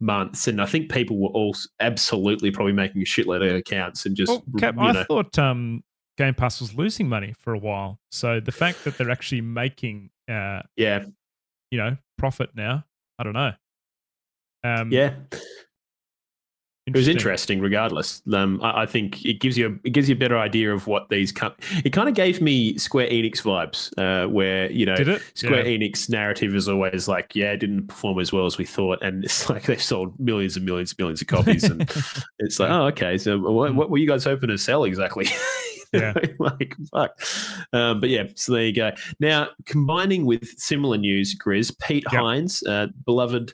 [0.00, 4.16] months, and I think people were all absolutely probably making a shitload of accounts and
[4.16, 5.82] just Well, Cap, you I thought um,
[6.16, 7.98] Game Pass was losing money for a while.
[8.10, 11.04] So the fact that they're actually making, uh, yeah,
[11.70, 12.84] you know, profit now,
[13.18, 13.52] I don't know.
[14.64, 15.14] Um, yeah,
[16.94, 17.60] it was interesting.
[17.60, 18.22] regardless.
[18.32, 20.86] Um, I, I, think it gives you a, it gives you a better idea of
[20.86, 21.54] what these com-
[21.84, 24.96] it kind of gave me square enix vibes uh, where you know
[25.34, 25.78] square yeah.
[25.78, 29.24] enix narrative is always like yeah it didn't perform as well as we thought and
[29.24, 31.82] it's like they've sold millions and millions and millions of copies and
[32.38, 35.26] it's like oh okay so what, what were you guys hoping to sell exactly
[35.92, 37.18] yeah like fuck
[37.72, 38.90] um, but yeah so there you go
[39.20, 42.20] now combining with similar news grizz pete yep.
[42.20, 43.52] hines uh, beloved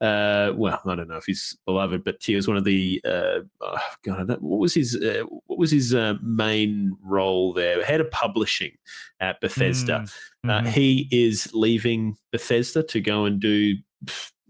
[0.00, 3.38] uh, well, I don't know if he's beloved, but he was one of the uh,
[3.62, 7.82] oh God, what was his uh, what was his uh, main role there?
[7.82, 8.72] Head of publishing
[9.20, 10.04] at Bethesda.
[10.04, 10.10] Mm.
[10.46, 10.66] Mm-hmm.
[10.68, 13.74] he is leaving Bethesda to go and do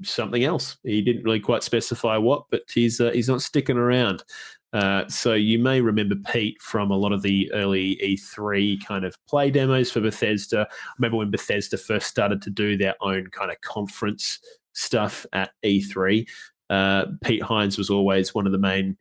[0.03, 0.77] something else.
[0.83, 4.25] He didn't really quite specify what, but he's uh, he's not sticking around.
[4.73, 9.15] Uh, so you may remember Pete from a lot of the early E3 kind of
[9.27, 10.67] play demos for Bethesda.
[10.71, 14.41] I remember when Bethesda first started to do their own kind of conference
[14.73, 16.29] stuff at E3.
[16.69, 18.97] Uh, Pete Hines was always one of the main,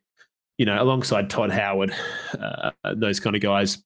[0.58, 1.94] you know, alongside Todd Howard,
[2.40, 3.84] uh, those kind of guys,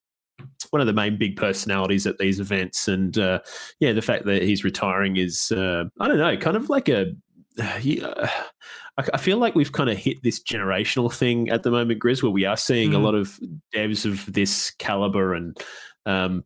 [0.72, 2.88] one of the main big personalities at these events.
[2.88, 3.40] And uh,
[3.80, 7.14] yeah, the fact that he's retiring is, uh, I don't know, kind of like a.
[9.14, 12.32] I feel like we've kind of hit this generational thing at the moment, Grizz, where
[12.32, 12.96] we are seeing mm.
[12.96, 13.40] a lot of
[13.74, 15.58] devs of this caliber and
[16.06, 16.44] um,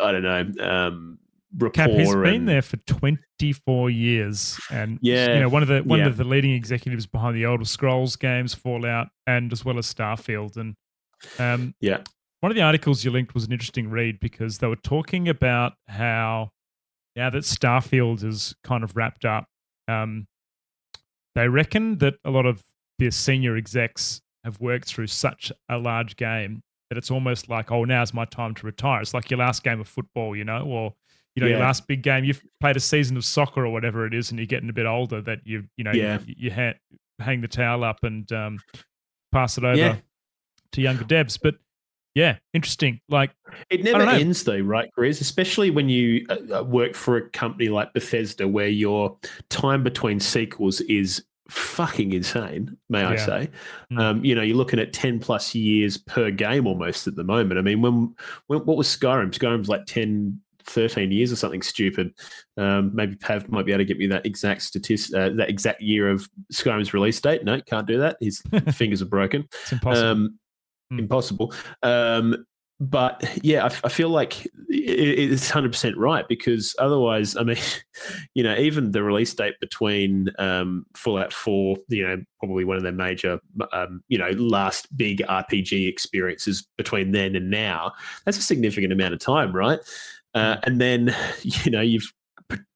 [0.00, 1.18] I don't know, um,
[1.72, 5.98] Cap has been there for 24 years, and yeah, you know one of the one
[5.98, 6.06] yeah.
[6.06, 10.56] of the leading executives behind the Elder Scrolls games, Fallout, and as well as Starfield.
[10.56, 10.74] And
[11.38, 11.98] um, yeah,
[12.40, 15.74] one of the articles you linked was an interesting read because they were talking about
[15.88, 16.50] how
[17.16, 19.46] now that Starfield is kind of wrapped up,
[19.88, 20.26] um,
[21.34, 22.62] they reckon that a lot of
[22.98, 27.84] the senior execs have worked through such a large game that it's almost like, oh,
[27.84, 29.00] now's my time to retire.
[29.00, 30.92] It's like your last game of football, you know, or
[31.34, 31.56] you know, yeah.
[31.56, 34.38] your last big game, you've played a season of soccer or whatever it is, and
[34.38, 36.18] you're getting a bit older that you, you know, yeah.
[36.26, 36.74] you, you ha-
[37.18, 38.58] hang the towel up and um,
[39.32, 39.96] pass it over yeah.
[40.72, 41.38] to younger devs.
[41.42, 41.54] But
[42.14, 43.00] yeah, interesting.
[43.08, 43.30] Like
[43.70, 45.20] it never ends though, right, Grizz?
[45.20, 49.16] Especially when you uh, uh, work for a company like Bethesda, where your
[49.48, 53.10] time between sequels is fucking insane, may yeah.
[53.10, 53.50] I say.
[53.92, 54.00] Mm.
[54.00, 57.58] Um, you know, you're looking at 10 plus years per game almost at the moment.
[57.58, 58.14] I mean, when,
[58.46, 59.32] when what was Skyrim?
[59.32, 62.14] Skyrim's like 10, 13 years or something stupid.
[62.56, 65.82] Um, maybe Pav might be able to get me that exact statistic, uh, that exact
[65.82, 67.44] year of Skyrim's release date.
[67.44, 68.16] No, can't do that.
[68.20, 69.46] His fingers are broken.
[69.62, 70.08] It's impossible.
[70.08, 70.38] Um.
[70.98, 71.52] Impossible.
[71.82, 72.44] Um,
[72.80, 77.58] but yeah, I, I feel like it, it's hundred percent right because otherwise, I mean,
[78.34, 82.82] you know, even the release date between um, Fallout Four, you know, probably one of
[82.82, 83.38] their major,
[83.72, 87.92] um, you know, last big RPG experiences between then and now,
[88.24, 89.78] that's a significant amount of time, right?
[90.34, 92.12] Uh, and then, you know, you've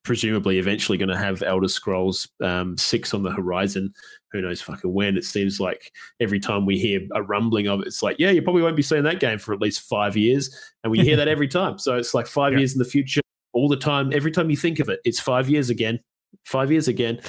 [0.05, 3.93] presumably eventually going to have Elder Scrolls um, 6 on the horizon.
[4.37, 5.17] Who knows fucking when?
[5.17, 8.43] It seems like every time we hear a rumbling of it, it's like, yeah, you
[8.43, 10.55] probably won't be seeing that game for at least five years.
[10.85, 11.79] And we hear that every time.
[11.79, 12.59] So it's like five yeah.
[12.59, 13.23] years in the future,
[13.55, 14.13] all the time.
[14.13, 15.99] Every time you think of it, it's five years again,
[16.45, 17.21] five years again.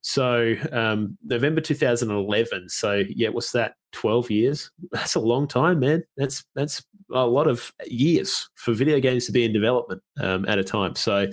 [0.00, 2.68] So um, November 2011.
[2.68, 3.74] So yeah, what's that?
[3.92, 4.70] 12 years?
[4.92, 6.02] That's a long time, man.
[6.16, 6.82] That's that's
[7.12, 10.94] a lot of years for video games to be in development um, at a time.
[10.94, 11.26] So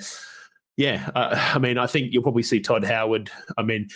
[0.78, 3.30] yeah, uh, I mean, I think you'll probably see Todd Howard.
[3.58, 3.88] I mean,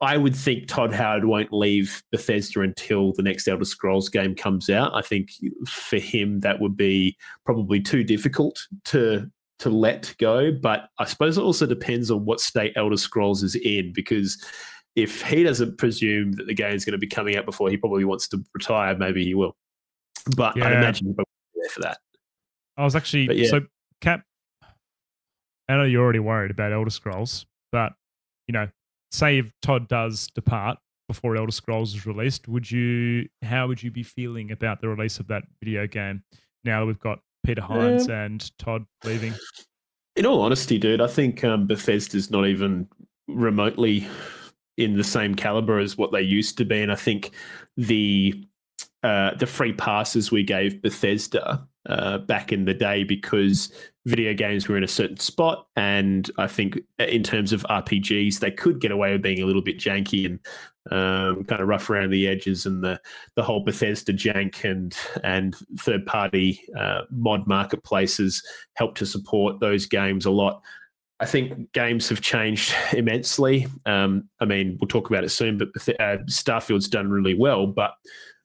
[0.00, 4.68] I would think Todd Howard won't leave Bethesda until the next Elder Scrolls game comes
[4.68, 4.94] out.
[4.94, 5.30] I think
[5.66, 7.16] for him that would be
[7.46, 10.52] probably too difficult to to let go.
[10.52, 14.42] But I suppose it also depends on what state Elder Scrolls is in, because
[14.96, 17.76] if he doesn't presume that the game is going to be coming out before he
[17.78, 19.56] probably wants to retire, maybe he will.
[20.36, 20.66] But yeah.
[20.66, 21.98] I imagine he'll be there for that.
[22.76, 23.48] I was actually yeah.
[23.48, 23.60] so
[24.02, 24.22] Cap.
[25.68, 27.94] I know you're already worried about Elder Scrolls, but
[28.46, 28.68] you know,
[29.16, 30.78] say if Todd does depart
[31.08, 33.28] before Elder Scrolls is released, would you?
[33.42, 36.22] How would you be feeling about the release of that video game?
[36.64, 39.34] Now that we've got Peter Hines and Todd leaving?
[40.16, 42.88] In all honesty, dude, I think um, Bethesda's not even
[43.28, 44.06] remotely
[44.76, 47.30] in the same caliber as what they used to be, and I think
[47.76, 48.46] the
[49.02, 53.72] uh, the free passes we gave Bethesda uh, back in the day because
[54.06, 55.66] video games were in a certain spot.
[55.76, 59.62] And I think in terms of RPGs, they could get away with being a little
[59.62, 60.38] bit janky and
[60.92, 63.00] um, kind of rough around the edges and the,
[63.34, 68.42] the whole Bethesda jank and, and third party uh, mod marketplaces
[68.74, 70.62] help to support those games a lot.
[71.18, 73.66] I think games have changed immensely.
[73.86, 75.68] Um, I mean, we'll talk about it soon, but
[75.98, 77.66] uh, Starfield's done really well.
[77.66, 77.94] But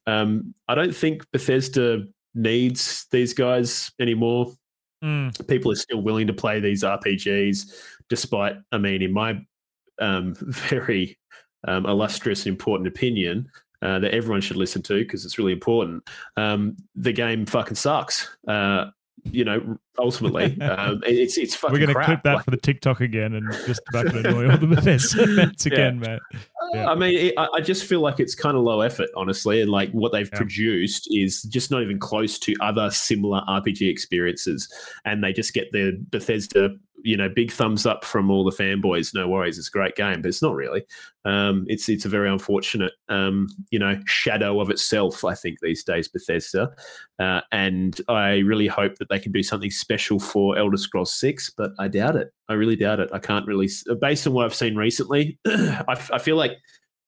[0.08, 4.54] um, I don't think Bethesda needs these guys anymore.
[5.04, 5.48] Mm.
[5.48, 7.74] People are still willing to play these RPGs,
[8.10, 9.40] despite, I mean, in my
[10.00, 11.18] um, very
[11.68, 13.50] um, illustrious, important opinion
[13.82, 16.04] uh, that everyone should listen to because it's really important.
[16.38, 18.30] Um, the game fucking sucks.
[18.48, 18.88] Uh,
[19.24, 21.74] you know, ultimately, um, it's it's fucking.
[21.74, 24.50] We're going to clip that Like, for the TikTok again and just about to annoy
[24.50, 26.20] all the Bethesda fans again, mate.
[26.74, 26.90] Yeah.
[26.90, 29.70] I mean, it, I I just feel like it's kind of low effort, honestly, and
[29.70, 30.38] like what they've Yeah.
[30.38, 34.72] produced is just not even close to other similar RPG experiences,
[35.06, 36.70] and they just get the Bethesda,
[37.04, 39.14] you know, big thumbs up from all the fanboys.
[39.14, 40.84] No worries, it's a great game, but it's not really.
[41.26, 45.26] Um, it's it's a very unfortunate, um, you know, shadow of itself.
[45.26, 46.72] I think these days, Bethesda,
[47.20, 51.50] uh, and I really hope that they can do something special for Elder Scrolls Six,
[51.58, 52.32] but I doubt it.
[52.48, 53.10] I really doubt it.
[53.12, 56.54] I can't really, based on what I've seen recently, I feel like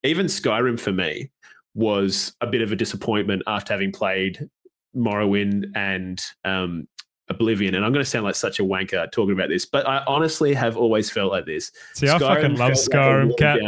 [0.04, 1.32] even Skyrim for me
[1.76, 4.50] was a bit of a disappointment after having played
[4.96, 6.88] Morrowind and um,
[7.30, 7.76] Oblivion.
[7.76, 10.54] And I'm going to sound like such a wanker talking about this, but I honestly
[10.54, 11.72] have always felt like this.
[11.96, 13.60] See, I fucking love like Skyrim, Cat,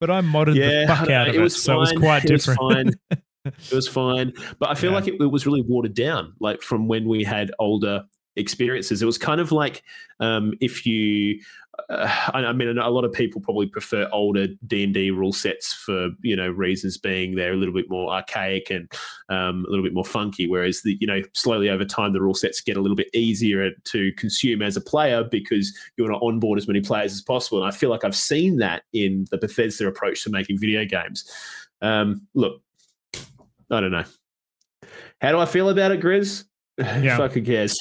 [0.00, 2.44] but I modded the fuck out of it, was so it was quite It was
[2.44, 2.60] different.
[2.60, 3.18] fine.
[3.70, 4.96] It was fine, but I feel Yeah.
[4.96, 8.02] like it, it was really watered down, like from when we had older
[8.36, 9.02] experiences.
[9.02, 9.82] It was kind of like
[10.20, 11.40] um, if you,
[11.90, 15.32] uh, I, I mean, a lot of people probably prefer older D and D rule
[15.32, 18.90] sets for you know reasons being they're a little bit more archaic and
[19.28, 20.46] um, a little bit more funky.
[20.46, 23.70] Whereas the you know slowly over time the rule sets get a little bit easier
[23.72, 27.58] to consume as a player because you want to onboard as many players as possible.
[27.58, 31.30] And I feel like I've seen that in the Bethesda approach to making video games.
[31.82, 32.62] Um, look,
[33.70, 34.04] I don't know.
[35.20, 36.44] How do I feel about it, Grizz?
[36.78, 37.16] Yeah.
[37.16, 37.74] Fucking cares.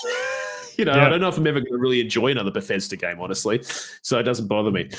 [0.77, 1.05] you know, Yeah.
[1.05, 3.61] I don't know if I'm ever going to really enjoy another Bethesda game, honestly.
[4.01, 4.89] So it doesn't bother me.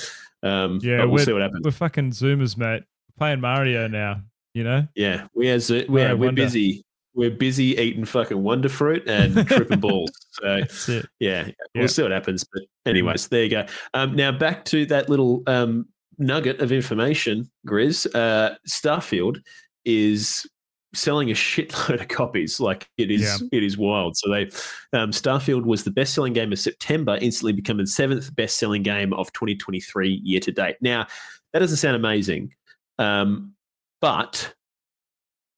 [0.43, 1.65] Um, Yeah, we'll see what happens.
[1.65, 2.83] We're fucking Zoomers, mate.
[3.19, 4.23] Playing Mario now,
[4.55, 4.87] you know?
[4.95, 5.59] Yeah, we are.
[5.59, 6.43] zo- Mario Yeah, we're Wonder.
[6.43, 6.83] busy.
[7.15, 10.11] We're busy eating fucking wonder fruit and tripping balls.
[10.33, 11.07] So That's it.
[11.19, 11.53] yeah, Yeah.
[11.75, 12.45] we'll see what happens.
[12.53, 13.65] But anyways, there you go.
[13.95, 15.87] Um, now back to that little um,
[16.19, 18.15] nugget of information, Grizz.
[18.15, 19.39] Uh, Starfield
[19.87, 20.47] is
[20.95, 22.61] selling a shitload of copies.
[22.61, 24.17] Like it is, it is wild.
[24.17, 24.45] So they,
[24.93, 30.21] um, Starfield was the best-selling game of September, instantly becoming seventh best-selling game of 2023
[30.25, 30.77] year to date.
[30.81, 31.07] Now
[31.53, 32.55] that doesn't sound amazing,
[32.99, 33.53] um,
[34.01, 34.55] but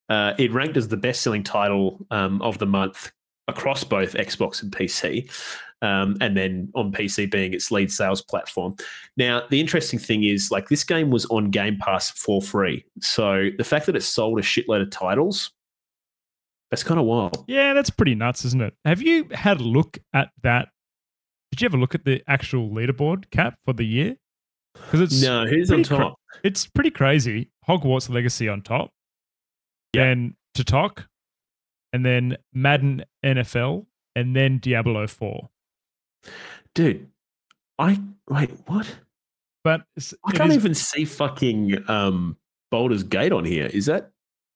[0.09, 3.13] uh, it ranked as the best-selling title um, of the month
[3.49, 5.31] across both Xbox and PC,
[5.83, 8.75] um, and then on PC being its lead sales platform.
[9.17, 12.85] Now, the interesting thing is, like, this game was on Game Pass for free.
[13.01, 15.53] So the fact that it sold a shitload of titles,
[16.71, 17.45] that's kind of wild.
[17.49, 18.75] Yeah, that's pretty nuts, isn't it?
[18.85, 20.69] Have you had a look at that?
[21.53, 24.17] Did you ever look at the actual leaderboard cap for the year?
[24.75, 26.15] Because it's no, who's on pretty cra- top?
[26.45, 27.51] it's pretty crazy.
[27.67, 28.91] Hogwarts Legacy on top,
[29.95, 30.05] Yeah.
[30.05, 31.05] then TOTK,
[31.93, 35.49] and then Madden NFL, and then Diablo Four.
[36.75, 37.09] Dude,
[37.79, 38.51] I wait.
[38.67, 38.93] What?
[39.65, 39.83] But
[40.25, 42.37] I can't is- even see fucking um,
[42.71, 43.67] Baldur's Gate on here.
[43.67, 44.11] Is that?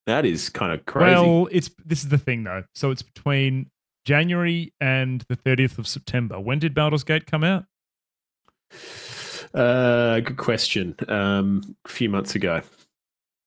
[0.07, 1.15] That is kind of crazy.
[1.15, 2.65] Well, it's this is the thing though.
[2.75, 3.71] So it's between
[4.05, 6.41] January and the 30th of September.
[6.41, 7.65] When did Baldur's Gate come out?
[9.55, 10.95] uh, good question.
[11.09, 12.63] Um, a few months ago.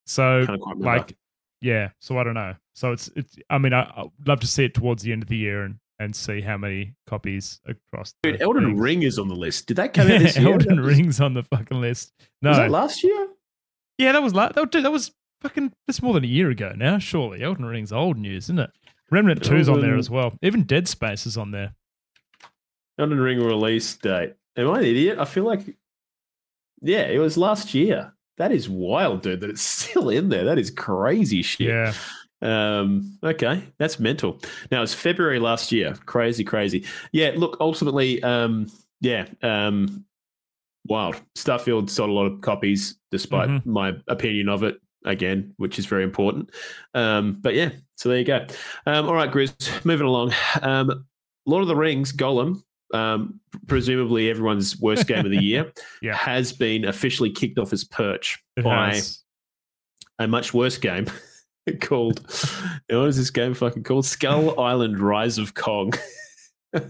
[0.06, 0.98] So Can't quite remember.
[1.00, 1.18] like
[1.62, 2.54] yeah, so I don't know.
[2.76, 5.30] So it's it's I mean I, I'd love to see it towards the end of
[5.30, 8.80] the year and and see how many copies across the Dude, Elden things.
[8.80, 9.68] Ring is on the list.
[9.68, 10.52] Did that come out this year?
[10.54, 12.14] Elden Ring's on the fucking list.
[12.42, 12.50] No.
[12.50, 13.28] Was that last year?
[13.98, 15.12] yeah, that was la- that, dude, that was
[15.42, 17.44] fucking that's more than a year ago now, surely.
[17.44, 18.72] Elden Ring's old news, isn't it?
[19.12, 20.34] Remnant 2's on there as well.
[20.42, 21.76] Even Dead Space is on there.
[22.98, 24.34] Elden Ring release date.
[24.58, 25.20] Am I an idiot?
[25.20, 25.62] I feel like,
[26.82, 28.14] yeah, it was last year.
[28.38, 29.42] That is wild, dude.
[29.42, 30.46] That it's still in there.
[30.46, 31.68] That is crazy shit.
[31.68, 31.94] Yeah.
[32.42, 34.40] Um, okay, that's mental.
[34.72, 35.94] Now it's February last year.
[36.06, 36.86] Crazy, crazy.
[37.12, 38.68] Yeah, look, ultimately, um,
[39.02, 40.06] yeah, um,
[40.88, 41.20] wild.
[41.36, 43.66] Starfield sold a lot of copies, despite Mhm.
[43.66, 44.78] my opinion of it.
[45.06, 46.50] Again, which is very important.
[46.96, 48.48] Um, but yeah, so there you go.
[48.88, 50.34] Um, all right, Grizz, moving along.
[50.64, 51.06] Um,
[51.46, 55.72] Lord of the Rings, Gollum, um, presumably everyone's worst game of the year,
[56.02, 56.16] Yeah.
[56.16, 59.20] has been officially kicked off its perch It by has.
[60.18, 61.06] a much worse game
[61.82, 62.20] called
[62.90, 64.06] what is this game fucking called?
[64.06, 65.94] Skull Island Rise of Kong.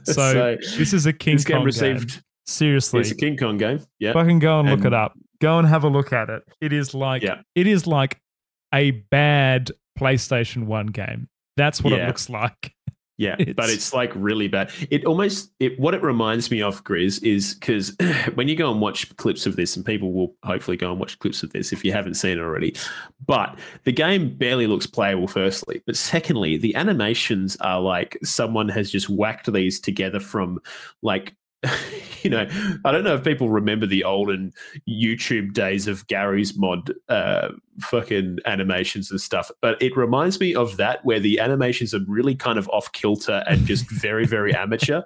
[0.06, 2.22] So, this is a King this game received game.
[2.48, 3.02] Seriously.
[3.02, 3.86] it's a King Kong game.
[4.00, 4.14] Yeah.
[4.14, 5.14] Fucking go and look it up.
[5.42, 6.42] Go and have a look at it.
[6.60, 7.42] It is like Yeah.
[7.54, 8.20] it is like
[8.74, 9.70] a bad
[10.00, 11.28] PlayStation 1 game.
[11.56, 12.74] That's what it looks like.
[13.18, 14.72] Yeah, but It's- it's like really bad.
[14.90, 17.96] It almost it what it reminds me of, Grizz, is because
[18.36, 21.18] when you go and watch clips of this, and people will hopefully go and watch
[21.20, 22.76] clips of this if you haven't seen it already.
[23.26, 25.82] But the game barely looks playable, firstly.
[25.86, 30.60] But secondly, the animations are like someone has just whacked these together from
[31.02, 31.36] like
[32.24, 32.48] you know,
[32.86, 34.54] I don't know if people remember the olden
[34.88, 37.50] YouTube days of Garry's mod uh,
[37.82, 42.36] fucking animations and stuff, but it reminds me of that where the animations are really
[42.36, 45.02] kind of off kilter and just very, very amateur,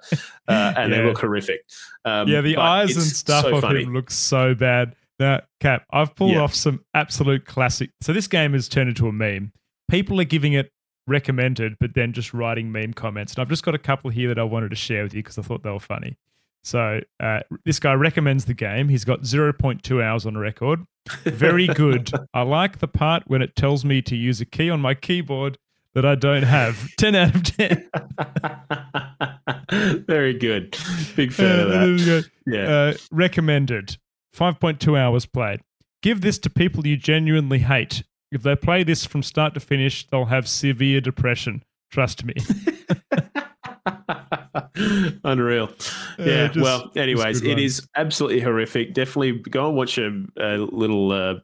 [0.48, 0.98] uh, and Yeah.
[0.98, 1.60] they look horrific.
[2.04, 3.84] Um, yeah, the eyes and stuff so of funny.
[3.84, 4.94] him look so bad.
[5.18, 6.40] Now, Cap, I've pulled Yeah.
[6.40, 7.90] off some absolute classic.
[8.00, 9.52] So this game has turned into a meme.
[9.90, 10.70] People are giving it
[11.06, 13.34] recommended, but then just writing meme comments.
[13.34, 15.38] And I've just got a couple here that I wanted to share with you because
[15.38, 16.16] I thought they were funny.
[16.62, 18.88] So uh, this guy recommends the game.
[18.88, 20.80] He's got 0.2 hours on record.
[21.24, 22.10] Very good.
[22.34, 25.56] I like the part when it tells me to use a key on my keyboard
[25.94, 26.86] that I don't have.
[26.98, 27.90] 10 out of 10.
[30.06, 30.76] very good.
[31.16, 32.30] Big fan of Uh, there that.
[32.46, 32.70] Yeah.
[32.70, 33.96] Uh, recommended.
[34.36, 35.60] 5.2 hours played.
[36.02, 38.02] Give this to people you genuinely hate.
[38.30, 41.64] If they play this from start to finish, they'll have severe depression.
[41.90, 42.34] Trust me.
[45.24, 45.70] Unreal.
[46.18, 46.46] Uh, Yeah.
[46.48, 48.94] just- well, anyways, it is absolutely horrific.
[48.94, 51.34] Definitely go and watch a, a little uh,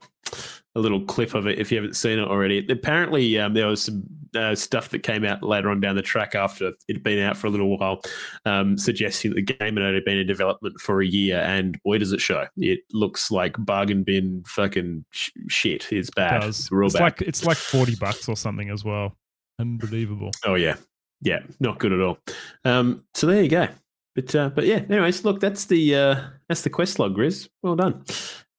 [0.74, 2.66] a little clip of it if you haven't seen it already.
[2.70, 4.02] Apparently, um, there was some
[4.36, 7.34] uh, stuff that came out later on down the track after it had been out
[7.38, 8.02] for a little while,
[8.44, 11.38] um, suggesting that the game had only been in development for a year.
[11.40, 12.44] And boy, does it show!
[12.58, 15.90] It looks like bargain bin fucking sh- shit.
[15.90, 16.42] It's bad.
[16.42, 16.58] does.
[16.60, 17.00] It's It's bad.
[17.00, 19.16] like it's like 40 bucks or something as well.
[19.58, 20.32] Unbelievable.
[20.44, 20.76] Oh yeah,
[21.22, 22.18] yeah, not good at all.
[22.64, 23.68] Um, so there you go.
[24.14, 24.82] But uh, but yeah.
[24.88, 27.48] Anyways, look, that's the uh, that's the quest log, Grizz.
[27.62, 28.04] Well done.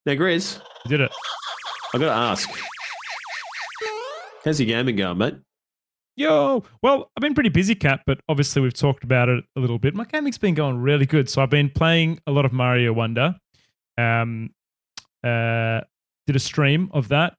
[0.06, 1.12] Now, Grizz, You did it.
[1.94, 2.50] I got to ask,
[4.46, 5.36] how's your gaming going, mate?
[6.16, 9.78] Yo, well, I've been pretty busy, Cap, but obviously we've talked about it a little
[9.78, 9.94] bit.
[9.94, 11.30] My gaming's been going really good.
[11.30, 13.36] So I've been playing a lot of Mario Wonder.
[13.98, 14.52] Um,
[15.24, 15.82] uh,
[16.26, 17.36] did a stream of that,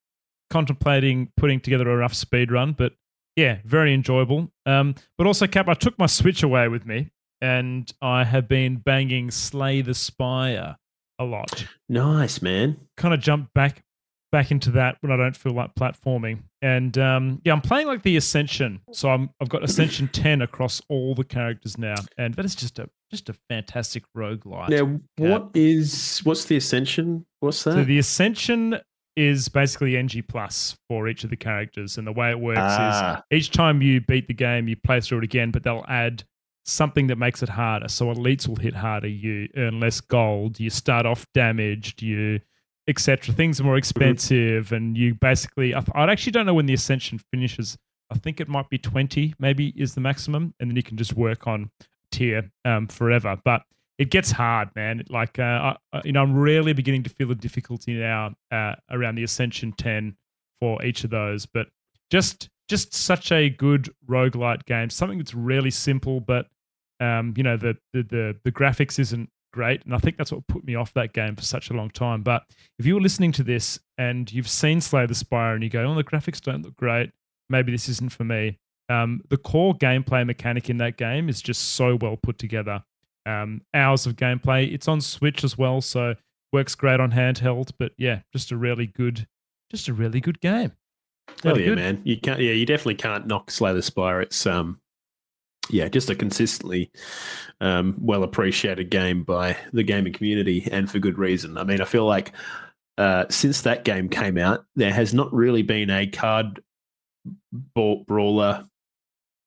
[0.50, 2.92] contemplating putting together a rough speed run, but
[3.38, 4.50] yeah, very enjoyable.
[4.66, 8.76] Um, but also, Cap, I took my Switch away with me, and I have been
[8.78, 10.76] banging Slay the Spire
[11.20, 12.76] a lot Nice, man.
[12.96, 13.82] kind of jump back
[14.30, 16.42] back into that when I don't feel like platforming.
[16.62, 20.82] And um, yeah, I'm playing like the Ascension, so I'm I've got Ascension 10 across
[20.88, 24.70] all the characters now, and that is just a just a fantastic roguelite.
[24.70, 27.24] Now, what is what's the ascension?
[27.38, 27.74] What's that?
[27.74, 28.80] So the Ascension
[29.18, 33.22] is basically NG plus for each of the characters, and the way it works Ah.
[33.30, 36.22] is each time you beat the game, you play through it again, but they'll add
[36.64, 37.88] something that makes it harder.
[37.88, 42.40] So elites will hit harder, you earn less gold, you start off damaged, you
[42.86, 43.34] etc.
[43.34, 45.74] Things are more expensive, and you basically.
[45.74, 47.76] I, I actually don't know when the Ascension finishes.
[48.10, 51.14] I think it might be twenty, maybe is the maximum, and then you can just
[51.14, 51.70] work on
[52.12, 53.36] tier um, forever.
[53.44, 53.62] But
[53.98, 55.02] it gets hard, man.
[55.08, 59.16] Like, uh, I, you know, I'm really beginning to feel the difficulty now uh, around
[59.16, 60.16] the Ascension 10
[60.60, 61.46] for each of those.
[61.46, 61.68] But
[62.10, 64.90] just, just such a good roguelite game.
[64.90, 66.46] Something that's really simple, but
[67.00, 70.46] um, you know, the, the the the graphics isn't great, and I think that's what
[70.48, 72.22] put me off that game for such a long time.
[72.22, 72.42] But
[72.78, 75.84] if you were listening to this and you've seen Slay the Spire and you go,
[75.84, 77.12] "Oh, the graphics don't look great,"
[77.48, 78.58] maybe this isn't for me.
[78.88, 82.82] Um, the core gameplay mechanic in that game is just so well put together
[83.28, 84.72] um, hours of gameplay.
[84.72, 86.14] It's on Switch as well, so
[86.52, 87.70] works great on handheld.
[87.78, 89.26] But yeah, just a really good,
[89.70, 90.72] just a really good game.
[91.42, 91.78] Hell Really yeah, good.
[91.78, 92.00] man!
[92.04, 92.40] You can't.
[92.40, 94.22] Yeah, you definitely can't knock Slay the Spire.
[94.22, 94.80] It's um,
[95.68, 96.90] yeah, just a consistently
[97.60, 101.58] um, well appreciated game by the gaming community, and for good reason.
[101.58, 102.32] I mean, I feel like
[102.96, 106.60] uh, since that game came out, there has not really been a card
[107.52, 108.64] brawler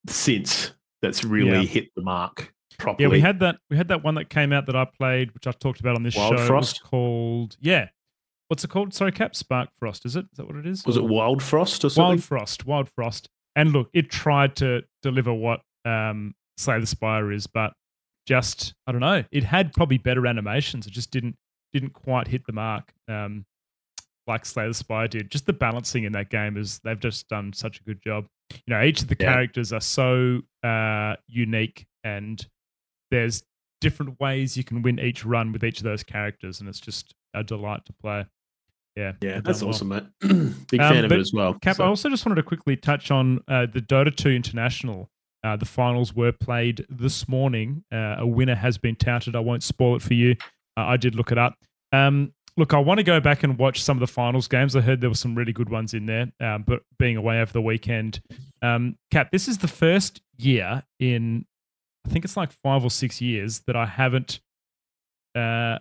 [0.07, 0.71] since
[1.01, 1.63] that's really Yeah.
[1.63, 3.03] hit the mark properly.
[3.05, 3.57] Yeah, we had that.
[3.69, 6.03] We had that one that came out that I played, which I talked about on
[6.03, 6.47] this Wild show.
[6.47, 6.83] Frost?
[6.83, 7.89] called yeah.
[8.47, 8.93] What's it called?
[8.93, 10.05] Sorry, Cap Spark Frost.
[10.05, 10.25] Is it?
[10.31, 10.85] Is that what it is?
[10.85, 12.07] was it Wild Frost or something?
[12.09, 12.65] Wild Frost?
[12.65, 13.29] Wild Frost.
[13.55, 17.73] And look, it tried to deliver what um, Slay the Spire is, but
[18.27, 19.23] just I don't know.
[19.31, 20.85] It had probably better animations.
[20.87, 21.35] It just didn't
[21.73, 23.45] didn't quite hit the mark um,
[24.27, 25.31] like Slay the Spire did.
[25.31, 28.25] Just the balancing in that game is they've just done such a good job.
[28.67, 29.31] You know, each of the Yeah.
[29.31, 32.45] characters are so uh, unique, and
[33.11, 33.43] there's
[33.81, 37.13] different ways you can win each run with each of those characters, and it's just
[37.33, 38.25] a delight to play.
[38.95, 39.69] Yeah, yeah, that's well.
[39.69, 40.03] awesome, mate.
[40.21, 41.53] Big Um, fan of it as well.
[41.55, 45.09] Cap, so- I also just wanted to quickly touch on uh, the Dota 2 International.
[45.43, 47.83] Uh, the finals were played this morning.
[47.91, 49.35] Uh, a winner has been touted.
[49.35, 50.35] I won't spoil it for you.
[50.77, 51.55] Uh, I did look it up.
[51.93, 54.75] Um, look, I want to go back and watch some of the finals games.
[54.75, 57.51] I heard there were some really good ones in there, um, but being away over
[57.51, 58.21] the weekend.
[58.61, 61.45] Um, Cap, this is the first year in,
[62.05, 64.39] I think it's like five or six years that I haven't
[65.35, 65.79] uh,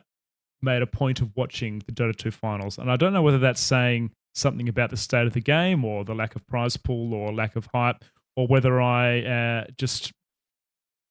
[0.63, 2.79] made a point of watching the Dota 2 finals.
[2.79, 6.05] And I don't know whether that's saying something about the state of the game or
[6.05, 8.05] the lack of prize pool or lack of hype
[8.37, 10.13] or whether I uh, just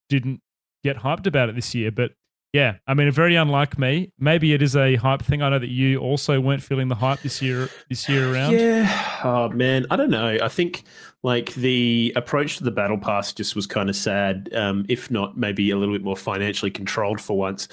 [0.10, 0.42] didn't
[0.84, 1.92] get hyped about it this year.
[1.92, 2.12] But
[2.54, 4.12] yeah, I mean, very unlike me.
[4.20, 5.42] Maybe it is a hype thing.
[5.42, 7.70] I know that you also weren't feeling the hype this year.
[7.90, 8.54] This year around.
[8.54, 9.20] Yeah.
[9.24, 10.38] Oh man, I don't know.
[10.42, 10.84] I think
[11.22, 14.50] like the approach to the battle pass just was kind of sad.
[14.54, 17.68] Um, if not, maybe a little bit more financially controlled for once.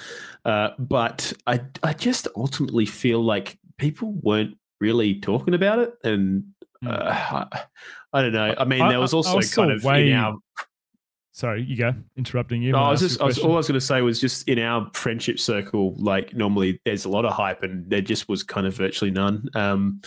[0.45, 6.43] Uh, but I, I just ultimately feel like people weren't really talking about it, and
[6.83, 6.89] Hmm.
[6.89, 7.61] uh, I,
[8.13, 8.53] I don't know.
[8.55, 10.35] I mean, I- there was I- I also was kind of way- in our
[11.37, 11.93] Sorry, you go.
[12.15, 12.71] Interrupting you.
[12.71, 14.57] No, I was just, I was, all I was going to say was just in
[14.57, 18.65] our friendship circle, like normally there's a lot of hype and there just was kind
[18.65, 19.47] of virtually none.
[19.53, 20.01] Um,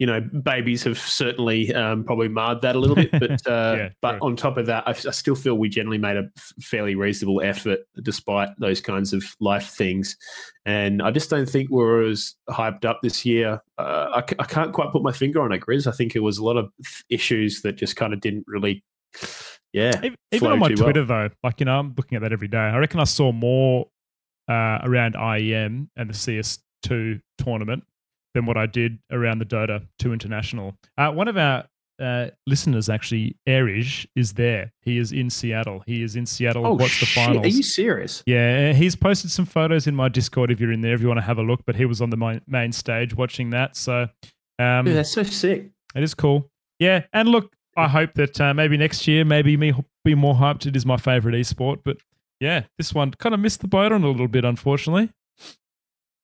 [0.00, 3.88] you know, babies have certainly um, probably marred that a little bit, but uh, Yeah,
[4.00, 4.20] but true.
[4.22, 6.24] on top of that, I, I still feel we generally made a
[6.60, 10.16] fairly reasonable effort despite those kinds of life things.
[10.66, 13.62] And I just don't think we're as hyped up this year.
[13.78, 15.86] Uh, I, I can't quite put my finger on it, Grizz.
[15.86, 16.72] I think it was a lot of
[17.08, 18.82] issues that just kind of didn't really,
[19.72, 20.00] yeah.
[20.32, 20.84] Even, on my too well.
[20.84, 22.58] Twitter, though, like, you know, I'm looking at that every day.
[22.58, 23.88] I reckon I saw more
[24.48, 27.84] uh, around IEM and the CS2 tournament
[28.34, 30.74] than what I did around the Dota 2 International.
[30.96, 31.64] Uh, one of our
[32.00, 34.72] uh, listeners, actually, Erish, is there.
[34.82, 35.82] He is in Seattle.
[35.86, 36.66] He is in Seattle.
[36.66, 37.44] Oh, Watch the finals.
[37.44, 38.22] Are you serious?
[38.26, 41.18] Yeah, he's posted some photos in my Discord if you're in there, if you want
[41.18, 41.60] to have a look.
[41.64, 43.76] But he was on the main, main stage watching that.
[43.76, 44.08] So
[44.58, 45.70] um, Dude, that's so sick.
[45.94, 46.50] it is cool.
[46.78, 49.72] Yeah, and look, I hope that uh, maybe next year, maybe me
[50.04, 50.66] be more hyped.
[50.66, 51.96] It is my favorite esport, but
[52.40, 55.10] yeah, this one kind of missed the boat on a little bit, unfortunately.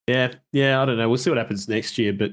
[0.09, 1.07] Yeah, yeah, I don't know.
[1.07, 2.33] We'll see what happens next year, but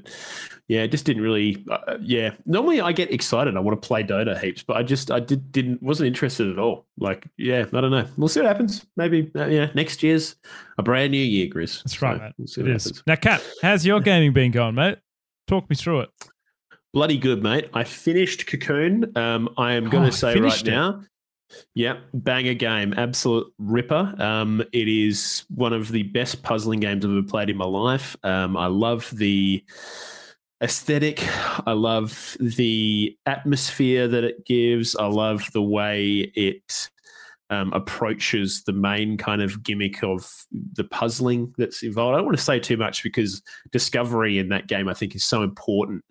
[0.66, 1.62] yeah, it just didn't really.
[1.70, 3.54] Uh, yeah, normally I get excited.
[3.54, 6.58] I want to play Dota heaps, but I just I did didn't wasn't interested at
[6.58, 6.86] all.
[6.98, 8.06] Like, yeah, I don't know.
[8.16, 8.86] We'll see what happens.
[8.96, 10.36] Maybe uh, yeah, next year's
[10.78, 11.82] a brand new year, Grizz.
[11.82, 12.32] That's right, So mate.
[12.38, 12.84] We'll see It what is.
[12.84, 13.02] happens.
[13.06, 14.96] Now, Kat, how's your gaming been going, mate?
[15.46, 16.10] Talk me through it.
[16.96, 17.68] Bloody good, mate.
[17.74, 19.14] I finished Cocoon.
[19.18, 20.70] Um, I am going Oh, to say right it.
[20.70, 21.02] now.
[21.74, 24.14] Yeah, banger game, absolute ripper.
[24.18, 28.16] Um, it is one of the best puzzling games I've ever played in my life.
[28.22, 29.62] Um, I love the
[30.62, 31.22] aesthetic.
[31.66, 34.96] I love the atmosphere that it gives.
[34.96, 36.88] I love the way it
[37.50, 42.14] um, approaches the main kind of gimmick of the puzzling that's involved.
[42.14, 45.24] I don't want to say too much because discovery in that game, I think, is
[45.26, 46.02] so important.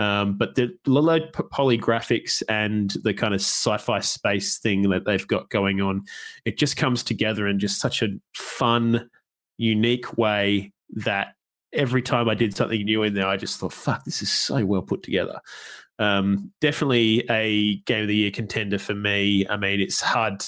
[0.00, 1.20] Um, but the low
[1.52, 6.04] poly graphics and the kind of sci-fi space thing that they've got going on,
[6.46, 9.10] it just comes together in just such a fun,
[9.58, 11.34] unique way that
[11.74, 14.64] every time I did something new in there, I just thought, "Fuck, this is so
[14.64, 15.38] well put together."
[15.98, 19.46] Um, definitely a game of the year contender for me.
[19.48, 20.42] I mean, it's hard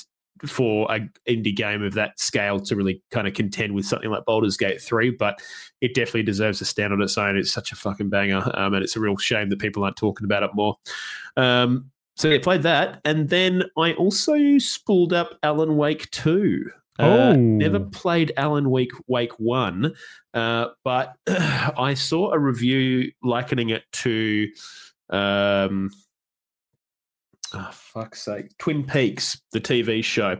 [0.47, 4.25] for a indie game of that scale to really kind of contend with something like
[4.25, 5.41] Baldur's Gate 3, but
[5.81, 7.37] it definitely deserves to stand on its own.
[7.37, 10.25] It's such a fucking banger, um, and it's a real shame that people aren't talking
[10.25, 10.77] about it more.
[11.37, 16.71] Um, so I played that, and then I also spooled up Alan Wake 2.
[16.99, 17.33] Uh, Oh.
[17.35, 19.95] never played Alan Wake Wake 1,
[20.35, 24.49] uh, but I saw a review likening it to
[25.09, 25.91] um,
[27.55, 30.39] oh, fuck's sake, Twin Peaks, the TV show.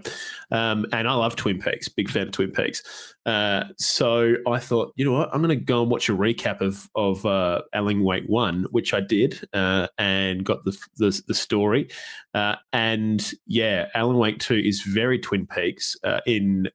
[0.51, 2.83] Um, and I love Twin Peaks, big fan of Twin Peaks.
[3.25, 6.61] Uh, so I thought, you know what, I'm going to go and watch a recap
[6.61, 11.35] of of uh, Alan Wake One, which I did, uh, and got the the, the
[11.35, 11.89] story.
[12.35, 16.69] Uh, and yeah, Alan Wake Two is very Twin Peaks uh, in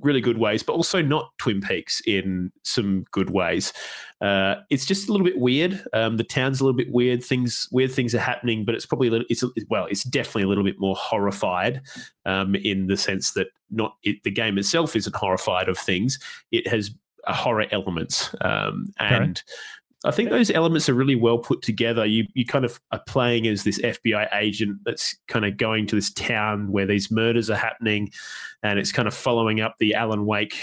[0.00, 3.72] really good ways, but also not Twin Peaks in some good ways.
[4.20, 5.84] Uh, it's just a little bit weird.
[5.92, 7.24] Um, the town's a little bit weird.
[7.24, 10.44] Things weird things are happening, but it's probably a little, it's a, well, it's definitely
[10.44, 11.82] a little bit more horrified
[12.24, 16.18] um, in the sense that not it, the game itself isn't horrified of things.
[16.52, 16.90] It has
[17.26, 19.42] a horror elements, um, and
[20.04, 22.04] I think those elements are really well put together.
[22.04, 25.96] You you kind of are playing as this FBI agent that's kind of going to
[25.96, 28.10] this town where these murders are happening,
[28.62, 30.56] and it's kind of following up the Alan Wake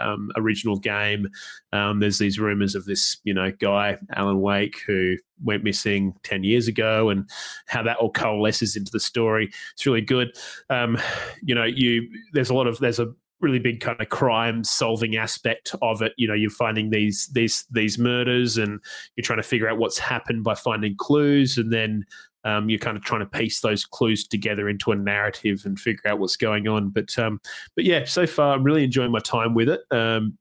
[0.00, 1.28] um, original game.
[1.72, 6.44] Um, there's these rumors of this, you know, guy Alan Wake who went missing ten
[6.44, 7.28] years ago, and
[7.66, 9.50] how that all coalesces into the story.
[9.72, 10.36] It's really good.
[10.70, 10.98] Um,
[11.42, 15.16] you know, you there's a lot of there's a really big kind of crime solving
[15.16, 16.12] aspect of it.
[16.16, 18.80] You know, you're finding these these these murders, and
[19.16, 22.04] you're trying to figure out what's happened by finding clues, and then
[22.44, 26.10] um, you're kind of trying to piece those clues together into a narrative and figure
[26.10, 26.90] out what's going on.
[26.90, 27.40] But um,
[27.74, 29.80] but yeah, so far I'm really enjoying my time with it.
[29.90, 30.38] Um,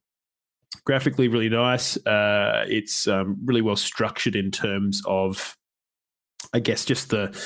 [0.85, 1.97] graphically, really nice.
[2.05, 5.57] Uh, it's um, really well structured in terms of
[6.53, 7.37] I guess just the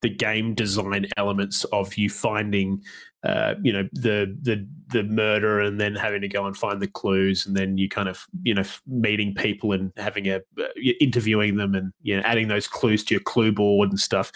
[0.00, 2.82] the game design elements of you finding,
[3.24, 6.86] uh, you know, the the the murder and then having to go and find the
[6.86, 10.64] clues, and then you kind of you know meeting people and having a uh,
[11.00, 14.30] interviewing them and you know adding those clues to your clue board and stuff.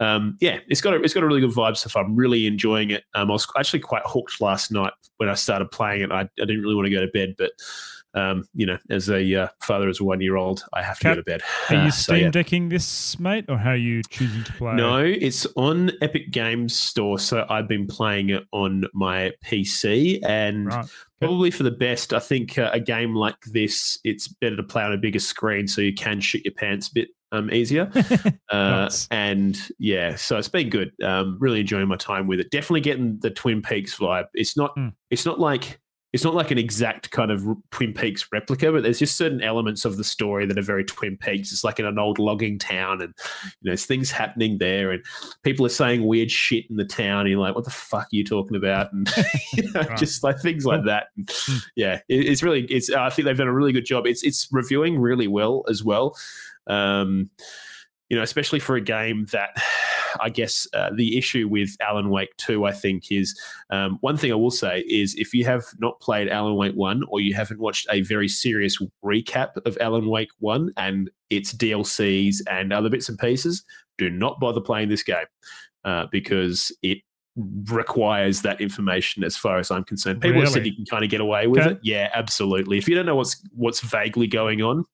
[0.00, 2.04] Um, yeah, it's got a, it's got a really good vibe so far.
[2.04, 3.04] I'm really enjoying it.
[3.14, 6.10] Um, I was actually quite hooked last night when I started playing it.
[6.10, 7.52] I, I didn't really want to go to bed, but
[8.14, 11.04] um, you know, as a uh, father as a one year old, I have to
[11.04, 11.42] go to bed.
[11.70, 12.30] Are you Uh, Steam so, yeah.
[12.30, 14.74] decking this, mate, or how are you choosing to play?
[14.74, 17.18] No, it's on Epic Games Store.
[17.18, 20.86] So I've been playing it on my PC and Right.
[21.20, 22.12] probably for the best.
[22.12, 25.66] I think uh, a game like this, it's better to play on a bigger screen
[25.66, 27.90] so you can shit your pants a bit um, easier.
[28.52, 29.08] Uh, Nice.
[29.10, 30.92] And yeah, so it's been good.
[31.02, 32.50] Um, really enjoying my time with it.
[32.50, 34.26] Definitely getting the Twin Peaks vibe.
[34.34, 34.76] It's not.
[34.76, 34.92] Mm.
[35.10, 35.80] It's not like.
[36.12, 39.86] It's not like an exact kind of Twin Peaks replica, but there's just certain elements
[39.86, 41.52] of the story that are very Twin Peaks.
[41.52, 43.14] It's like in an old logging town, and
[43.44, 45.02] you know, there's things happening there, and
[45.42, 47.20] people are saying weird shit in the town.
[47.20, 48.92] And you're like, what the fuck are you talking about?
[48.92, 49.08] And
[49.54, 49.96] you know, Right.
[49.96, 51.06] just like things like that.
[51.16, 51.62] And, Mm.
[51.76, 52.64] yeah, it, it's really.
[52.66, 52.90] It's.
[52.90, 54.06] I think they've done a really good job.
[54.06, 54.22] It's.
[54.22, 56.14] It's reviewing really well as well.
[56.66, 57.30] Um,
[58.10, 59.56] you know, especially for a game that
[60.20, 63.38] I guess uh, the issue with Alan Wake 2, I think, is
[63.70, 67.02] um, one thing I will say is if you have not played Alan Wake 1
[67.08, 72.36] or you haven't watched a very serious recap of Alan Wake 1 and its DLCs
[72.50, 73.64] and other bits and pieces,
[73.98, 75.26] do not bother playing this game
[75.84, 76.98] uh, because it
[77.36, 80.20] requires that information as far as I'm concerned.
[80.20, 81.70] People have said you can kind of get away with Okay.
[81.72, 81.78] it.
[81.82, 82.78] Yeah, absolutely.
[82.78, 84.84] If you don't know what's what's vaguely going on,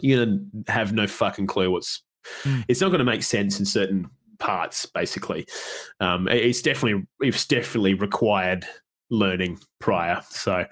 [0.00, 2.02] you're gonna have no fucking clue what's
[2.44, 2.60] Hmm.
[2.68, 4.08] it's not going to make sense in certain
[4.42, 5.46] parts basically
[6.00, 8.66] um, it's definitely it's definitely required
[9.10, 10.64] learning prior so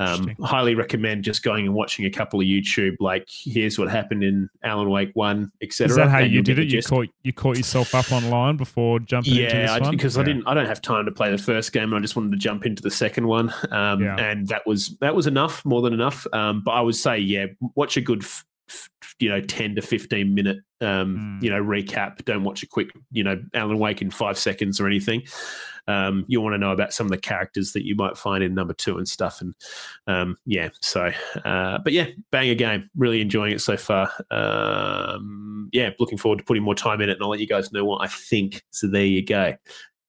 [0.00, 4.24] um, highly recommend just going and watching a couple of youtube like here's what happened
[4.24, 6.72] in alan wake 1 etc Is that how you did it?
[6.72, 9.90] You caught you caught yourself up online before jumping into this yeah, I, one?
[9.92, 10.24] because I Yeah.
[10.26, 10.48] didn't.
[10.48, 12.66] I don't have time to play the first game, and I just wanted to jump
[12.66, 13.54] into the second one.
[13.70, 14.16] Um, Yeah.
[14.16, 16.26] and that was that was enough, more than enough.
[16.32, 17.46] Um, but I would say, yeah,
[17.76, 18.44] watch a good, f-
[19.18, 21.42] you know, ten to fifteen minute, um, Mm.
[21.44, 22.24] you know, recap.
[22.24, 25.22] Don't watch a quick, you know, Alan Wake in five seconds or anything.
[25.86, 28.54] Um, you want to know about some of the characters that you might find in
[28.54, 29.54] number two and stuff, and
[30.06, 30.70] um, yeah.
[30.80, 31.10] So,
[31.44, 32.88] uh, but yeah, banger game.
[32.96, 34.10] Really enjoying it so far.
[34.30, 37.70] Um, yeah, looking forward to putting more time in it, and I'll let you guys
[37.72, 38.62] know what I think.
[38.70, 39.54] So there you go.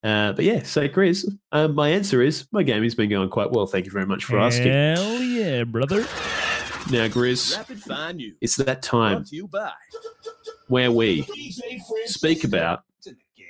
[0.04, 3.52] Uh, but yeah, so Chris, uh, my answer is my game has been going quite
[3.52, 3.66] well.
[3.66, 4.72] Thank you very much for asking.
[4.72, 6.06] Hell yeah, brother.
[6.92, 8.36] Now, Grizz, Rapid Fire News.
[8.42, 9.72] it's that time Brought to you by
[10.68, 11.24] where we
[12.06, 13.48] speak about Francis in the game.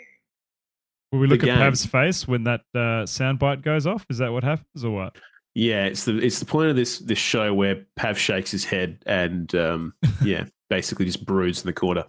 [1.12, 1.57] Will we look The at game.
[1.57, 4.06] Pav's face when that uh, soundbite goes off?
[4.10, 5.18] Is that what happens or what?
[5.53, 8.99] yeah, it's the it's the point of this this show where Pav shakes his head
[9.06, 9.94] and um,
[10.24, 12.06] yeah, basically just broods in the corner.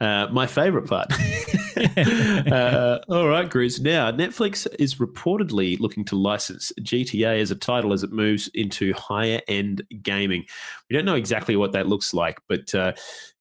[0.00, 1.12] Uh, my favorite part.
[1.96, 3.80] uh, all right, Grizz.
[3.80, 8.92] Now, Netflix is reportedly looking to license GTA as a title as it moves into
[8.94, 10.44] higher end gaming.
[10.88, 12.92] We don't know exactly what that looks like, but uh,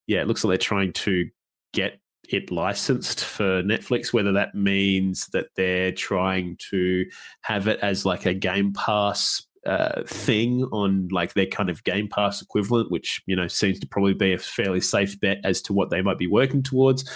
[0.08, 1.30] yeah, it looks like they're trying to
[1.74, 7.06] get it licensed for Netflix, whether that means that they're trying to
[7.41, 12.08] have it as like a Game Pass uh, thing on like their kind of Game
[12.08, 15.74] Pass equivalent, which you know seems to probably be a fairly safe bet as to
[15.74, 17.10] what they might be working towards,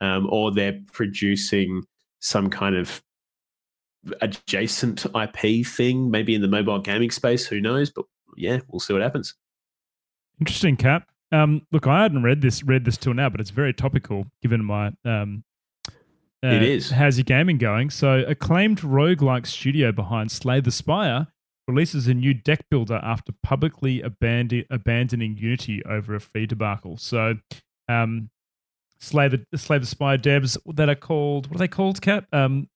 [0.00, 1.84] um, or they're producing
[2.18, 3.00] some kind of
[4.22, 7.46] adjacent IP thing, maybe in the mobile gaming space.
[7.46, 7.90] Who knows?
[7.90, 8.06] But
[8.36, 9.34] yeah, we'll see what happens.
[10.40, 11.08] Interesting, Cap.
[11.30, 14.64] Um, look, I hadn't read this read this till now, but it's very topical given
[14.64, 15.44] my um,
[16.42, 16.90] uh, It is.
[16.90, 17.90] How's your gaming going?
[17.90, 21.28] So, acclaimed roguelike studio behind Slay the Spire
[21.70, 26.96] releases a new deck builder after publicly abandon- abandoning Unity over a free debacle.
[26.96, 27.34] So,
[27.88, 28.30] um,
[29.02, 32.02] Slay the Slay Spire devs that are called what are they called?
[32.02, 32.68] Cap um,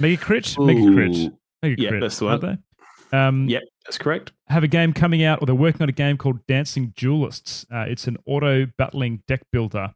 [0.00, 1.32] Mega Crit, Mega Crit,
[1.62, 2.40] Mega yeah, Crit, that's the one.
[2.40, 3.16] they?
[3.16, 4.32] Um, Yep, that's correct.
[4.48, 7.64] have a game coming out, or they're working on a game called Dancing Duelists.
[7.72, 9.94] Uh, it's an auto battling deck builder.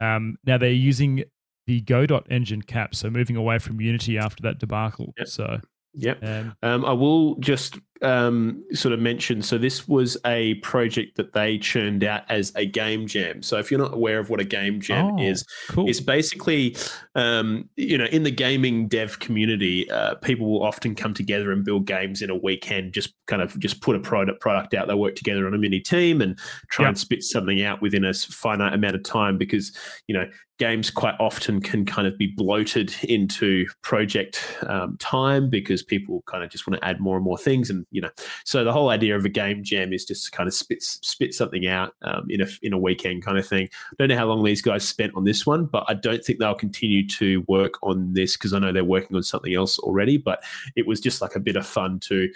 [0.00, 1.24] Um, now they're using
[1.66, 5.12] the Godot engine cap, so moving away from Unity after that debacle.
[5.18, 5.26] Yep.
[5.26, 5.60] So,
[5.94, 6.22] Yep.
[6.22, 11.32] um, Um, I will just um, sort of mentioned, so, this was a project that
[11.32, 13.42] they churned out as a game jam.
[13.42, 15.88] So, if you're not aware of what a game jam Oh, is, cool.
[15.88, 16.76] it's basically,
[17.14, 21.64] um, you know, in the gaming dev community, uh, people will often come together and
[21.64, 24.88] build games in a weekend, just kind of just put a product product out.
[24.88, 26.38] They work together on a mini team and
[26.70, 26.88] try Yeah.
[26.90, 30.26] and spit something out within a finite amount of time because, you know,
[30.58, 36.44] games quite often can kind of be bloated into project um, time because people kind
[36.44, 38.10] of just want to add more and more things and you know.
[38.44, 41.34] So the whole idea of a game jam is just to kind of spit spit
[41.34, 43.68] something out um, in a in a weekend kind of thing.
[43.90, 46.38] I don't know how long these guys spent on this one, but I don't think
[46.38, 50.16] they'll continue to work on this because I know they're working on something else already.
[50.16, 50.42] But
[50.76, 52.28] it was just like a bit of fun to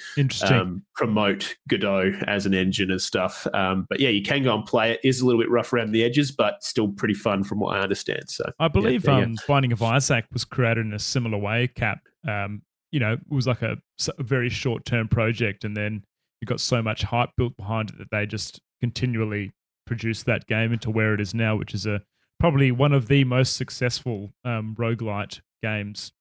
[0.44, 3.46] um, promote Godot as an engine and stuff.
[3.54, 5.00] Um, but yeah, you can go and play it.
[5.04, 7.80] Is a little bit rough around the edges, but still pretty fun from what I
[7.80, 8.28] understand.
[8.28, 9.24] So I believe there you go.
[9.24, 11.68] um, Binding of Isaac was created in a similar way.
[11.68, 12.62] Cap, um,
[12.94, 13.76] you know, it was like a
[14.20, 16.04] very short term project, and then
[16.40, 19.50] you got so much hype built behind it that they just continually
[19.84, 22.00] produced that game into where it is now, which is a
[22.38, 26.12] probably one of the most successful um, roguelite games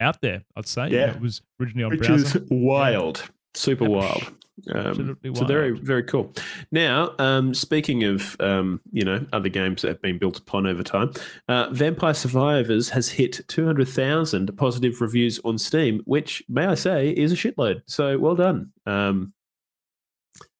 [0.00, 0.42] out there.
[0.54, 0.84] I'd say.
[0.84, 1.10] You know, Yeah.
[1.14, 2.38] it was originally on which browser.
[2.42, 4.32] is wild, super wild.
[4.72, 6.32] Um, Absolutely so very very cool.
[6.70, 10.82] Now, um, speaking of um, you know other games that have been built upon over
[10.82, 11.12] time,
[11.48, 16.74] uh, Vampire Survivors has hit two hundred thousand positive reviews on Steam, which may I
[16.74, 17.82] say is a shitload.
[17.86, 18.70] So well done.
[18.86, 19.32] Um,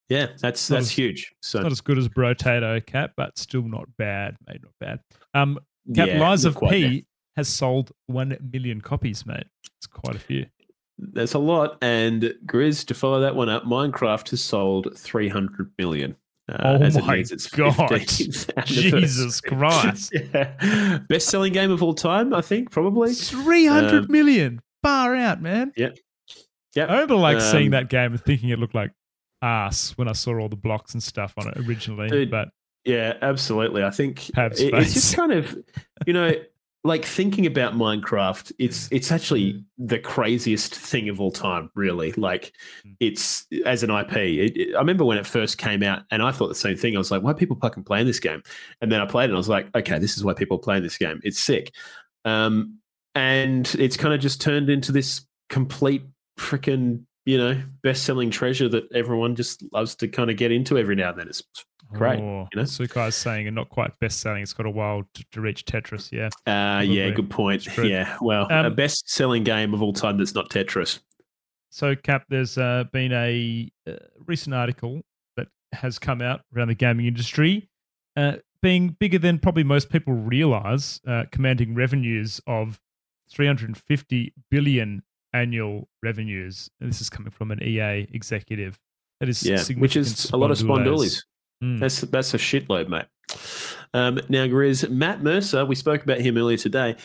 [0.08, 1.32] yeah, that's that's as- huge.
[1.40, 4.60] So Not as good as Brotato Cat, but still not bad, mate.
[4.62, 5.00] Not bad.
[5.34, 5.58] Um,
[5.94, 6.70] Cap yeah, Lies of there.
[6.70, 7.06] P
[7.36, 9.46] has sold one million copies, mate.
[9.78, 10.46] It's quite a few.
[10.98, 11.78] That's a lot.
[11.82, 16.16] And Grizz, to follow that one up, Minecraft has sold 300 million.
[16.46, 17.88] Uh, Oh as it my its God.
[18.66, 19.40] Jesus.
[19.40, 20.12] Christ.
[20.34, 20.98] yeah.
[21.08, 23.14] Best selling game of all time, I think, probably.
[23.14, 25.72] Three hundred Um, million, Far out, man.
[25.76, 25.96] Yep.
[26.76, 28.90] I remember like seeing Um, that game and thinking it looked like
[29.40, 32.08] ass when I saw all the blocks and stuff on it originally.
[32.08, 32.48] Dude, but
[32.84, 33.82] Yeah, absolutely.
[33.82, 35.56] I think it- it's just kind of,
[36.06, 36.30] you know,
[36.86, 42.12] like thinking about Minecraft, it's it's actually the craziest thing of all time, really.
[42.12, 42.52] Like
[42.86, 42.96] Mm.
[43.00, 44.16] it's as an IP.
[44.16, 46.94] It, it- I remember when it first came out, and I thought the same thing.
[46.94, 48.42] I was like, why are people fucking playing this game?
[48.82, 50.60] And then I played it, and I was like, okay, this is why people are
[50.60, 51.20] playing this game.
[51.24, 51.72] It's sick.
[52.26, 52.78] Um,
[53.14, 56.02] and it's kind of just turned into this complete
[56.38, 60.96] freaking, you know, best-selling treasure that everyone just loves to kind of get into every
[60.96, 61.28] now and then.
[61.28, 61.42] It's
[61.94, 62.62] Great, Oh, you know?
[62.62, 64.42] Sukai's saying and not quite best selling.
[64.42, 66.10] It's got a while to, to reach Tetris.
[66.12, 66.28] Yeah.
[66.46, 67.66] Uh, yeah, good point.
[67.78, 71.00] Yeah, well, a Um, best selling game of all time that's not Tetris.
[71.70, 73.92] So, Cap, there's uh, been a uh,
[74.26, 75.02] recent article
[75.36, 77.68] that has come out around the gaming industry,
[78.16, 82.80] uh, being bigger than probably most people realize, uh, commanding revenues of
[83.30, 85.02] 350 billion
[85.32, 86.70] annual revenues.
[86.80, 88.78] And this is coming from an EA executive.
[89.20, 91.22] That is Yeah, which is a lot of spondoolies.
[91.64, 91.80] Mm.
[91.80, 93.06] That's that's a shitload, mate.
[93.94, 96.96] Um, now, Grizz, Matt Mercer, we spoke about him earlier today.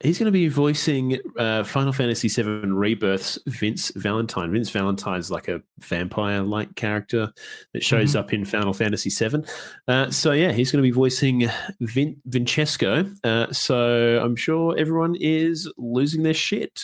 [0.00, 4.52] He's going to be voicing uh, Final Fantasy VII Rebirth's Vincent Valentine.
[4.52, 7.32] Vincent Valentine's like a vampire-like character
[7.72, 8.18] that shows Mm-hmm.
[8.18, 9.42] up in Final Fantasy VII.
[9.88, 11.48] Uh, so yeah, he's going to be voicing
[11.80, 13.10] Vin- Vincesco.
[13.24, 16.82] Uh, so I'm sure everyone is losing their shit.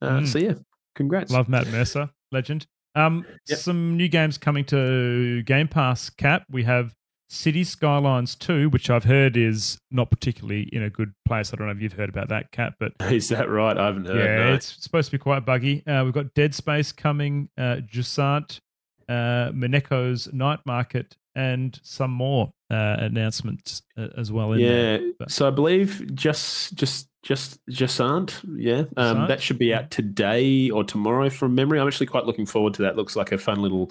[0.00, 0.26] Uh, Mm.
[0.28, 0.54] So yeah,
[0.94, 1.32] congrats.
[1.32, 2.68] Love Matt Mercer, legend.
[2.96, 3.58] Um, Yep.
[3.58, 6.10] some new games coming to Game Pass.
[6.10, 6.94] Cap, we have
[7.28, 11.52] City Skylines 2, which I've heard is not particularly in a good place.
[11.52, 13.76] I don't know if you've heard about that, Cap, but Is that right?
[13.76, 14.16] I haven't heard.
[14.40, 14.54] yeah, no.
[14.54, 15.86] it's supposed to be quite buggy.
[15.86, 18.60] Uh, we've got Dead Space coming, uh, Jusant,
[19.08, 24.52] uh, Mineko's Night Market, and some more uh, announcements uh, as well.
[24.52, 24.98] In yeah.
[25.28, 28.40] So I believe just just just just aren't.
[28.56, 28.84] Yeah.
[28.96, 31.80] Um, that should be out today or tomorrow from memory.
[31.80, 32.96] I'm actually quite looking forward to that.
[32.96, 33.90] Looks like a fun little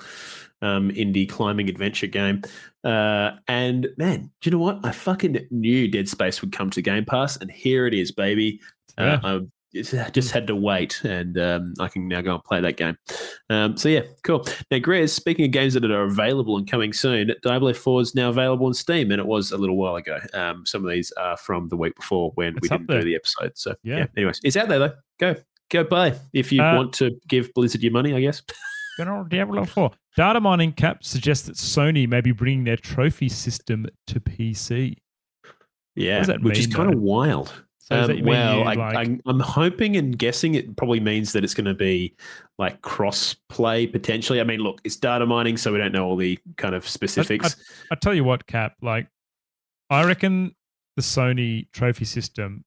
[0.61, 2.41] um, indie climbing adventure game.
[2.83, 4.79] Uh, and man, do you know what?
[4.83, 8.61] I fucking knew Dead Space would come to Game Pass, and here it is, baby.
[8.97, 9.15] Yeah.
[9.15, 9.49] Uh, I just-
[10.11, 12.97] just had to wait, and um, I can now go and play that game.
[13.49, 14.45] Um, so yeah, cool.
[14.71, 18.29] Now, Grizz, speaking of games that are available and coming soon, Diablo 4 is now
[18.29, 20.19] available on Steam, and it was a little while ago.
[20.33, 22.99] Um, some of these are from the week before when we It's up didn't there.
[23.01, 23.51] do the episode.
[23.55, 23.97] So yeah.
[23.97, 24.05] Yeah.
[24.17, 24.93] anyways, it's out there though.
[25.19, 25.35] Go
[25.71, 28.41] go buy if you Uh, want to give Blizzard your money, I guess.
[29.05, 29.91] Old Diablo 4.
[30.15, 34.95] Data mining cap suggests that Sony may be bringing their trophy system to PC.
[35.95, 36.93] Yeah, which is kind though?
[36.97, 37.63] of wild.
[37.85, 41.43] So Um, well, you, I, like- I, I'm hoping and guessing it probably means that
[41.43, 42.15] it's going to be
[42.57, 44.41] like cross play potentially.
[44.41, 47.55] I mean, look, it's data mining, so we don't know all the kind of specifics.
[47.91, 49.07] I tell you what, Cap, like,
[49.91, 50.55] I reckon
[50.95, 52.65] the Sony trophy system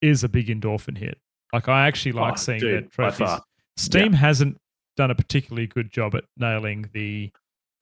[0.00, 1.18] is a big endorphin hit.
[1.52, 3.40] Like, I actually like Oh, seeing dude, by trophies.
[3.76, 4.56] Steam hasn't
[4.96, 7.30] done a particularly good job at nailing the.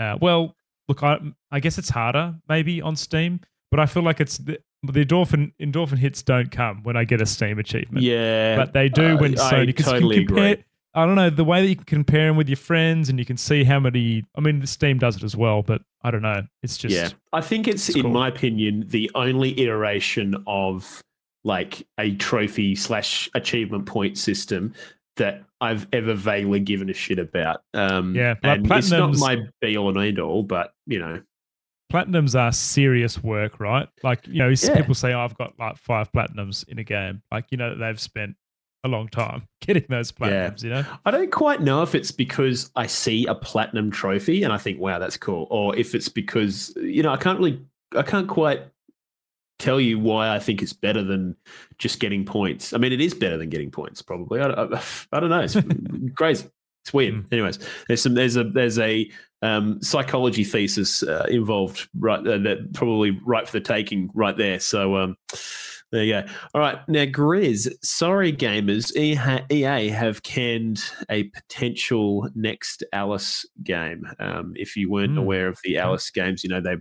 [0.01, 0.57] Uh, well,
[0.89, 1.21] look, I
[1.53, 3.39] I guess it's harder maybe on Steam,
[3.71, 7.21] but I feel like it's the, the endorphin endorphin hits don't come when I get
[7.21, 8.05] a Steam achievement.
[8.05, 10.53] yeah, but they do uh, when Sony because totally you can compare.
[10.53, 10.65] agree.
[10.95, 13.25] I don't know the way that you can compare them with your friends, and you
[13.25, 14.25] can see how many.
[14.37, 16.43] I mean, Steam does it as well, but I don't know.
[16.63, 18.11] It's just yeah, I think it's, it's in cool.
[18.11, 21.03] my opinion the only iteration of
[21.45, 24.75] like a trophy slash achievement point system
[25.17, 27.63] that I've ever vaguely given a shit about.
[27.75, 31.21] Um, Yeah, like and it's not my be all and end all, but you know,
[31.93, 33.89] platinums are serious work, right?
[34.03, 34.75] Like, you know, Yeah.
[34.77, 37.23] people say, oh, I've got like five platinums in a game.
[37.31, 38.35] Like, you know, that they've spent
[38.85, 40.51] a long time getting those Yeah.
[40.51, 40.85] platinums, you know?
[41.05, 44.81] I don't quite know if it's because I see a platinum trophy and I think,
[44.81, 47.61] wow, that's cool, or if it's because you know I can't really,
[47.97, 48.63] I can't quite
[49.59, 51.37] tell you why I think it's better than
[51.79, 52.73] just getting points.
[52.73, 54.41] I mean, it is better than getting points, probably.
[54.41, 54.83] I, I,
[55.13, 55.41] I don't know.
[55.41, 55.57] It's
[56.17, 56.49] crazy.
[56.83, 57.15] It's weird.
[57.15, 57.33] Mm.
[57.33, 59.11] Anyways, there's some there's a there's a
[59.43, 64.61] um, psychology thesis uh, involved right uh, that probably right for the taking right there.
[64.61, 65.17] So um,
[65.91, 66.27] there you go.
[66.55, 74.05] All right, now Grizz, sorry gamers, EA have canned a potential next Alice game.
[74.19, 75.79] Um, if you weren't Mm, aware of the.
[75.79, 76.77] Alice games, you know they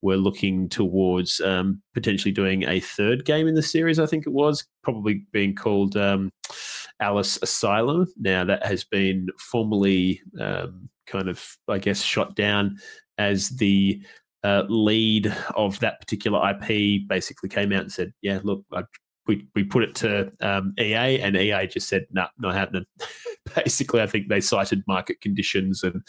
[0.00, 3.98] were looking towards um, potentially doing a third game in the series.
[3.98, 6.30] I think it was probably being called um,
[7.00, 8.06] Alice Asylum.
[8.16, 12.78] Now that has been formally um, kind of, I guess, shot down
[13.18, 14.02] as the
[14.44, 18.82] uh, lead of that particular IP basically came out and said, "Yeah, look, I,
[19.28, 22.86] we we put it to um, EA, and EA just said, no, not happening."
[23.54, 26.02] basically, I think they cited market conditions and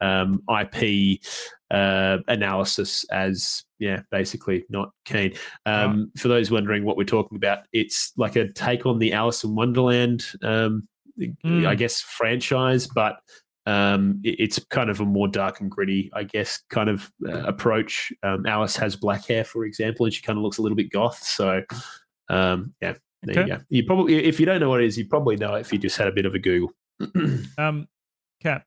[0.00, 1.20] um, IP
[1.70, 5.34] uh, analysis as yeah, basically not keen.
[5.66, 9.44] Um, For those wondering what we're talking about, it's like a take on the Alice
[9.44, 10.88] in Wonderland, um,
[11.44, 11.66] Mm.
[11.66, 13.16] I guess, franchise, but
[13.66, 18.12] um, it's kind of a more dark and gritty, I guess, kind of uh, approach.
[18.22, 20.90] Um, Alice has black hair, for example, and she kind of looks a little bit
[20.90, 21.22] goth.
[21.22, 21.62] So,
[22.30, 23.50] um, yeah, there Okay.
[23.50, 23.62] you go.
[23.68, 25.78] You probably, if you don't know what it is, you probably know it if you
[25.78, 26.70] just had a bit of a Google.
[27.58, 27.88] Um,
[28.42, 28.64] Cap,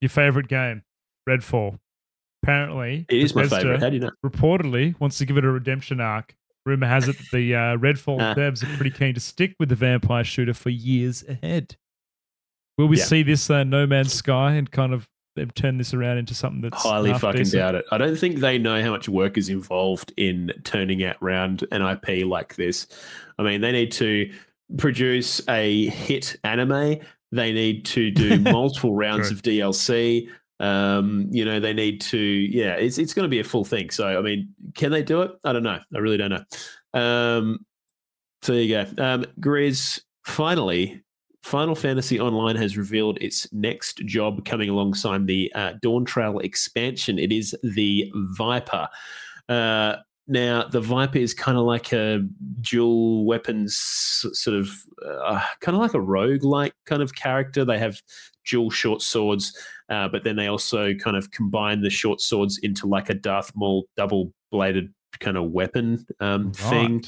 [0.00, 0.82] your favorite game,
[1.28, 1.78] Redfall.
[2.42, 3.80] Apparently, it is my favorite.
[3.80, 4.10] How do you know?
[4.24, 6.36] reportedly wants to give it a redemption arc.
[6.66, 8.34] Rumor has it that the uh, Redfall Ah.
[8.34, 11.76] devs are pretty keen to stick with the vampire shooter for years ahead.
[12.78, 13.04] Will we Yeah.
[13.04, 16.60] see this uh, No Man's Sky and kind of them turned this around into something
[16.60, 17.60] that's highly fucking decent?
[17.60, 17.84] doubt it.
[17.90, 21.82] I don't think they know how much work is involved in turning out round an
[21.82, 22.86] IP like this.
[23.38, 24.32] I mean, they need to
[24.78, 26.98] produce a hit anime.
[27.32, 29.36] They need to do multiple rounds True.
[29.36, 30.28] of DLC.
[30.60, 32.18] Um, you know, they need to.
[32.18, 33.90] Yeah, it's it's going to be a full thing.
[33.90, 35.32] So, I mean, can they do it?
[35.44, 35.80] I don't know.
[35.94, 37.00] I really don't know.
[37.00, 37.66] Um,
[38.42, 39.02] so there you go.
[39.02, 41.02] Um, Grizz, finally,
[41.44, 47.18] Final Fantasy Online has revealed its next job coming alongside the uh, Dawntrail expansion.
[47.18, 48.88] It is the Viper.
[49.50, 49.96] Uh,
[50.26, 52.26] now, the Viper is kind of like a
[52.62, 54.70] dual weapons sort of,
[55.06, 57.62] uh, kind of like a rogue like kind of character.
[57.62, 58.00] They have
[58.46, 59.54] dual short swords,
[59.90, 63.52] uh, but then they also kind of combine the short swords into like a Darth
[63.54, 67.04] Maul double bladed kind of weapon um, thing.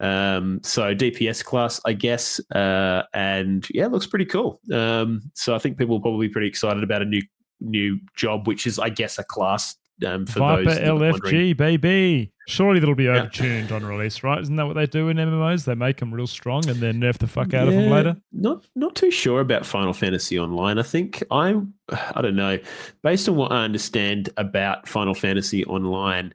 [0.00, 4.60] Um, so DPS class, I guess, uh, and yeah, it looks pretty cool.
[4.72, 7.22] Um, so I think people will probably be pretty excited about a new
[7.60, 9.74] new job, which is, I guess, a class
[10.06, 10.78] um, for Viper those.
[10.78, 12.32] LFG, baby.
[12.46, 13.26] Surely that'll be Yeah.
[13.26, 14.40] overtuned on release, right?
[14.40, 15.64] Isn't that what they do in MMOs?
[15.64, 18.16] They make them real strong and then nerf the fuck out of them later.
[18.32, 20.78] Not not too sure about Final Fantasy Online.
[20.78, 21.60] I think I
[22.14, 22.58] I don't know.
[23.02, 26.32] Based on what I understand about Final Fantasy Online,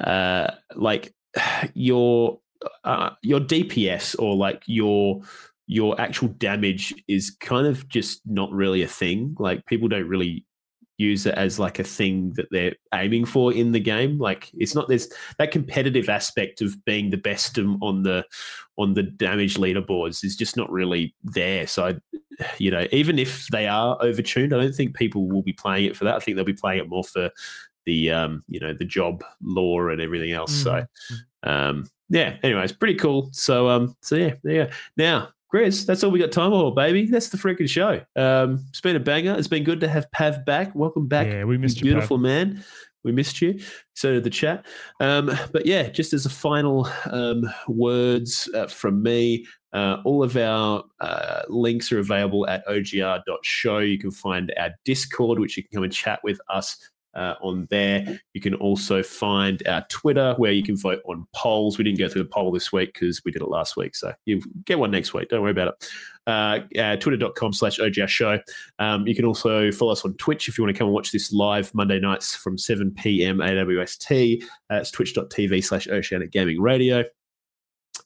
[0.00, 1.14] uh, like
[1.74, 2.40] your
[2.84, 5.20] uh, your DPS or like your
[5.66, 9.34] your actual damage is kind of just not really a thing.
[9.38, 10.44] Like people don't really
[10.98, 14.18] use it as like a thing that they're aiming for in the game.
[14.18, 15.08] Like it's not there's
[15.38, 18.24] that competitive aspect of being the best on the
[18.76, 21.66] on the damage leaderboards is just not really there.
[21.66, 21.94] So, I,
[22.58, 25.96] you know, even if they are overtuned, I don't think people will be playing it
[25.96, 26.16] for that.
[26.16, 27.30] I think they'll be playing it more for
[27.86, 30.52] the, um, you know, the job lore and everything else.
[30.52, 30.84] So,
[31.44, 32.36] um, yeah.
[32.42, 33.28] Anyways, pretty cool.
[33.32, 34.70] So, um, so yeah, there you go.
[34.96, 37.06] Now, Grizz, that's all we got time for, baby.
[37.06, 38.00] That's the freaking show.
[38.16, 39.36] Um, it's been a banger.
[39.38, 40.74] It's been good to have Pav back.
[40.74, 42.64] Welcome back, Yeah, we missed you, beautiful man.
[43.04, 43.60] We missed you.
[43.94, 44.66] So did the chat.
[44.98, 50.36] Um, but yeah, just as a final um, words uh, from me, uh, all of
[50.36, 53.78] our uh, links are available at ogr.show.
[53.78, 56.78] You can find our Discord, which you can come and chat with us
[57.14, 58.20] uh, on there.
[58.32, 61.78] You can also find our Twitter, where you can vote on polls.
[61.78, 63.94] We didn't go through the poll this week because we did it last week.
[63.94, 65.28] So you get one next week.
[65.28, 65.88] Don't worry about it.
[66.26, 68.38] Uh, uh, Twitter.com slash OGR show.
[68.78, 71.12] Um, you can also follow us on Twitch if you want to come and watch
[71.12, 73.38] this live Monday nights from 7 p.m.
[73.38, 74.42] AWST.
[74.70, 77.04] Uh, it's twitch.tv slash Oceanic Gaming Radio.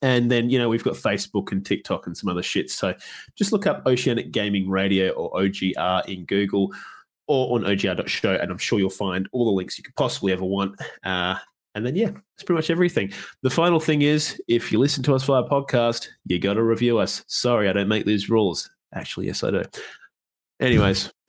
[0.03, 2.71] And then, you know, we've got Facebook and TikTok and some other shit.
[2.71, 2.95] So
[3.37, 6.73] just look up Oceanic Gaming Radio or OGR in Google
[7.29, 10.45] or on ogr.show, and I'm sure you'll find all the links you could possibly ever
[10.45, 10.81] want.
[11.05, 11.37] Uh,
[11.75, 13.13] and then, yeah, that's pretty much everything.
[13.43, 16.99] The final thing is if you listen to us via podcast, you got to review
[16.99, 17.23] us.
[17.29, 18.69] Sorry, I don't make these rules.
[18.95, 19.63] Actually, yes, I do.
[20.61, 21.13] Anyways,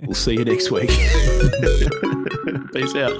[0.00, 0.90] we'll see you next week.
[2.72, 3.18] Peace out.